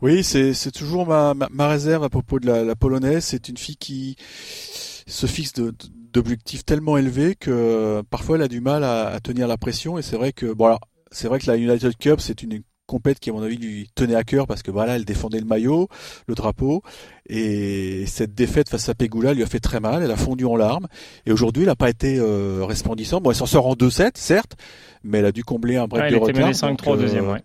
Oui, 0.00 0.22
c'est 0.22 0.70
toujours 0.70 1.06
ma, 1.06 1.34
ma, 1.34 1.48
ma, 1.50 1.66
réserve 1.66 2.04
à 2.04 2.08
propos 2.08 2.38
de 2.38 2.46
la, 2.46 2.62
la 2.62 2.76
polonaise. 2.76 3.24
C'est 3.24 3.48
une 3.48 3.56
fille 3.56 3.76
qui 3.76 4.14
se 4.20 5.26
fixe 5.26 5.54
d'objectifs 5.54 6.64
tellement 6.64 6.96
élevés 6.96 7.34
que 7.34 8.02
parfois 8.08 8.36
elle 8.36 8.42
a 8.42 8.48
du 8.48 8.60
mal 8.60 8.84
à, 8.84 9.08
à 9.08 9.18
tenir 9.18 9.48
la 9.48 9.56
pression. 9.56 9.98
Et 9.98 10.02
c'est 10.02 10.16
vrai 10.16 10.32
que 10.32 10.52
bon, 10.52 10.78
c'est 11.10 11.26
vrai 11.26 11.40
que 11.40 11.50
la 11.50 11.56
United 11.56 11.96
Cup 11.96 12.20
c'est 12.20 12.42
une 12.44 12.62
compète 12.88 13.20
qui 13.20 13.30
à 13.30 13.32
mon 13.32 13.42
avis 13.42 13.56
lui 13.56 13.88
tenait 13.94 14.16
à 14.16 14.24
cœur 14.24 14.48
parce 14.48 14.62
que 14.62 14.72
voilà 14.72 14.96
elle 14.96 15.04
défendait 15.04 15.38
le 15.38 15.44
maillot, 15.44 15.88
le 16.26 16.34
drapeau 16.34 16.82
et 17.28 18.04
cette 18.06 18.34
défaite 18.34 18.68
face 18.68 18.88
à 18.88 18.94
Pegula 18.94 19.34
lui 19.34 19.44
a 19.44 19.46
fait 19.46 19.60
très 19.60 19.78
mal, 19.78 20.02
elle 20.02 20.10
a 20.10 20.16
fondu 20.16 20.44
en 20.44 20.56
larmes 20.56 20.88
et 21.26 21.32
aujourd'hui 21.32 21.62
elle 21.62 21.68
n'a 21.68 21.76
pas 21.76 21.90
été 21.90 22.18
euh, 22.18 22.64
resplendissante. 22.64 23.22
Bon 23.22 23.30
elle 23.30 23.36
s'en 23.36 23.46
sort 23.46 23.66
en 23.66 23.74
2-7 23.74 24.12
certes, 24.14 24.56
mais 25.04 25.18
elle 25.18 25.26
a 25.26 25.32
dû 25.32 25.44
combler 25.44 25.76
un 25.76 25.86
break 25.86 26.04
ouais, 26.04 26.10
de 26.10 26.16
elle 26.16 26.22
retard. 26.22 26.48
Elle 26.48 26.50
était 26.50 26.82
5-3 26.82 26.94
euh, 26.94 26.96
deuxième 26.96 27.28
ouais. 27.28 27.42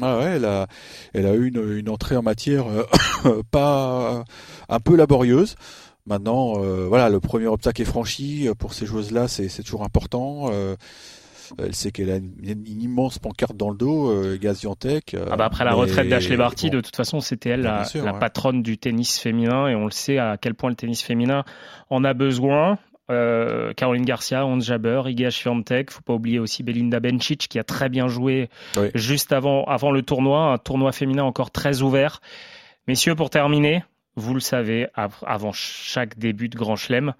Ah 0.00 0.18
ouais, 0.18 0.24
elle 0.36 0.44
a, 0.44 0.66
elle 1.12 1.26
a 1.26 1.34
eu 1.34 1.48
une, 1.48 1.78
une 1.78 1.88
entrée 1.88 2.16
en 2.16 2.22
matière 2.22 2.66
euh, 2.66 3.42
pas 3.50 4.24
un 4.68 4.80
peu 4.80 4.96
laborieuse. 4.96 5.56
Maintenant, 6.06 6.54
euh, 6.58 6.86
voilà, 6.86 7.08
le 7.08 7.18
premier 7.18 7.46
obstacle 7.46 7.80
est 7.80 7.86
franchi 7.86 8.48
pour 8.58 8.74
ces 8.74 8.84
joueuses-là, 8.84 9.26
c'est 9.26 9.48
toujours 9.62 9.84
important. 9.84 10.50
Euh, 10.52 10.76
elle 11.58 11.74
sait 11.74 11.90
qu'elle 11.90 12.10
a 12.10 12.16
une, 12.16 12.34
une, 12.42 12.82
immense 12.82 13.18
pancarte 13.18 13.56
dans 13.56 13.70
le 13.70 13.76
dos, 13.76 14.10
euh, 14.10 14.38
Gaziantep. 14.40 15.02
Euh, 15.14 15.26
ah 15.30 15.36
bah 15.36 15.46
après 15.46 15.64
la 15.64 15.74
retraite 15.74 16.08
d'Ashley 16.08 16.36
Barty, 16.36 16.70
bon. 16.70 16.76
de 16.76 16.80
toute 16.80 16.96
façon, 16.96 17.20
c'était 17.20 17.50
elle 17.50 17.62
la, 17.62 17.84
sûr, 17.84 18.04
la 18.04 18.12
ouais. 18.12 18.18
patronne 18.18 18.62
du 18.62 18.78
tennis 18.78 19.18
féminin 19.18 19.68
et 19.68 19.74
on 19.74 19.84
le 19.84 19.90
sait 19.90 20.18
à 20.18 20.36
quel 20.40 20.54
point 20.54 20.70
le 20.70 20.76
tennis 20.76 21.02
féminin 21.02 21.44
en 21.90 22.04
a 22.04 22.14
besoin. 22.14 22.78
Euh, 23.10 23.74
Caroline 23.74 24.04
Garcia, 24.04 24.46
Hans 24.46 24.60
Jabber, 24.60 25.02
Iga 25.06 25.30
Swiatek, 25.30 25.90
faut 25.90 26.00
pas 26.00 26.14
oublier 26.14 26.38
aussi 26.38 26.62
Belinda 26.62 27.00
Bencic 27.00 27.48
qui 27.48 27.58
a 27.58 27.64
très 27.64 27.90
bien 27.90 28.08
joué 28.08 28.48
oui. 28.78 28.88
juste 28.94 29.32
avant 29.32 29.64
avant 29.64 29.90
le 29.90 30.00
tournoi, 30.00 30.52
un 30.52 30.58
tournoi 30.58 30.90
féminin 30.92 31.22
encore 31.22 31.50
très 31.50 31.82
ouvert. 31.82 32.22
Messieurs, 32.88 33.14
pour 33.14 33.28
terminer, 33.28 33.84
vous 34.16 34.32
le 34.32 34.40
savez, 34.40 34.86
avant 34.94 35.52
chaque 35.52 36.18
début 36.18 36.48
de 36.48 36.56
Grand 36.56 36.76
Chelem, 36.76 37.14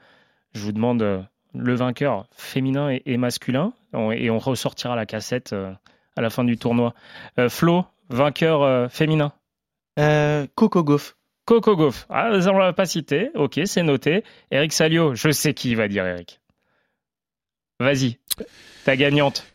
je 0.55 0.61
vous 0.61 0.73
demande 0.73 1.03
euh, 1.03 1.23
le 1.55 1.75
vainqueur 1.75 2.27
féminin 2.37 2.91
et, 2.91 3.03
et 3.07 3.17
masculin 3.17 3.73
et 4.13 4.31
on 4.31 4.39
ressortira 4.39 4.97
la 4.97 5.07
cassette 5.07 5.53
euh, 5.53 5.73
à 6.17 6.21
la 6.21 6.31
fin 6.31 6.45
du 6.45 6.57
tournoi. 6.57 6.95
Euh, 7.39 7.49
Flo, 7.49 7.85
vainqueur 8.09 8.63
euh, 8.63 8.89
féminin 8.89 9.33
Coco 10.55 10.83
Gauff. 10.83 11.17
Coco 11.45 11.77
Gauff. 11.77 12.07
Ah, 12.09 12.31
on 12.33 12.37
ne 12.37 12.59
l'a 12.59 12.73
pas 12.73 12.87
cité. 12.87 13.31
Ok, 13.35 13.61
c'est 13.65 13.83
noté. 13.83 14.25
Eric 14.51 14.73
Salio, 14.73 15.15
je 15.15 15.31
sais 15.31 15.55
qui 15.55 15.75
va 15.75 15.89
dire 15.89 16.05
Eric. 16.05 16.41
Vas-y, 17.79 18.19
ta 18.85 18.97
gagnante. 18.97 19.47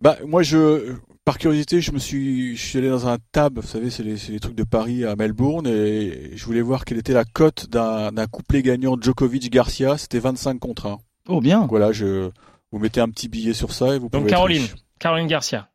Bah, 0.00 0.16
moi, 0.24 0.42
je, 0.42 0.96
par 1.24 1.38
curiosité, 1.38 1.80
je 1.80 1.92
me 1.92 1.98
suis, 1.98 2.56
je 2.56 2.66
suis 2.66 2.78
allé 2.78 2.90
dans 2.90 3.08
un 3.08 3.18
tab, 3.32 3.58
vous 3.58 3.66
savez, 3.66 3.90
c'est 3.90 4.02
les, 4.02 4.16
les, 4.28 4.40
trucs 4.40 4.54
de 4.54 4.64
Paris 4.64 5.04
à 5.04 5.16
Melbourne, 5.16 5.66
et 5.66 6.36
je 6.36 6.44
voulais 6.44 6.60
voir 6.60 6.84
quelle 6.84 6.98
était 6.98 7.14
la 7.14 7.24
cote 7.24 7.68
d'un 7.70 8.26
couplet 8.26 8.62
gagnant 8.62 8.96
Djokovic-Garcia. 9.00 9.96
C'était 9.96 10.18
25 10.18 10.58
contre 10.58 10.86
1. 10.86 10.98
Oh, 11.28 11.40
bien. 11.40 11.60
Donc, 11.60 11.70
voilà, 11.70 11.92
je, 11.92 12.30
vous 12.70 12.78
mettez 12.78 13.00
un 13.00 13.08
petit 13.08 13.28
billet 13.28 13.54
sur 13.54 13.72
ça 13.72 13.94
et 13.94 13.98
vous 13.98 14.08
Donc 14.08 14.22
pouvez. 14.22 14.30
Caroline, 14.30 14.66
Caroline 14.98 15.28
Garcia. 15.28 15.70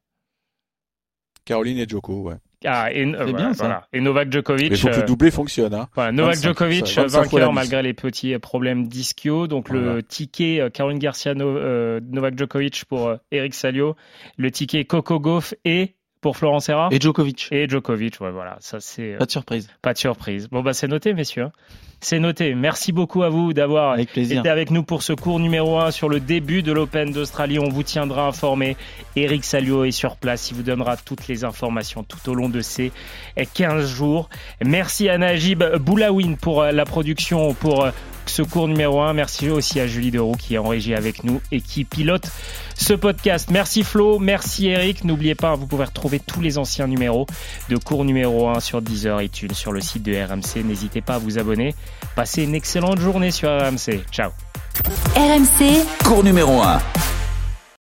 Caroline 1.45 1.79
et 1.79 1.87
Djoko, 1.87 2.21
ouais. 2.21 2.35
Ah, 2.65 2.91
et, 2.91 3.05
euh, 3.05 3.31
bien, 3.31 3.51
voilà. 3.53 3.87
et 3.93 4.01
Novak 4.01 4.31
Djokovic. 4.31 4.69
Mais 4.69 4.75
il 4.75 4.81
faut 4.81 4.89
que 4.89 4.99
le 4.99 5.03
doublé 5.03 5.31
fonctionne. 5.31 5.73
Hein. 5.73 5.87
Voilà, 5.95 6.11
Novak 6.11 6.35
25, 6.35 6.47
Djokovic, 6.47 6.87
ça, 6.87 7.05
vainqueur 7.05 7.53
malgré 7.53 7.81
les 7.81 7.93
petits 7.93 8.37
problèmes 8.37 8.87
d'ischio. 8.87 9.47
Donc 9.47 9.69
voilà. 9.69 9.95
le 9.95 10.03
ticket 10.03 10.59
euh, 10.59 10.69
Caroline 10.69 10.99
Garcia, 10.99 11.33
no, 11.35 11.47
euh, 11.47 12.01
Novak 12.11 12.37
Djokovic 12.37 12.83
pour 12.85 13.07
euh, 13.07 13.15
Eric 13.31 13.53
Salio. 13.53 13.95
Le 14.37 14.51
ticket 14.51 14.83
Coco 14.83 15.19
Gauff 15.19 15.53
et 15.63 15.95
pour 16.21 16.37
Florent 16.37 16.59
Serra 16.59 16.89
Et 16.91 16.99
Djokovic. 16.99 17.47
Et 17.51 17.67
Djokovic, 17.67 18.19
ouais, 18.21 18.31
voilà, 18.31 18.57
ça 18.59 18.79
c'est. 18.79 19.15
Pas 19.17 19.25
de 19.25 19.31
surprise. 19.31 19.69
Pas 19.81 19.93
de 19.93 19.97
surprise. 19.97 20.47
Bon, 20.49 20.61
bah, 20.61 20.73
c'est 20.73 20.87
noté, 20.87 21.13
messieurs. 21.13 21.49
C'est 22.01 22.19
noté. 22.19 22.55
Merci 22.55 22.93
beaucoup 22.93 23.23
à 23.23 23.29
vous 23.29 23.51
d'avoir 23.51 23.99
été 23.99 24.37
avec 24.47 24.71
nous 24.71 24.83
pour 24.83 25.03
ce 25.03 25.11
cours 25.11 25.37
numéro 25.37 25.79
1 25.79 25.91
sur 25.91 26.07
le 26.07 26.21
début 26.21 26.63
de 26.63 26.71
l'Open 26.71 27.11
d'Australie. 27.11 27.59
On 27.59 27.67
vous 27.67 27.83
tiendra 27.83 28.25
informé. 28.25 28.77
Eric 29.17 29.43
Salio 29.43 29.83
est 29.83 29.91
sur 29.91 30.15
place. 30.15 30.49
Il 30.49 30.55
vous 30.55 30.63
donnera 30.63 30.95
toutes 30.95 31.27
les 31.27 31.43
informations 31.43 32.03
tout 32.03 32.29
au 32.29 32.35
long 32.35 32.47
de 32.47 32.61
ces 32.61 32.93
15 33.53 33.85
jours. 33.85 34.29
Merci 34.63 35.09
à 35.09 35.17
Najib 35.17 35.61
Boulawin 35.75 36.35
pour 36.35 36.63
la 36.63 36.85
production, 36.85 37.53
pour 37.53 37.85
ce 38.29 38.41
cours 38.41 38.67
numéro 38.67 39.01
1. 39.01 39.13
Merci 39.13 39.49
aussi 39.49 39.79
à 39.79 39.87
Julie 39.87 40.11
Deroux 40.11 40.35
qui 40.37 40.55
est 40.55 40.57
en 40.57 40.67
régie 40.67 40.95
avec 40.95 41.23
nous 41.23 41.41
et 41.51 41.61
qui 41.61 41.83
pilote 41.83 42.29
ce 42.75 42.93
podcast. 42.93 43.49
Merci 43.51 43.83
Flo, 43.83 44.19
merci 44.19 44.67
Eric. 44.67 45.03
N'oubliez 45.03 45.35
pas, 45.35 45.55
vous 45.55 45.67
pouvez 45.67 45.85
retrouver 45.85 46.19
tous 46.19 46.41
les 46.41 46.57
anciens 46.57 46.87
numéros 46.87 47.27
de 47.69 47.77
cours 47.77 48.05
numéro 48.05 48.49
1 48.49 48.59
sur 48.59 48.81
Deezer, 48.81 49.21
iTunes, 49.21 49.53
sur 49.53 49.71
le 49.71 49.81
site 49.81 50.03
de 50.03 50.13
RMC. 50.13 50.63
N'hésitez 50.63 51.01
pas 51.01 51.15
à 51.15 51.19
vous 51.19 51.37
abonner. 51.37 51.75
Passez 52.15 52.43
une 52.43 52.55
excellente 52.55 52.99
journée 52.99 53.31
sur 53.31 53.49
RMC. 53.49 54.03
Ciao. 54.11 54.31
RMC, 55.15 55.85
cours 56.05 56.23
numéro 56.23 56.61
1. 56.61 57.08